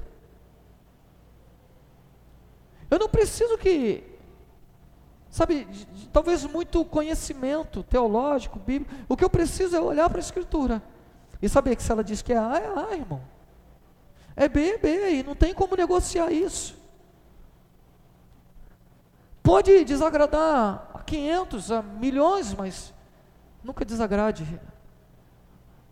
Eu 2.90 2.98
não 2.98 3.10
preciso 3.10 3.58
que 3.58 4.17
sabe, 5.30 5.66
talvez 6.12 6.44
muito 6.44 6.84
conhecimento 6.84 7.82
teológico, 7.82 8.58
bíblico. 8.58 8.94
O 9.08 9.16
que 9.16 9.24
eu 9.24 9.30
preciso 9.30 9.76
é 9.76 9.80
olhar 9.80 10.08
para 10.08 10.18
a 10.18 10.20
Escritura 10.20 10.82
e 11.40 11.48
saber 11.48 11.76
que 11.76 11.82
se 11.82 11.92
ela 11.92 12.02
diz 12.02 12.22
que 12.22 12.32
é 12.32 12.38
A, 12.38 12.56
é 12.56 12.92
A, 12.92 12.96
irmão. 12.96 13.20
É 14.34 14.48
B, 14.48 14.70
é 14.70 14.78
B, 14.78 15.10
e 15.10 15.22
não 15.22 15.34
tem 15.34 15.52
como 15.52 15.76
negociar 15.76 16.30
isso. 16.32 16.76
Pode 19.42 19.84
desagradar 19.84 20.90
a 20.94 20.98
500, 21.00 21.72
a 21.72 21.82
milhões, 21.82 22.54
mas 22.54 22.94
nunca 23.64 23.84
desagrade 23.84 24.60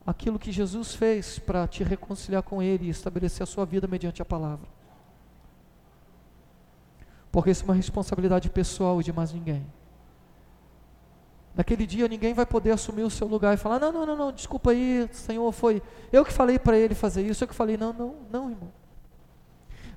aquilo 0.06 0.38
que 0.38 0.52
Jesus 0.52 0.94
fez 0.94 1.38
para 1.38 1.66
te 1.66 1.82
reconciliar 1.82 2.42
com 2.42 2.62
Ele 2.62 2.86
e 2.86 2.90
estabelecer 2.90 3.42
a 3.42 3.46
sua 3.46 3.64
vida 3.64 3.88
mediante 3.88 4.22
a 4.22 4.24
palavra 4.24 4.76
porque 7.36 7.50
isso 7.50 7.64
é 7.64 7.66
uma 7.66 7.74
responsabilidade 7.74 8.48
pessoal 8.48 9.02
de 9.02 9.12
mais 9.12 9.30
ninguém. 9.30 9.66
Naquele 11.54 11.86
dia 11.86 12.08
ninguém 12.08 12.32
vai 12.32 12.46
poder 12.46 12.70
assumir 12.70 13.02
o 13.02 13.10
seu 13.10 13.26
lugar 13.26 13.52
e 13.52 13.58
falar: 13.58 13.78
não, 13.78 13.92
não, 13.92 14.06
não, 14.06 14.16
não, 14.16 14.32
desculpa 14.32 14.70
aí, 14.70 15.06
Senhor, 15.12 15.52
foi 15.52 15.82
eu 16.10 16.24
que 16.24 16.32
falei 16.32 16.58
para 16.58 16.78
ele 16.78 16.94
fazer 16.94 17.26
isso, 17.26 17.44
eu 17.44 17.48
que 17.48 17.54
falei, 17.54 17.76
não, 17.76 17.92
não, 17.92 18.14
não, 18.32 18.50
irmão. 18.50 18.72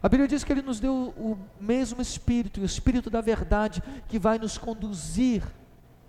A 0.03 0.09
Bíblia 0.09 0.27
diz 0.27 0.43
que 0.43 0.51
ele 0.51 0.61
nos 0.61 0.81
deu 0.81 1.13
o 1.17 1.37
mesmo 1.61 2.01
Espírito, 2.01 2.59
o 2.59 2.65
Espírito 2.65 3.09
da 3.09 3.21
verdade, 3.21 3.81
que 4.09 4.19
vai 4.19 4.37
nos 4.37 4.57
conduzir 4.57 5.41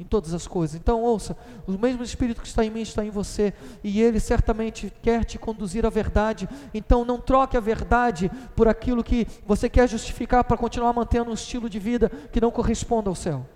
em 0.01 0.05
todas 0.05 0.33
as 0.33 0.47
coisas. 0.47 0.75
Então, 0.75 1.03
ouça: 1.03 1.37
o 1.67 1.73
mesmo 1.73 2.03
Espírito 2.03 2.41
que 2.41 2.49
está 2.49 2.65
em 2.65 2.71
mim 2.71 2.81
está 2.81 3.05
em 3.05 3.11
você, 3.11 3.53
e 3.85 4.01
ele 4.01 4.19
certamente 4.19 4.91
quer 5.03 5.25
te 5.25 5.39
conduzir 5.39 5.85
à 5.85 5.91
verdade. 5.91 6.49
Então, 6.73 7.05
não 7.05 7.21
troque 7.21 7.57
a 7.57 7.61
verdade 7.61 8.31
por 8.57 8.67
aquilo 8.67 9.05
que 9.05 9.27
você 9.47 9.69
quer 9.69 9.87
justificar 9.87 10.43
para 10.43 10.57
continuar 10.57 10.95
mantendo 10.95 11.31
um 11.31 11.35
estilo 11.35 11.69
de 11.69 11.79
vida 11.79 12.09
que 12.33 12.41
não 12.41 12.51
corresponda 12.51 13.11
ao 13.11 13.15
céu. 13.15 13.47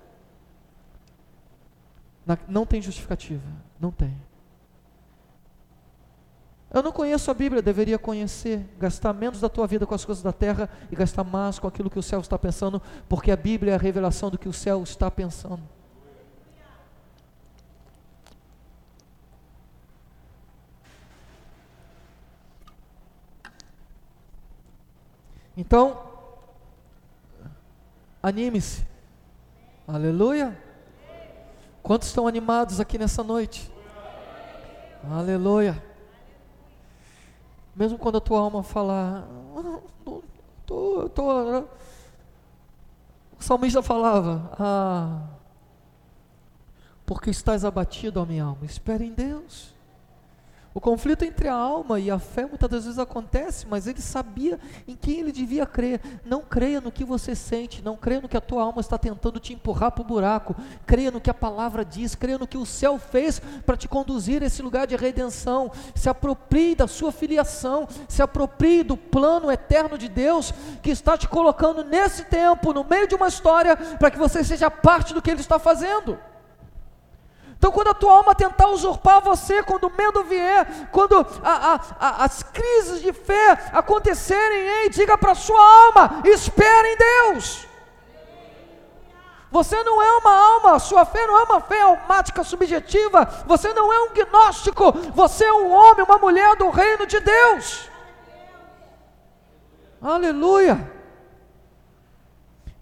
Não 2.47 2.67
tem 2.67 2.81
justificativa, 2.81 3.43
não 3.81 3.91
tem. 3.91 4.15
Eu 6.73 6.83
não 6.83 6.91
conheço 6.91 7.31
a 7.31 7.35
Bíblia, 7.35 7.63
deveria 7.63 7.99
conhecer, 7.99 8.67
gastar 8.79 9.13
menos 9.13 9.41
da 9.41 9.49
tua 9.49 9.67
vida 9.67 9.87
com 9.87 9.95
as 9.95 10.05
coisas 10.05 10.25
da 10.25 10.33
terra 10.33 10.69
e 10.91 10.97
gastar 10.97 11.23
mais 11.23 11.59
com 11.59 11.69
aquilo 11.69 11.89
que 11.89 11.99
o 11.99 12.03
céu 12.03 12.19
está 12.21 12.37
pensando, 12.37 12.83
porque 13.09 13.31
a 13.31 13.37
Bíblia 13.37 13.73
é 13.73 13.75
a 13.77 13.79
revelação 13.79 14.29
do 14.29 14.39
que 14.39 14.49
o 14.49 14.53
céu 14.53 14.83
está 14.83 15.09
pensando. 15.11 15.63
Então, 25.57 26.03
anime-se. 28.23 28.87
Aleluia. 29.87 30.61
Quantos 31.83 32.09
estão 32.09 32.27
animados 32.27 32.81
aqui 32.81 32.99
nessa 32.99 33.23
noite? 33.23 33.71
Aleluia. 35.11 35.83
Mesmo 37.77 37.99
quando 37.99 38.19
a 38.19 38.21
tua 38.21 38.41
alma 38.41 38.63
falar, 38.63 39.29
ah, 39.57 39.81
tô, 40.65 41.09
tô, 41.09 41.51
né? 41.51 41.65
o 43.39 43.43
salmista 43.43 43.83
falava, 43.83 44.51
ah, 44.59 45.27
porque 47.05 47.31
estás 47.31 47.65
abatido, 47.65 48.21
ó 48.21 48.25
minha 48.25 48.45
alma, 48.45 48.65
espere 48.65 49.05
em 49.05 49.13
Deus. 49.13 49.74
O 50.75 50.81
conflito 50.81 51.25
entre 51.25 51.47
a 51.47 51.55
alma 51.55 52.01
e 52.01 52.11
a 52.11 52.19
fé 52.19 52.47
muitas 52.47 52.69
das 52.69 52.85
vezes 52.85 52.99
acontece, 52.99 53.65
mas 53.65 53.87
ele 53.87 54.01
sabia 54.01 54.59
em 54.89 54.97
quem 54.97 55.21
ele 55.21 55.31
devia 55.31 55.65
crer. 55.65 56.01
Não 56.25 56.43
creia 56.43 56.81
no 56.81 56.91
que 56.91 57.05
você 57.05 57.33
sente, 57.37 57.81
não 57.81 57.97
creia 57.97 58.21
no 58.21 58.29
que 58.29 58.37
a 58.37 58.41
tua 58.41 58.65
alma 58.65 58.81
está 58.81 58.99
tentando 58.99 59.39
te 59.39 59.55
empurrar 59.55 59.93
para 59.93 60.03
o 60.03 60.05
buraco. 60.05 60.57
Creia 60.85 61.13
no 61.13 61.21
que 61.21 61.31
a 61.31 61.35
palavra 61.35 61.85
diz, 61.85 62.17
creia 62.17 62.39
no 62.39 62.49
que 62.49 62.59
o 62.59 62.67
céu 62.67 62.99
fez 62.99 63.41
para 63.65 63.77
te 63.77 63.87
conduzir 63.87 64.43
a 64.43 64.47
esse 64.47 64.63
lugar 64.63 64.89
de 64.89 64.97
redenção. 64.97 65.71
Se 65.95 66.09
aproprie 66.09 66.75
da 66.75 66.89
sua 66.89 67.13
filiação, 67.13 67.87
se 68.09 68.21
aproprie 68.21 68.83
do 68.83 68.97
plano 68.97 69.53
eterno 69.53 69.97
de 69.97 70.09
Deus 70.09 70.53
que 70.83 70.91
está 70.91 71.17
te 71.17 71.29
colocando 71.29 71.85
nesse 71.85 72.25
tempo, 72.25 72.73
no 72.73 72.83
meio 72.83 73.07
de 73.07 73.15
uma 73.15 73.29
história, 73.29 73.77
para 73.77 74.11
que 74.11 74.19
você 74.19 74.43
seja 74.43 74.69
parte 74.69 75.15
do 75.15 75.23
que 75.23 75.31
ele 75.31 75.41
está 75.41 75.57
fazendo. 75.57 76.19
Então, 77.65 77.73
quando 77.73 77.89
a 77.89 77.95
tua 77.95 78.13
alma 78.13 78.35
tentar 78.35 78.69
usurpar 78.69 79.23
você, 79.23 79.63
quando 79.63 79.85
o 79.85 79.97
medo 79.97 80.23
vier, 80.23 80.87
quando 80.93 81.27
a, 81.43 81.73
a, 81.73 81.81
a, 81.99 82.25
as 82.25 82.43
crises 82.43 83.01
de 83.01 83.11
fé 83.11 83.53
acontecerem, 83.73 84.59
ei, 84.59 84.91
diga 84.91 85.17
para 85.17 85.33
a 85.33 85.35
sua 85.35 85.59
alma: 85.87 86.21
espere 86.27 86.89
em 86.89 86.97
Deus. 86.99 87.67
Você 89.51 89.83
não 89.83 90.03
é 90.03 90.11
uma 90.19 90.31
alma, 90.31 90.79
sua 90.79 91.07
fé 91.07 91.27
não 91.27 91.39
é 91.39 91.43
uma 91.45 91.59
fé 91.63 91.81
almática 91.81 92.45
subjetiva, 92.45 93.25
você 93.47 93.73
não 93.73 93.91
é 93.91 93.99
um 94.03 94.13
gnóstico, 94.13 94.93
você 95.15 95.47
é 95.47 95.53
um 95.55 95.73
homem, 95.73 96.05
uma 96.05 96.19
mulher 96.19 96.57
do 96.57 96.69
reino 96.69 97.07
de 97.07 97.19
Deus. 97.19 97.89
Aleluia. 100.03 100.93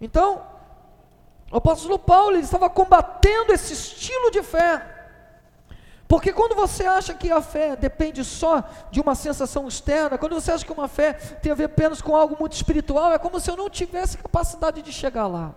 Então, 0.01 0.41
o 1.53 1.57
apóstolo 1.57 1.99
Paulo 1.99 2.35
ele 2.35 2.45
estava 2.45 2.67
combatendo 2.67 3.53
esse 3.53 3.73
estilo 3.73 4.31
de 4.31 4.41
fé. 4.41 4.89
Porque 6.07 6.33
quando 6.33 6.55
você 6.55 6.83
acha 6.83 7.13
que 7.13 7.31
a 7.31 7.43
fé 7.43 7.75
depende 7.75 8.23
só 8.25 8.63
de 8.89 8.99
uma 8.99 9.13
sensação 9.13 9.67
externa, 9.67 10.17
quando 10.17 10.33
você 10.33 10.51
acha 10.51 10.65
que 10.65 10.71
uma 10.71 10.87
fé 10.87 11.13
tem 11.13 11.51
a 11.51 11.55
ver 11.55 11.65
apenas 11.65 12.01
com 12.01 12.15
algo 12.15 12.35
muito 12.39 12.53
espiritual, 12.53 13.13
é 13.13 13.19
como 13.19 13.39
se 13.39 13.51
eu 13.51 13.55
não 13.55 13.69
tivesse 13.69 14.17
capacidade 14.17 14.81
de 14.81 14.91
chegar 14.91 15.27
lá. 15.27 15.53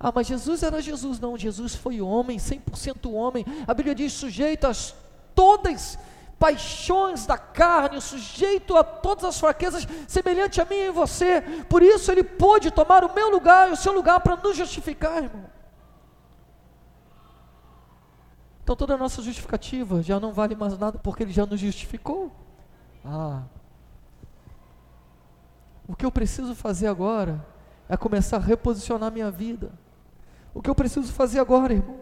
Ah, 0.00 0.10
mas 0.12 0.26
Jesus 0.26 0.64
era 0.64 0.82
Jesus. 0.82 1.20
Não, 1.20 1.38
Jesus 1.38 1.76
foi 1.76 2.00
homem, 2.00 2.38
100% 2.38 3.08
homem. 3.12 3.46
A 3.68 3.72
Bíblia 3.72 3.94
diz 3.94 4.12
sujeito 4.12 4.66
a 4.66 4.72
todas 5.32 5.96
paixões 6.42 7.24
da 7.24 7.38
carne, 7.38 8.00
sujeito 8.00 8.76
a 8.76 8.82
todas 8.82 9.22
as 9.22 9.38
fraquezas, 9.38 9.86
semelhante 10.08 10.60
a 10.60 10.64
mim 10.64 10.74
e 10.74 10.90
você. 10.90 11.40
Por 11.68 11.84
isso 11.84 12.10
ele 12.10 12.24
pôde 12.24 12.72
tomar 12.72 13.04
o 13.04 13.14
meu 13.14 13.30
lugar 13.30 13.68
e 13.68 13.72
o 13.72 13.76
seu 13.76 13.92
lugar 13.92 14.18
para 14.18 14.34
nos 14.34 14.56
justificar, 14.56 15.22
irmão. 15.22 15.44
Então 18.64 18.74
toda 18.74 18.94
a 18.94 18.98
nossa 18.98 19.22
justificativa 19.22 20.02
já 20.02 20.18
não 20.18 20.32
vale 20.32 20.56
mais 20.56 20.76
nada 20.76 20.98
porque 20.98 21.22
ele 21.22 21.32
já 21.32 21.46
nos 21.46 21.60
justificou. 21.60 22.32
Ah. 23.04 23.42
O 25.86 25.94
que 25.94 26.04
eu 26.04 26.10
preciso 26.10 26.56
fazer 26.56 26.88
agora 26.88 27.46
é 27.88 27.96
começar 27.96 28.38
a 28.38 28.40
reposicionar 28.40 29.12
minha 29.12 29.30
vida. 29.30 29.70
O 30.52 30.60
que 30.60 30.68
eu 30.68 30.74
preciso 30.74 31.12
fazer 31.12 31.38
agora, 31.38 31.72
irmão? 31.72 32.00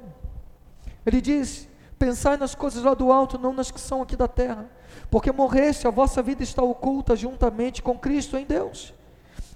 Ele 1.05 1.21
diz: 1.21 1.69
Pensai 2.01 2.39
nas 2.39 2.55
coisas 2.55 2.83
lá 2.83 2.95
do 2.95 3.13
alto, 3.13 3.39
não 3.39 3.53
nas 3.53 3.71
que 3.71 3.79
são 3.79 4.01
aqui 4.01 4.17
da 4.17 4.27
terra. 4.27 4.65
Porque 5.11 5.31
morreste, 5.31 5.87
a 5.87 5.91
vossa 5.91 6.23
vida 6.23 6.43
está 6.43 6.63
oculta 6.63 7.15
juntamente 7.15 7.83
com 7.83 7.99
Cristo 7.99 8.39
em 8.39 8.47
Deus. 8.47 8.95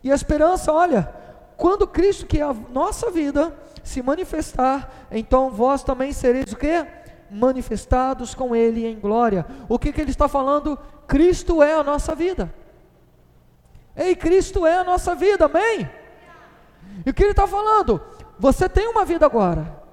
E 0.03 0.13
a 0.13 0.15
esperança, 0.15 0.71
olha, 0.71 1.11
quando 1.57 1.87
Cristo, 1.87 2.27
que 2.27 2.41
é 2.41 2.43
a 2.43 2.53
nossa 2.53 3.11
vida, 3.11 3.57
se 3.83 4.03
manifestar, 4.03 4.93
então 5.11 5.49
vós 5.49 5.83
também 5.83 6.13
sereis 6.13 6.53
o 6.53 6.57
quê? 6.57 6.87
Manifestados 7.31 8.35
com 8.35 8.55
Ele 8.55 8.87
em 8.87 9.01
glória. 9.01 9.47
O 9.67 9.79
que, 9.79 9.91
que 9.91 10.03
ele 10.03 10.11
está 10.11 10.29
falando? 10.29 10.79
Cristo 11.07 11.63
é 11.63 11.73
a 11.73 11.83
nossa 11.83 12.15
vida. 12.15 12.55
Ei, 13.97 14.15
Cristo 14.15 14.67
é 14.67 14.77
a 14.77 14.85
nossa 14.85 15.15
vida, 15.15 15.47
amém? 15.47 15.89
E 17.07 17.09
o 17.09 17.15
que 17.15 17.23
ele 17.23 17.31
está 17.31 17.47
falando? 17.47 18.03
Você 18.39 18.69
tem 18.69 18.87
uma 18.87 19.07
vida 19.07 19.25
agora. 19.25 19.84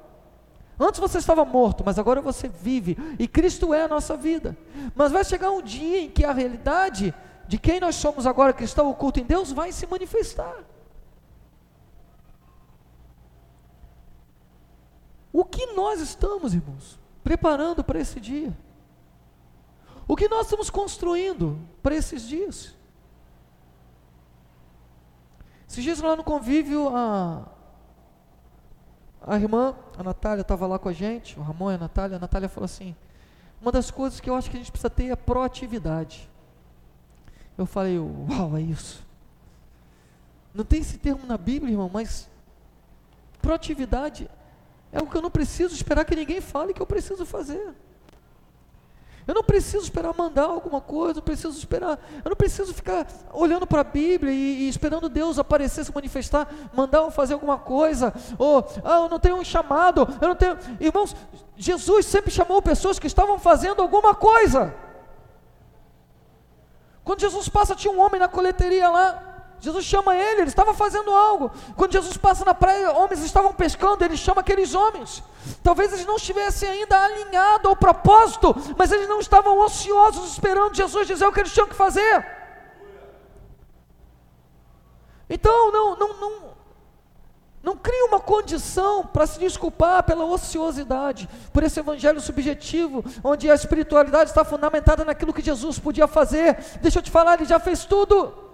Antes 0.83 0.99
você 0.99 1.19
estava 1.19 1.45
morto, 1.45 1.83
mas 1.85 1.99
agora 1.99 2.21
você 2.21 2.49
vive, 2.49 2.97
e 3.19 3.27
Cristo 3.27 3.71
é 3.71 3.83
a 3.83 3.87
nossa 3.87 4.17
vida. 4.17 4.57
Mas 4.95 5.11
vai 5.11 5.23
chegar 5.23 5.51
um 5.51 5.61
dia 5.61 5.99
em 5.99 6.09
que 6.09 6.25
a 6.25 6.33
realidade 6.33 7.13
de 7.47 7.59
quem 7.59 7.79
nós 7.79 7.93
somos 7.93 8.25
agora, 8.25 8.51
que 8.51 8.63
está 8.63 8.81
oculto 8.81 9.19
em 9.19 9.23
Deus, 9.23 9.51
vai 9.51 9.71
se 9.71 9.85
manifestar. 9.85 10.55
O 15.31 15.45
que 15.45 15.67
nós 15.67 16.01
estamos, 16.01 16.55
irmãos, 16.55 16.99
preparando 17.23 17.83
para 17.83 17.99
esse 17.99 18.19
dia? 18.19 18.57
O 20.07 20.15
que 20.15 20.27
nós 20.27 20.47
estamos 20.47 20.71
construindo 20.71 21.59
para 21.83 21.93
esses 21.93 22.27
dias? 22.27 22.75
Esses 25.69 25.83
dias 25.83 26.01
lá 26.01 26.15
no 26.15 26.23
convívio, 26.23 26.89
a, 26.89 27.45
a 29.21 29.35
irmã, 29.35 29.75
a 29.97 30.03
Natália, 30.03 30.41
estava 30.41 30.65
lá 30.65 30.79
com 30.79 30.89
a 30.89 30.93
gente, 30.93 31.39
o 31.39 31.43
Ramon 31.43 31.71
e 31.71 31.75
a 31.75 31.77
Natália. 31.77 32.17
A 32.17 32.19
Natália 32.19 32.49
falou 32.49 32.65
assim: 32.65 32.95
uma 33.61 33.71
das 33.71 33.91
coisas 33.91 34.19
que 34.19 34.29
eu 34.29 34.35
acho 34.35 34.49
que 34.49 34.57
a 34.57 34.59
gente 34.59 34.71
precisa 34.71 34.89
ter 34.89 35.07
é 35.07 35.15
proatividade. 35.15 36.29
Eu 37.57 37.65
falei: 37.65 37.99
uau, 37.99 38.57
é 38.57 38.61
isso. 38.61 39.05
Não 40.53 40.65
tem 40.65 40.81
esse 40.81 40.97
termo 40.97 41.25
na 41.25 41.37
Bíblia, 41.37 41.71
irmão, 41.71 41.89
mas 41.91 42.29
proatividade 43.41 44.29
é 44.91 45.01
o 45.01 45.07
que 45.07 45.15
eu 45.15 45.21
não 45.21 45.31
preciso 45.31 45.73
esperar 45.73 46.03
que 46.03 46.15
ninguém 46.15 46.41
fale 46.41 46.73
que 46.73 46.81
eu 46.81 46.87
preciso 46.87 47.25
fazer. 47.25 47.73
Eu 49.27 49.35
não 49.35 49.43
preciso 49.43 49.83
esperar 49.83 50.13
mandar 50.17 50.45
alguma 50.45 50.81
coisa, 50.81 51.19
eu 51.19 51.23
preciso 51.23 51.57
esperar, 51.57 51.99
eu 52.23 52.29
não 52.29 52.35
preciso 52.35 52.73
ficar 52.73 53.07
olhando 53.31 53.67
para 53.67 53.81
a 53.81 53.83
Bíblia 53.83 54.31
e, 54.31 54.63
e, 54.63 54.69
esperando 54.69 55.07
Deus 55.07 55.37
aparecer, 55.37 55.85
se 55.85 55.93
manifestar, 55.93 56.51
mandar 56.73 56.99
eu 56.99 57.11
fazer 57.11 57.33
alguma 57.33 57.57
coisa, 57.57 58.13
ou 58.37 58.65
ah, 58.83 59.01
eu 59.01 59.09
não 59.09 59.19
tenho 59.19 59.35
um 59.35 59.43
chamado, 59.43 60.07
eu 60.21 60.27
não 60.29 60.35
tenho. 60.35 60.57
Irmãos, 60.79 61.15
Jesus 61.55 62.05
sempre 62.05 62.31
chamou 62.31 62.61
pessoas 62.61 62.97
que 62.97 63.07
estavam 63.07 63.37
fazendo 63.37 63.81
alguma 63.81 64.15
coisa. 64.15 64.73
Quando 67.03 67.21
Jesus 67.21 67.49
passa, 67.49 67.75
tinha 67.75 67.93
um 67.93 67.99
homem 67.99 68.19
na 68.19 68.27
coleteria 68.27 68.89
lá, 68.89 69.30
Jesus 69.61 69.85
chama 69.85 70.15
ele, 70.15 70.41
ele 70.41 70.49
estava 70.49 70.73
fazendo 70.73 71.11
algo. 71.11 71.51
Quando 71.75 71.93
Jesus 71.93 72.17
passa 72.17 72.43
na 72.43 72.53
praia, 72.53 72.91
homens 72.93 73.23
estavam 73.23 73.53
pescando, 73.53 74.03
ele 74.03 74.17
chama 74.17 74.41
aqueles 74.41 74.73
homens. 74.73 75.23
Talvez 75.63 75.93
eles 75.93 76.05
não 76.05 76.15
estivessem 76.15 76.67
ainda 76.67 76.97
alinhados 76.97 77.67
ao 77.67 77.75
propósito, 77.75 78.55
mas 78.75 78.91
eles 78.91 79.07
não 79.07 79.19
estavam 79.19 79.59
ociosos 79.59 80.31
esperando 80.31 80.75
Jesus 80.75 81.05
dizer 81.05 81.27
o 81.27 81.31
que 81.31 81.41
eles 81.41 81.53
tinham 81.53 81.67
que 81.67 81.75
fazer. 81.75 82.25
Então, 85.29 85.71
não, 85.71 85.95
não, 85.95 86.19
não, 86.19 86.31
Não 87.61 87.77
cria 87.77 88.05
uma 88.05 88.19
condição 88.19 89.05
para 89.05 89.27
se 89.27 89.39
desculpar 89.39 90.01
pela 90.01 90.25
ociosidade, 90.25 91.29
por 91.53 91.61
esse 91.61 91.79
evangelho 91.79 92.19
subjetivo, 92.19 93.05
onde 93.23 93.49
a 93.49 93.53
espiritualidade 93.53 94.31
está 94.31 94.43
fundamentada 94.43 95.05
naquilo 95.05 95.31
que 95.31 95.43
Jesus 95.43 95.77
podia 95.77 96.07
fazer. 96.07 96.57
Deixa 96.81 96.97
eu 96.97 97.03
te 97.03 97.11
falar, 97.11 97.35
ele 97.35 97.45
já 97.45 97.59
fez 97.59 97.85
tudo. 97.85 98.49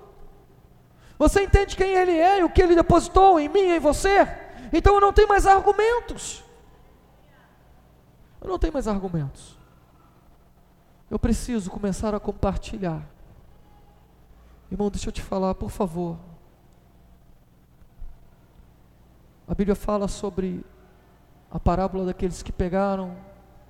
Você 1.18 1.43
entende 1.43 1.76
quem 1.76 1.93
ele 1.95 2.11
é 2.11 2.39
e 2.39 2.43
o 2.43 2.49
que 2.49 2.61
ele 2.61 2.76
depositou 2.76 3.39
em 3.39 3.49
mim 3.49 3.59
e 3.59 3.78
em 3.78 3.80
você? 3.80 4.28
Então 4.72 4.95
eu 4.95 5.01
não 5.01 5.11
tenho 5.11 5.28
mais 5.28 5.47
argumentos. 5.47 6.43
Eu 8.41 8.47
não 8.47 8.59
tenho 8.59 8.74
mais 8.74 8.88
argumentos. 8.88 9.57
Eu 11.09 11.18
preciso 11.18 11.72
começar 11.72 12.13
a 12.13 12.20
compartilhar. 12.20 13.01
Irmão, 14.70 14.89
deixa 14.89 15.07
eu 15.07 15.13
te 15.13 15.22
falar, 15.22 15.55
por 15.55 15.70
favor. 15.70 16.18
A 19.47 19.55
Bíblia 19.55 19.76
fala 19.76 20.07
sobre 20.07 20.63
a 21.49 21.57
parábola 21.57 22.05
daqueles 22.05 22.43
que 22.43 22.51
pegaram 22.51 23.15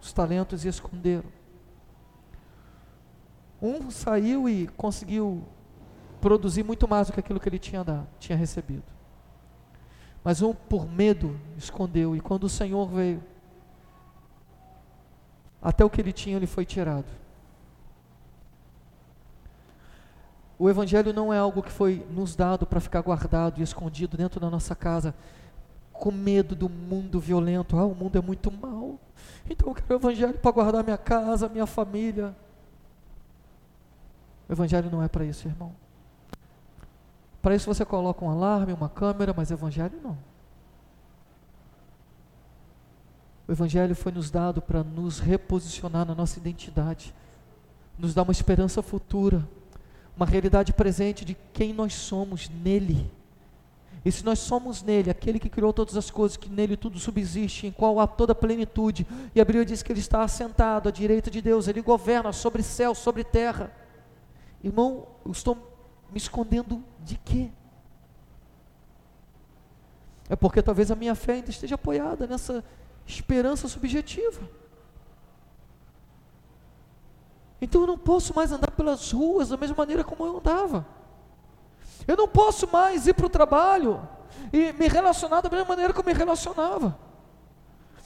os 0.02 0.12
talentos 0.12 0.66
e 0.66 0.68
esconderam. 0.68 1.30
Um 3.62 3.90
saiu 3.92 4.50
e 4.50 4.68
conseguiu 4.70 5.44
produzir 6.22 6.64
muito 6.64 6.88
mais 6.88 7.08
do 7.08 7.14
que 7.14 7.20
aquilo 7.20 7.40
que 7.40 7.50
ele 7.50 7.60
tinha 7.60 7.84
dado, 7.84 8.08
tinha 8.20 8.38
recebido. 8.38 8.84
Mas 10.24 10.42
um, 10.42 10.54
por 10.54 10.90
medo, 10.90 11.40
escondeu, 11.58 12.16
e 12.16 12.20
quando 12.20 12.44
o 12.46 12.50
Senhor 12.50 12.88
veio, 12.88 13.24
até 15.62 15.84
o 15.86 15.90
que 15.90 16.02
ele 16.02 16.14
tinha 16.14 16.40
lhe 16.40 16.48
foi 16.48 16.66
tirado. 16.66 17.08
O 20.60 20.70
Evangelho 20.70 21.14
não 21.14 21.32
é 21.32 21.38
algo 21.38 21.62
que 21.62 21.72
foi 21.72 22.06
nos 22.10 22.36
dado 22.36 22.66
para 22.66 22.80
ficar 22.80 23.02
guardado 23.02 23.60
e 23.60 23.64
escondido 23.64 24.18
dentro 24.18 24.40
da 24.40 24.50
nossa 24.50 24.76
casa, 24.76 25.14
com 25.94 26.12
medo 26.12 26.56
do 26.56 26.68
mundo 26.68 27.20
violento. 27.20 27.78
Ah, 27.78 27.86
o 27.86 27.94
mundo 27.94 28.18
é 28.18 28.22
muito 28.22 28.52
mal. 28.52 29.00
Então 29.50 29.70
eu 29.70 29.76
quero 29.76 29.94
o 29.94 29.98
Evangelho 29.98 30.34
para 30.34 30.52
guardar 30.52 30.84
minha 30.84 30.98
casa, 30.98 31.48
minha 31.48 31.68
família. 31.68 32.36
O 34.50 34.54
Evangelho 34.54 34.90
não 34.90 35.04
é 35.04 35.08
para 35.08 35.26
isso, 35.26 35.48
irmão. 35.48 35.74
Para 37.48 37.56
isso 37.56 37.74
você 37.74 37.86
coloca 37.86 38.26
um 38.26 38.30
alarme, 38.30 38.74
uma 38.74 38.90
câmera, 38.90 39.34
mas 39.34 39.52
Evangelho 39.52 39.98
não. 40.04 40.18
O 43.48 43.52
Evangelho 43.54 43.96
foi 43.96 44.12
nos 44.12 44.30
dado 44.30 44.62
para 44.62 44.84
nos 44.84 45.20
reposicionar 45.20 46.06
na 46.06 46.14
nossa 46.14 46.40
identidade, 46.40 47.16
nos 47.98 48.14
dar 48.14 48.24
uma 48.24 48.34
esperança 48.34 48.82
futura, 48.82 49.48
uma 50.14 50.26
realidade 50.26 50.74
presente 50.74 51.24
de 51.24 51.38
quem 51.54 51.72
nós 51.72 51.94
somos 51.94 52.50
nele. 52.50 53.10
E 54.04 54.12
se 54.12 54.26
nós 54.26 54.40
somos 54.40 54.84
nele, 54.84 55.10
aquele 55.10 55.40
que 55.40 55.48
criou 55.48 55.72
todas 55.72 55.96
as 55.96 56.12
coisas, 56.12 56.36
que 56.36 56.50
nele 56.50 56.76
tudo 56.76 57.00
subsiste, 57.00 57.66
em 57.66 57.72
qual 57.72 58.02
há 58.02 58.08
toda 58.08 58.34
a 58.34 58.36
plenitude, 58.36 59.08
e 59.34 59.40
a 59.40 59.46
Bíblia 59.46 59.64
diz 59.64 59.82
que 59.82 59.94
ele 59.94 60.02
está 60.02 60.22
assentado 60.22 60.90
à 60.90 60.92
direita 60.92 61.32
de 61.32 61.42
Deus, 61.42 61.70
ele 61.70 61.82
governa 61.82 62.34
sobre 62.34 62.62
céu, 62.62 62.94
sobre 62.94 63.24
terra. 63.24 63.72
Irmão, 64.62 65.08
eu 65.26 65.32
estou 65.32 65.77
me 66.12 66.18
escondendo 66.18 66.84
de 67.00 67.18
quê? 67.18 67.50
É 70.30 70.36
porque 70.36 70.62
talvez 70.62 70.92
a 70.92 70.96
minha 70.96 71.16
fé 71.16 71.34
ainda 71.34 71.50
esteja 71.50 71.76
apoiada 71.76 72.28
nessa 72.28 72.64
esperança 73.06 73.68
subjetiva. 73.68 74.50
Então 77.62 77.82
eu 77.82 77.88
não 77.88 77.98
posso 77.98 78.36
mais 78.36 78.52
andar 78.52 78.72
pelas 78.72 79.12
ruas 79.12 79.50
da 79.50 79.58
mesma 79.58 79.76
maneira 79.76 80.04
como 80.04 80.26
eu 80.26 80.38
andava. 80.38 80.86
Eu 82.08 82.16
não 82.16 82.28
posso 82.28 82.68
mais 82.72 83.08
ir 83.08 83.14
para 83.14 83.26
o 83.26 83.30
trabalho 83.30 84.08
e 84.54 84.72
me 84.74 84.88
relacionar 84.88 85.42
da 85.42 85.50
mesma 85.50 85.66
maneira 85.66 85.94
como 85.94 86.10
eu 86.10 86.14
me 86.14 86.20
relacionava. 86.20 86.98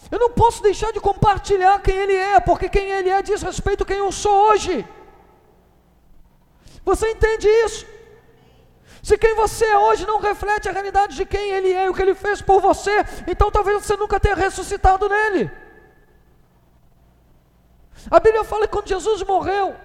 Eu 0.10 0.20
não 0.20 0.32
posso 0.32 0.64
deixar 0.64 0.92
de 0.92 1.00
compartilhar 1.00 1.80
quem 1.82 1.96
Ele 1.96 2.16
é, 2.16 2.40
porque 2.40 2.70
quem 2.70 2.90
Ele 2.90 3.10
é 3.10 3.22
diz 3.22 3.42
respeito 3.42 3.84
a 3.84 3.86
quem 3.86 3.98
eu 3.98 4.12
sou 4.12 4.50
hoje. 4.50 4.86
Você 6.84 7.10
entende 7.12 7.48
isso? 7.48 7.86
Se 9.04 9.18
quem 9.18 9.34
você 9.36 9.66
é 9.66 9.78
hoje 9.78 10.06
não 10.06 10.20
reflete 10.20 10.70
a 10.70 10.72
realidade 10.72 11.16
de 11.16 11.26
quem 11.26 11.52
Ele 11.52 11.74
é 11.74 11.86
e 11.86 11.90
o 11.90 11.94
que 11.94 12.02
Ele 12.02 12.14
fez 12.14 12.42
por 12.42 12.62
você, 12.62 13.04
então 13.28 13.50
talvez 13.50 13.84
você 13.84 13.98
nunca 13.98 14.20
tenha 14.20 14.36
ressuscitado 14.36 15.10
nele. 15.10 15.52
A 18.10 18.20
Bíblia 18.20 18.44
fala 18.44 18.68
que 18.68 18.74
quando 18.74 18.88
Jesus 18.88 19.24
morreu, 19.24 19.76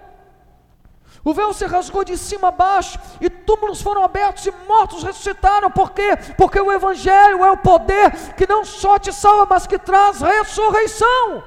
o 1.23 1.33
véu 1.33 1.51
se 1.53 1.65
rasgou 1.65 2.03
de 2.03 2.17
cima 2.17 2.49
a 2.49 2.51
baixo 2.51 2.99
e 3.19 3.29
túmulos 3.29 3.81
foram 3.81 4.03
abertos 4.03 4.45
e 4.45 4.51
mortos 4.67 5.03
ressuscitaram. 5.03 5.69
Por 5.69 5.91
quê? 5.91 6.15
Porque 6.37 6.59
o 6.59 6.71
Evangelho 6.71 7.43
é 7.43 7.51
o 7.51 7.57
poder 7.57 8.11
que 8.35 8.47
não 8.47 8.63
só 8.63 8.97
te 8.97 9.11
salva, 9.11 9.45
mas 9.49 9.67
que 9.67 9.77
traz 9.77 10.21
ressurreição. 10.21 11.43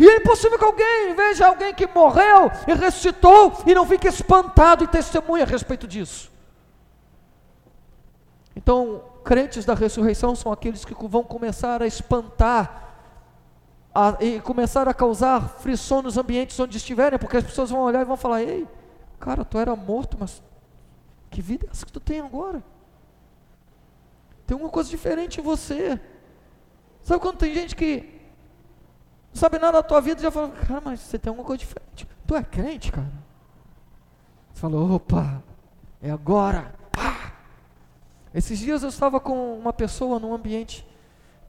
E 0.00 0.08
é 0.08 0.16
impossível 0.16 0.58
que 0.58 0.64
alguém 0.64 1.14
veja 1.14 1.46
alguém 1.46 1.74
que 1.74 1.86
morreu 1.86 2.50
e 2.66 2.72
ressuscitou 2.72 3.52
e 3.66 3.74
não 3.74 3.84
fique 3.84 4.08
espantado 4.08 4.82
e 4.82 4.88
testemunhe 4.88 5.42
a 5.42 5.46
respeito 5.46 5.86
disso. 5.86 6.32
Então, 8.56 9.04
crentes 9.22 9.66
da 9.66 9.74
ressurreição 9.74 10.34
são 10.34 10.50
aqueles 10.50 10.86
que 10.86 10.94
vão 11.06 11.22
começar 11.22 11.82
a 11.82 11.86
espantar 11.86 12.94
a, 13.94 14.16
e 14.20 14.40
começar 14.40 14.88
a 14.88 14.94
causar 14.94 15.46
frição 15.58 16.00
nos 16.00 16.16
ambientes 16.16 16.58
onde 16.58 16.78
estiverem, 16.78 17.18
porque 17.18 17.36
as 17.36 17.44
pessoas 17.44 17.68
vão 17.68 17.80
olhar 17.80 18.00
e 18.00 18.06
vão 18.06 18.16
falar: 18.16 18.42
Ei, 18.42 18.66
cara, 19.18 19.44
tu 19.44 19.58
era 19.58 19.76
morto, 19.76 20.16
mas 20.18 20.42
que 21.28 21.42
vida 21.42 21.66
é 21.66 21.70
essa 21.72 21.84
que 21.84 21.92
tu 21.92 22.00
tem 22.00 22.20
agora? 22.20 22.64
Tem 24.46 24.56
uma 24.56 24.70
coisa 24.70 24.88
diferente 24.88 25.40
em 25.40 25.44
você. 25.44 26.00
Sabe 27.02 27.20
quando 27.20 27.36
tem 27.36 27.52
gente 27.52 27.76
que 27.76 28.19
não 29.32 29.40
sabe 29.40 29.58
nada 29.58 29.78
da 29.78 29.82
tua 29.82 30.00
vida 30.00 30.20
já 30.20 30.30
fala: 30.30 30.48
Cara, 30.50 30.80
mas 30.84 31.00
você 31.00 31.18
tem 31.18 31.30
alguma 31.30 31.46
coisa 31.46 31.60
diferente. 31.60 32.06
Tu 32.26 32.36
é 32.36 32.42
crente, 32.42 32.92
cara? 32.92 33.12
Você 34.52 34.60
falou: 34.60 34.92
Opa, 34.92 35.42
é 36.02 36.10
agora. 36.10 36.74
Esses 38.34 38.58
dias 38.58 38.82
eu 38.82 38.88
estava 38.88 39.18
com 39.18 39.58
uma 39.58 39.72
pessoa 39.72 40.18
num 40.20 40.32
ambiente 40.32 40.86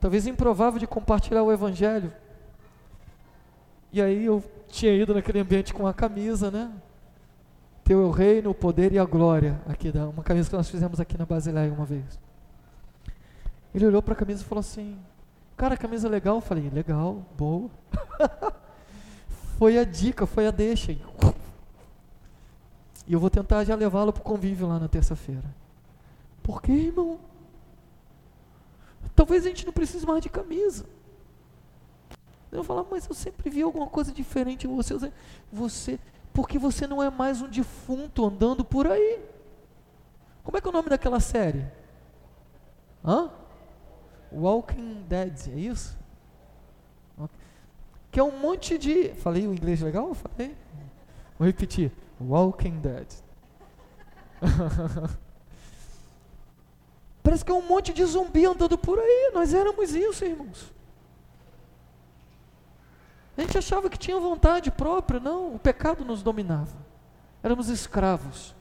talvez 0.01 0.25
improvável 0.25 0.79
de 0.79 0.87
compartilhar 0.87 1.43
o 1.43 1.51
evangelho. 1.51 2.11
E 3.93 4.01
aí 4.01 4.25
eu 4.25 4.43
tinha 4.67 4.91
ido 4.91 5.13
naquele 5.13 5.39
ambiente 5.39 5.73
com 5.73 5.85
a 5.85 5.93
camisa, 5.93 6.49
né? 6.49 6.71
Teu 7.83 8.01
é 8.01 8.05
o 8.05 8.09
reino, 8.09 8.49
o 8.49 8.53
poder 8.53 8.91
e 8.91 8.97
a 8.97 9.05
glória. 9.05 9.61
Aqui, 9.67 9.91
uma 10.11 10.23
camisa 10.23 10.49
que 10.49 10.55
nós 10.55 10.69
fizemos 10.69 10.99
aqui 10.99 11.17
na 11.17 11.25
Basileia 11.25 11.71
uma 11.71 11.85
vez. 11.85 12.19
Ele 13.75 13.85
olhou 13.85 14.01
para 14.01 14.13
a 14.13 14.17
camisa 14.17 14.41
e 14.41 14.45
falou 14.45 14.61
assim: 14.61 14.97
Cara, 15.61 15.77
camisa 15.77 16.09
legal. 16.09 16.37
Eu 16.37 16.41
falei: 16.41 16.71
Legal, 16.71 17.23
boa. 17.37 17.69
foi 19.59 19.77
a 19.77 19.83
dica, 19.83 20.25
foi 20.25 20.47
a 20.47 20.51
deixa. 20.51 20.91
E 20.91 23.13
eu 23.13 23.19
vou 23.19 23.29
tentar 23.29 23.63
já 23.63 23.75
levá-lo 23.75 24.11
para 24.11 24.21
o 24.21 24.23
convívio 24.23 24.67
lá 24.67 24.79
na 24.79 24.87
terça-feira. 24.87 25.43
Por 26.41 26.63
quê, 26.63 26.71
irmão? 26.71 27.19
Talvez 29.15 29.45
a 29.45 29.49
gente 29.49 29.63
não 29.63 29.71
precise 29.71 30.03
mais 30.03 30.23
de 30.23 30.31
camisa. 30.31 30.87
Eu 32.51 32.63
falar, 32.63 32.83
mas 32.89 33.07
eu 33.07 33.13
sempre 33.13 33.47
vi 33.51 33.61
alguma 33.61 33.85
coisa 33.85 34.11
diferente 34.11 34.65
em 34.65 34.75
você. 34.75 34.95
Você, 35.53 35.99
porque 36.33 36.57
você 36.57 36.87
não 36.87 37.03
é 37.03 37.11
mais 37.11 37.39
um 37.39 37.47
defunto 37.47 38.25
andando 38.25 38.65
por 38.65 38.87
aí. 38.87 39.19
Como 40.43 40.57
é 40.57 40.61
que 40.61 40.65
é 40.65 40.71
o 40.71 40.73
nome 40.73 40.89
daquela 40.89 41.19
série? 41.19 41.63
Hã? 43.05 43.29
Walking 44.31 45.03
Dead, 45.07 45.47
é 45.49 45.59
isso? 45.59 45.99
Que 48.11 48.19
é 48.19 48.23
um 48.23 48.37
monte 48.39 48.77
de. 48.77 49.13
Falei 49.15 49.47
o 49.47 49.53
inglês 49.53 49.81
legal? 49.81 50.13
Falei? 50.13 50.55
Vou 51.37 51.47
repetir. 51.47 51.91
Walking 52.19 52.79
Dead. 52.79 53.07
Parece 57.23 57.45
que 57.45 57.51
é 57.51 57.55
um 57.55 57.61
monte 57.61 57.93
de 57.93 58.03
zumbi 58.03 58.45
andando 58.45 58.77
por 58.77 58.99
aí. 58.99 59.31
Nós 59.33 59.53
éramos 59.53 59.93
isso, 59.93 60.25
irmãos. 60.25 60.73
A 63.37 63.41
gente 63.41 63.57
achava 63.57 63.89
que 63.89 63.97
tinha 63.97 64.19
vontade 64.19 64.69
própria, 64.69 65.19
não, 65.19 65.55
o 65.55 65.59
pecado 65.59 66.03
nos 66.03 66.21
dominava. 66.21 66.75
Éramos 67.41 67.69
escravos. 67.69 68.53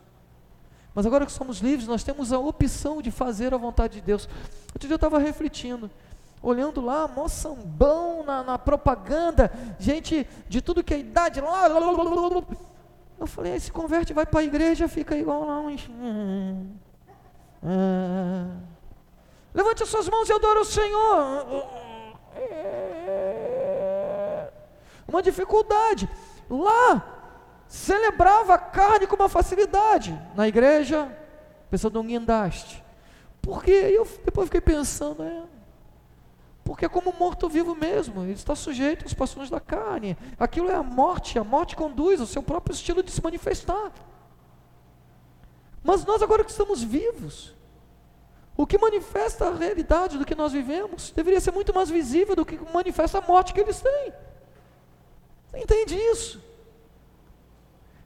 Mas 0.94 1.06
agora 1.06 1.24
que 1.24 1.32
somos 1.32 1.58
livres, 1.58 1.86
nós 1.86 2.02
temos 2.02 2.32
a 2.32 2.38
opção 2.38 3.00
de 3.00 3.10
fazer 3.10 3.54
a 3.54 3.56
vontade 3.56 3.94
de 3.94 4.00
Deus. 4.00 4.28
Outro 4.72 4.88
dia 4.88 4.92
eu 4.92 4.96
estava 4.96 5.18
refletindo, 5.18 5.90
olhando 6.42 6.80
lá, 6.80 7.06
mó 7.06 7.28
sambão 7.28 8.24
na, 8.24 8.42
na, 8.42 8.58
propaganda, 8.58 9.52
gente 9.78 10.26
de 10.48 10.60
tudo 10.60 10.82
que 10.82 10.94
é 10.94 10.98
idade 10.98 11.40
lá. 11.40 11.68
Eu 13.18 13.26
falei, 13.26 13.52
aí 13.52 13.60
se 13.60 13.70
converte, 13.70 14.12
vai 14.12 14.26
para 14.26 14.40
a 14.40 14.44
igreja, 14.44 14.88
fica 14.88 15.16
igual 15.16 15.44
lá. 15.44 15.62
Ah, 17.62 18.46
levante 19.54 19.82
as 19.82 19.88
suas 19.88 20.08
mãos 20.08 20.28
e 20.28 20.32
adore 20.32 20.60
o 20.60 20.64
Senhor. 20.64 21.46
uma 25.06 25.22
dificuldade. 25.22 26.08
Lá, 26.48 27.19
celebrava 27.70 28.54
a 28.54 28.58
carne 28.58 29.06
com 29.06 29.14
uma 29.14 29.28
facilidade. 29.28 30.20
Na 30.34 30.48
igreja, 30.48 31.08
pessoa 31.70 31.90
de 31.90 31.98
um 31.98 32.04
guindaste. 32.04 32.82
Porque 33.40 33.70
eu 33.70 34.06
depois 34.24 34.48
fiquei 34.48 34.60
pensando, 34.60 35.22
é, 35.22 35.44
porque 36.64 36.84
é 36.84 36.88
como 36.88 37.14
morto-vivo 37.18 37.74
mesmo, 37.76 38.22
ele 38.24 38.32
está 38.32 38.56
sujeito 38.56 39.06
às 39.06 39.14
paixões 39.14 39.48
da 39.48 39.60
carne. 39.60 40.18
Aquilo 40.38 40.68
é 40.68 40.74
a 40.74 40.82
morte, 40.82 41.38
a 41.38 41.44
morte 41.44 41.76
conduz 41.76 42.20
ao 42.20 42.26
seu 42.26 42.42
próprio 42.42 42.74
estilo 42.74 43.04
de 43.04 43.12
se 43.12 43.22
manifestar. 43.22 43.92
Mas 45.82 46.04
nós 46.04 46.22
agora 46.22 46.42
que 46.42 46.50
estamos 46.50 46.82
vivos, 46.82 47.54
o 48.56 48.66
que 48.66 48.76
manifesta 48.76 49.46
a 49.46 49.54
realidade 49.54 50.18
do 50.18 50.26
que 50.26 50.34
nós 50.34 50.52
vivemos 50.52 51.12
deveria 51.12 51.40
ser 51.40 51.52
muito 51.52 51.72
mais 51.72 51.88
visível 51.88 52.34
do 52.34 52.44
que 52.44 52.58
manifesta 52.74 53.18
a 53.18 53.22
morte 53.22 53.54
que 53.54 53.60
eles 53.60 53.80
têm. 53.80 54.12
Você 55.46 55.58
entende 55.58 55.94
isso? 55.94 56.49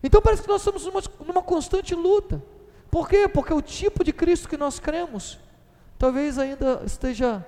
Então 0.04 0.20
parece 0.20 0.42
que 0.42 0.48
nós 0.48 0.60
estamos 0.60 0.84
numa, 0.84 1.02
numa 1.26 1.42
constante 1.42 1.94
luta. 1.94 2.42
Por 2.90 3.08
quê? 3.08 3.26
Porque 3.26 3.54
o 3.54 3.62
tipo 3.62 4.04
de 4.04 4.12
Cristo 4.12 4.48
que 4.48 4.56
nós 4.58 4.78
cremos 4.78 5.38
talvez 5.98 6.38
ainda 6.38 6.82
esteja 6.84 7.44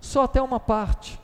só 0.00 0.22
até 0.22 0.40
uma 0.40 0.58
parte. 0.58 1.20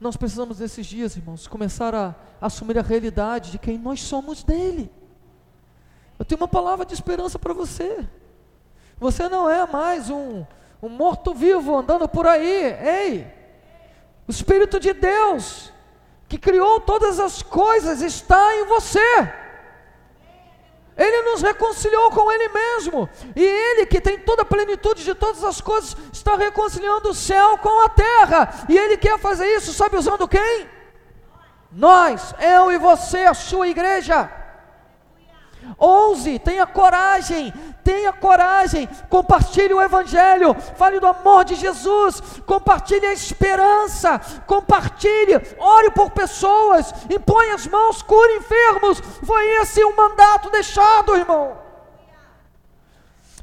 Nós 0.00 0.16
precisamos 0.16 0.58
nesses 0.58 0.84
dias, 0.84 1.16
irmãos, 1.16 1.46
começar 1.46 1.94
a, 1.94 2.12
assumir 2.40 2.76
a 2.76 2.82
realidade 2.82 3.52
de 3.52 3.58
quem 3.58 3.78
nós 3.78 4.02
somos 4.02 4.42
dele. 4.42 4.90
Eu 6.18 6.24
tenho 6.24 6.40
uma 6.40 6.48
palavra 6.48 6.84
de 6.84 6.92
esperança 6.92 7.38
para 7.38 7.54
você. 7.54 8.04
Você 8.98 9.28
não 9.28 9.48
é 9.48 9.64
mais 9.64 10.10
um, 10.10 10.44
um 10.82 10.88
morto-vivo 10.88 11.76
andando 11.76 12.08
por 12.08 12.26
aí. 12.26 12.64
Ei, 12.72 13.32
o 14.26 14.30
Espírito 14.32 14.80
de 14.80 14.92
Deus, 14.92 15.71
que 16.32 16.38
criou 16.38 16.80
todas 16.80 17.20
as 17.20 17.42
coisas, 17.42 18.00
está 18.00 18.56
em 18.56 18.64
você. 18.64 19.30
Ele 20.96 21.30
nos 21.30 21.42
reconciliou 21.42 22.10
com 22.10 22.32
Ele 22.32 22.48
mesmo. 22.48 23.06
E 23.36 23.44
Ele, 23.44 23.84
que 23.84 24.00
tem 24.00 24.18
toda 24.18 24.40
a 24.40 24.46
plenitude 24.46 25.04
de 25.04 25.14
todas 25.14 25.44
as 25.44 25.60
coisas, 25.60 25.94
está 26.10 26.34
reconciliando 26.34 27.10
o 27.10 27.14
céu 27.14 27.58
com 27.58 27.84
a 27.84 27.90
terra. 27.90 28.64
E 28.66 28.78
Ele 28.78 28.96
quer 28.96 29.18
fazer 29.18 29.46
isso, 29.56 29.74
sabe 29.74 29.98
usando 29.98 30.26
quem? 30.26 30.66
Nós, 31.70 32.34
eu 32.40 32.72
e 32.72 32.78
você, 32.78 33.26
a 33.26 33.34
sua 33.34 33.68
igreja. 33.68 34.30
Ouse, 35.78 36.38
tenha 36.38 36.66
coragem, 36.66 37.52
tenha 37.82 38.12
coragem, 38.12 38.88
compartilhe 39.08 39.74
o 39.74 39.82
Evangelho, 39.82 40.54
fale 40.76 41.00
do 41.00 41.06
amor 41.06 41.44
de 41.44 41.54
Jesus, 41.54 42.22
compartilhe 42.46 43.06
a 43.06 43.12
esperança, 43.12 44.20
compartilhe, 44.46 45.34
ore 45.58 45.90
por 45.90 46.10
pessoas, 46.10 46.92
impõe 47.10 47.50
as 47.50 47.66
mãos, 47.66 48.02
cure 48.02 48.36
enfermos. 48.36 49.00
Foi 49.00 49.44
esse 49.60 49.82
o 49.82 49.96
mandato 49.96 50.50
deixado, 50.50 51.16
irmão. 51.16 51.58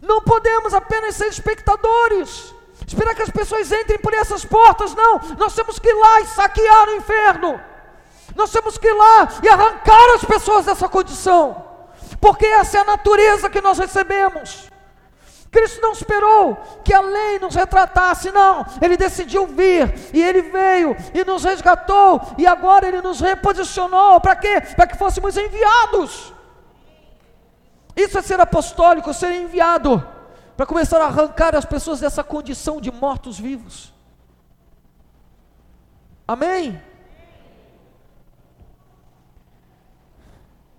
Não 0.01 0.22
podemos 0.22 0.74
apenas 0.74 1.15
ser 1.15 1.28
espectadores, 1.28 2.55
esperar 2.88 3.13
que 3.15 3.24
as 3.24 3.30
pessoas 3.30 3.70
entrem 3.72 3.99
por 3.99 4.13
essas 4.13 4.45
portas, 4.45 4.95
não, 4.95 5.20
nós 5.38 5.53
temos 5.53 5.78
que 5.78 5.89
ir 5.89 5.93
lá 5.93 6.22
e 6.22 6.28
saquear 6.28 6.88
o 6.88 6.95
inferno, 6.95 7.59
nós 8.34 8.49
temos 8.49 8.78
que 8.78 8.88
ir 8.88 8.93
lá 8.93 9.28
e 9.43 9.49
arrancar 9.49 10.15
as 10.15 10.24
pessoas 10.24 10.65
dessa 10.65 10.88
condição 10.88 11.68
porque 12.20 12.45
essa 12.45 12.78
é 12.78 12.82
a 12.82 12.86
natureza 12.86 13.49
que 13.49 13.61
nós 13.61 13.78
recebemos. 13.78 14.70
Cristo 15.51 15.82
não 15.82 15.93
esperou 15.93 16.57
que 16.84 16.93
a 16.93 17.01
lei 17.01 17.39
nos 17.39 17.55
retratasse, 17.55 18.32
não, 18.32 18.65
ele 18.82 18.95
decidiu 18.95 19.47
vir 19.47 19.91
e 20.13 20.22
ele 20.22 20.43
veio 20.43 20.95
e 21.13 21.24
nos 21.24 21.43
resgatou 21.43 22.22
e 22.38 22.45
agora 22.45 22.88
ele 22.88 23.01
nos 23.01 23.20
reposicionou 23.20 24.22
para 24.22 24.36
quê? 24.36 24.61
Para 24.76 24.86
que 24.86 24.97
fôssemos 24.97 25.36
enviados. 25.38 26.34
Isso 27.95 28.17
é 28.17 28.22
ser 28.22 28.39
apostólico, 28.39 29.13
ser 29.13 29.32
enviado 29.32 30.07
para 30.55 30.65
começar 30.65 31.01
a 31.01 31.05
arrancar 31.05 31.55
as 31.55 31.65
pessoas 31.65 31.99
dessa 31.99 32.24
condição 32.24 32.80
de 32.80 32.91
mortos-vivos. 32.91 33.93
Amém? 36.28 36.80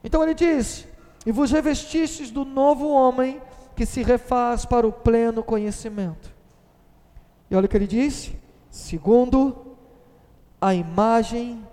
Então 0.05 0.23
ele 0.23 0.35
diz: 0.35 0.87
e 1.31 1.33
vos 1.33 1.53
revestistes 1.53 2.29
do 2.29 2.45
novo 2.45 2.89
homem 2.89 3.41
que 3.77 3.87
se 3.87 4.03
refaz 4.03 4.65
para 4.65 4.85
o 4.85 4.93
pleno 4.93 5.45
conhecimento. 5.45 6.35
E 7.49 7.55
olha 7.55 7.67
o 7.67 7.69
que 7.69 7.77
ele 7.77 7.87
disse: 7.87 8.37
segundo 8.69 9.77
a 10.61 10.75
imagem 10.75 11.65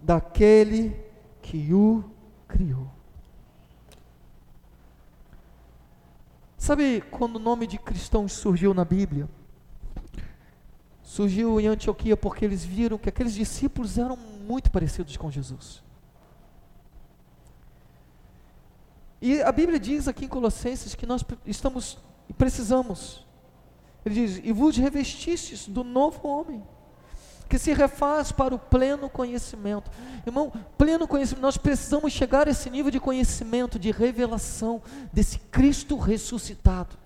daquele 0.00 1.00
que 1.40 1.72
o 1.72 2.02
criou. 2.48 2.88
Sabe 6.58 7.00
quando 7.12 7.36
o 7.36 7.38
nome 7.38 7.68
de 7.68 7.78
cristãos 7.78 8.32
surgiu 8.32 8.74
na 8.74 8.84
Bíblia? 8.84 9.28
Surgiu 11.00 11.60
em 11.60 11.68
Antioquia 11.68 12.16
porque 12.16 12.44
eles 12.44 12.64
viram 12.64 12.98
que 12.98 13.08
aqueles 13.08 13.34
discípulos 13.34 13.98
eram 13.98 14.16
muito 14.16 14.68
parecidos 14.68 15.16
com 15.16 15.30
Jesus. 15.30 15.80
E 19.20 19.42
a 19.42 19.52
Bíblia 19.52 19.78
diz 19.78 20.08
aqui 20.08 20.24
em 20.24 20.28
Colossenses 20.28 20.94
que 20.94 21.06
nós 21.06 21.24
estamos 21.44 21.98
precisamos. 22.38 23.26
Ele 24.04 24.14
diz: 24.14 24.40
E 24.42 24.52
vos 24.52 24.76
revestistes 24.76 25.68
do 25.68 25.84
novo 25.84 26.26
homem, 26.26 26.62
que 27.48 27.58
se 27.58 27.72
refaz 27.72 28.32
para 28.32 28.54
o 28.54 28.58
pleno 28.58 29.10
conhecimento. 29.10 29.90
Irmão, 30.26 30.52
pleno 30.78 31.06
conhecimento, 31.06 31.42
nós 31.42 31.56
precisamos 31.56 32.12
chegar 32.12 32.48
a 32.48 32.50
esse 32.50 32.70
nível 32.70 32.90
de 32.90 33.00
conhecimento, 33.00 33.78
de 33.78 33.90
revelação 33.90 34.80
desse 35.12 35.38
Cristo 35.38 35.96
ressuscitado. 35.98 36.96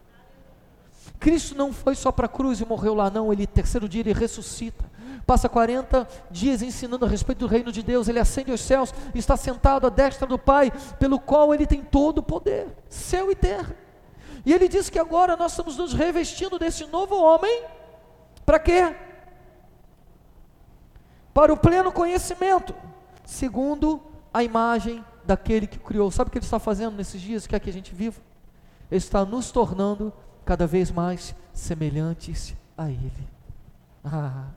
Cristo 1.19 1.55
não 1.55 1.73
foi 1.73 1.95
só 1.95 2.13
para 2.13 2.27
a 2.27 2.29
cruz 2.29 2.61
e 2.61 2.65
morreu 2.65 2.95
lá, 2.95 3.11
não, 3.11 3.33
ele 3.33 3.47
terceiro 3.47 3.89
dia 3.89 4.01
ele 4.01 4.13
ressuscita 4.13 4.85
passa 5.25 5.49
40 5.49 6.07
dias 6.31 6.63
ensinando 6.63 7.05
a 7.05 7.09
respeito 7.09 7.41
do 7.41 7.47
reino 7.47 7.73
de 7.73 7.83
Deus, 7.83 8.09
ele 8.09 8.19
ascende 8.19 8.51
aos 8.51 8.61
céus, 8.61 8.95
está 9.15 9.37
sentado 9.37 9.87
à 9.87 9.91
destra 9.91 10.27
do 10.27 10.39
Pai, 10.39 10.73
pelo 10.99 11.19
qual 11.19 11.55
ele 11.55 11.67
tem 11.67 11.83
todo 11.83 12.19
o 12.19 12.23
poder, 12.23 12.69
céu 12.89 13.31
e 13.31 13.35
terra. 13.35 13.75
E 14.45 14.53
ele 14.53 14.69
diz 14.69 14.91
que 14.91 14.99
agora 14.99 15.37
nós 15.37 15.53
estamos 15.53 15.77
nos 15.77 15.95
revestindo 15.95 16.59
desse 16.59 16.85
novo 16.87 17.17
homem, 17.17 17.65
para 18.45 18.59
quê? 18.59 18.95
Para 21.33 21.53
o 21.53 21.57
pleno 21.57 21.91
conhecimento, 21.91 22.75
segundo 23.25 24.03
a 24.33 24.45
imagem 24.45 25.05
daquele 25.25 25.67
que 25.67 25.79
criou. 25.79 26.11
Sabe 26.11 26.29
o 26.29 26.31
que 26.31 26.39
ele 26.39 26.45
está 26.45 26.59
fazendo 26.59 26.97
nesses 26.97 27.21
dias 27.21 27.47
que 27.47 27.57
é 27.57 27.61
que 27.61 27.71
a 27.71 27.73
gente 27.73 27.95
viva? 27.95 28.21
Ele 28.91 28.99
está 28.99 29.25
nos 29.25 29.51
tornando 29.51 30.13
cada 30.45 30.66
vez 30.66 30.90
mais 30.90 31.34
semelhantes 31.53 32.55
a 32.76 32.90
Ele. 32.90 33.28
Ah, 34.05 34.49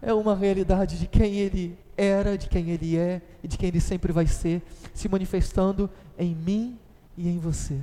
é 0.00 0.12
uma 0.12 0.34
realidade 0.34 0.98
de 0.98 1.06
quem 1.06 1.36
Ele 1.36 1.78
era, 1.96 2.36
de 2.36 2.48
quem 2.48 2.70
Ele 2.70 2.96
é 2.96 3.22
e 3.42 3.48
de 3.48 3.56
quem 3.56 3.68
Ele 3.68 3.80
sempre 3.80 4.12
vai 4.12 4.26
ser, 4.26 4.62
se 4.92 5.08
manifestando 5.08 5.90
em 6.18 6.34
mim 6.34 6.78
e 7.16 7.28
em 7.28 7.38
você. 7.38 7.80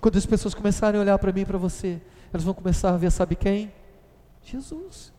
Quando 0.00 0.18
as 0.18 0.26
pessoas 0.26 0.54
começarem 0.54 0.98
a 0.98 1.02
olhar 1.02 1.18
para 1.18 1.32
mim 1.32 1.40
e 1.40 1.46
para 1.46 1.58
você, 1.58 2.00
elas 2.32 2.44
vão 2.44 2.52
começar 2.52 2.90
a 2.90 2.96
ver, 2.96 3.10
sabe 3.10 3.34
quem? 3.34 3.72
Jesus. 4.42 5.12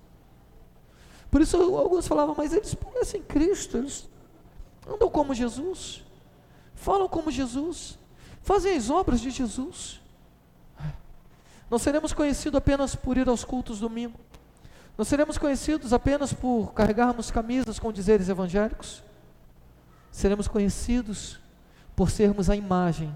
Por 1.32 1.42
isso 1.42 1.58
alguns 1.58 2.08
falavam, 2.08 2.36
mas 2.38 2.54
eles 2.54 2.76
conhecem 2.76 3.22
Cristo, 3.24 3.78
eles 3.78 4.08
andam 4.88 5.10
como 5.10 5.34
Jesus, 5.34 6.04
falam 6.76 7.10
como 7.10 7.32
Jesus, 7.32 7.98
fazem 8.42 8.78
as 8.78 8.90
obras 8.90 9.20
de 9.20 9.32
Jesus. 9.32 10.00
Não 11.70 11.80
seremos 11.80 12.14
conhecidos 12.14 12.58
apenas 12.58 12.96
por 12.96 13.18
ir 13.18 13.28
aos 13.28 13.44
cultos 13.44 13.80
domingo. 13.80 14.20
Não 14.98 15.04
seremos 15.04 15.38
conhecidos 15.38 15.92
apenas 15.92 16.32
por 16.32 16.74
carregarmos 16.74 17.32
camisas 17.32 17.80
com 17.80 17.92
dizeres 17.92 18.30
evangélicos. 18.30 19.04
Seremos 20.12 20.48
conhecidos 20.48 21.40
por 21.96 22.10
sermos 22.10 22.50
a 22.50 22.56
imagem 22.56 23.14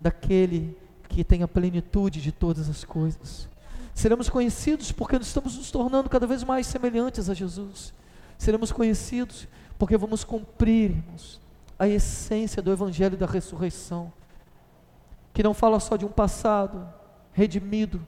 daquele 0.00 0.76
que 1.08 1.24
tem 1.24 1.42
a 1.42 1.48
plenitude 1.48 2.20
de 2.20 2.32
todas 2.32 2.68
as 2.68 2.84
coisas. 2.84 3.48
Seremos 3.94 4.28
conhecidos 4.28 4.92
porque 4.92 5.16
estamos 5.16 5.56
nos 5.56 5.70
tornando 5.70 6.10
cada 6.10 6.26
vez 6.26 6.44
mais 6.44 6.66
semelhantes 6.66 7.30
a 7.30 7.34
Jesus. 7.34 7.94
Seremos 8.36 8.70
conhecidos 8.70 9.48
porque 9.78 9.96
vamos 9.96 10.22
cumprirmos 10.24 11.40
a 11.78 11.88
essência 11.88 12.60
do 12.60 12.72
Evangelho 12.72 13.16
da 13.16 13.26
ressurreição, 13.26 14.12
que 15.32 15.42
não 15.42 15.54
fala 15.54 15.80
só 15.80 15.96
de 15.96 16.04
um 16.04 16.10
passado 16.10 16.86
redimido, 17.36 18.04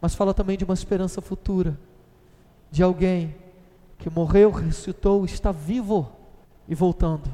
mas 0.00 0.14
fala 0.14 0.32
também 0.32 0.56
de 0.56 0.64
uma 0.64 0.72
esperança 0.72 1.20
futura 1.20 1.76
de 2.70 2.80
alguém 2.80 3.34
que 3.98 4.08
morreu, 4.08 4.52
ressuscitou, 4.52 5.24
está 5.24 5.50
vivo 5.50 6.10
e 6.68 6.74
voltando. 6.76 7.28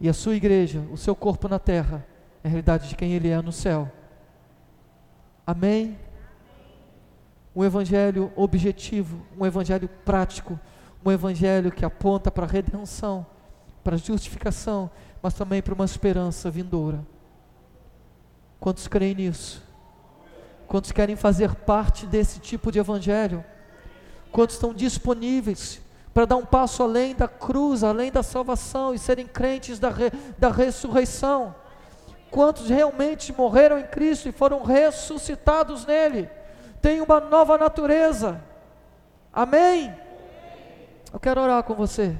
E 0.00 0.08
a 0.08 0.14
sua 0.14 0.34
igreja, 0.34 0.80
o 0.90 0.96
seu 0.96 1.14
corpo 1.14 1.46
na 1.48 1.58
terra, 1.58 2.06
é 2.42 2.48
a 2.48 2.50
realidade 2.50 2.88
de 2.88 2.96
quem 2.96 3.12
ele 3.12 3.28
é 3.28 3.42
no 3.42 3.52
céu. 3.52 3.92
Amém? 5.46 5.98
Um 7.54 7.62
evangelho 7.62 8.32
objetivo, 8.34 9.20
um 9.38 9.44
evangelho 9.44 9.88
prático, 10.02 10.58
um 11.04 11.12
evangelho 11.12 11.70
que 11.70 11.84
aponta 11.84 12.30
para 12.30 12.46
a 12.46 12.48
redenção, 12.48 13.26
para 13.84 13.96
a 13.96 13.98
justificação, 13.98 14.90
mas 15.22 15.34
também 15.34 15.60
para 15.60 15.74
uma 15.74 15.84
esperança 15.84 16.50
vindoura. 16.50 17.04
Quantos 18.58 18.88
creem 18.88 19.14
nisso? 19.14 19.69
Quantos 20.70 20.92
querem 20.92 21.16
fazer 21.16 21.52
parte 21.52 22.06
desse 22.06 22.38
tipo 22.38 22.70
de 22.70 22.78
evangelho? 22.78 23.44
Quantos 24.30 24.54
estão 24.54 24.72
disponíveis 24.72 25.82
para 26.14 26.24
dar 26.24 26.36
um 26.36 26.46
passo 26.46 26.84
além 26.84 27.12
da 27.12 27.26
cruz, 27.26 27.82
além 27.82 28.12
da 28.12 28.22
salvação 28.22 28.94
e 28.94 28.98
serem 29.00 29.26
crentes 29.26 29.80
da, 29.80 29.90
re, 29.90 30.12
da 30.38 30.48
ressurreição? 30.48 31.56
Quantos 32.30 32.68
realmente 32.68 33.32
morreram 33.36 33.80
em 33.80 33.86
Cristo 33.88 34.28
e 34.28 34.32
foram 34.32 34.62
ressuscitados 34.62 35.84
nele? 35.84 36.30
Tem 36.80 37.00
uma 37.00 37.18
nova 37.18 37.58
natureza. 37.58 38.40
Amém? 39.32 39.92
Eu 41.12 41.18
quero 41.18 41.40
orar 41.40 41.64
com 41.64 41.74
você. 41.74 42.16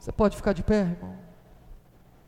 Você 0.00 0.10
pode 0.10 0.34
ficar 0.34 0.52
de 0.52 0.64
pé, 0.64 0.80
irmão? 0.80 1.21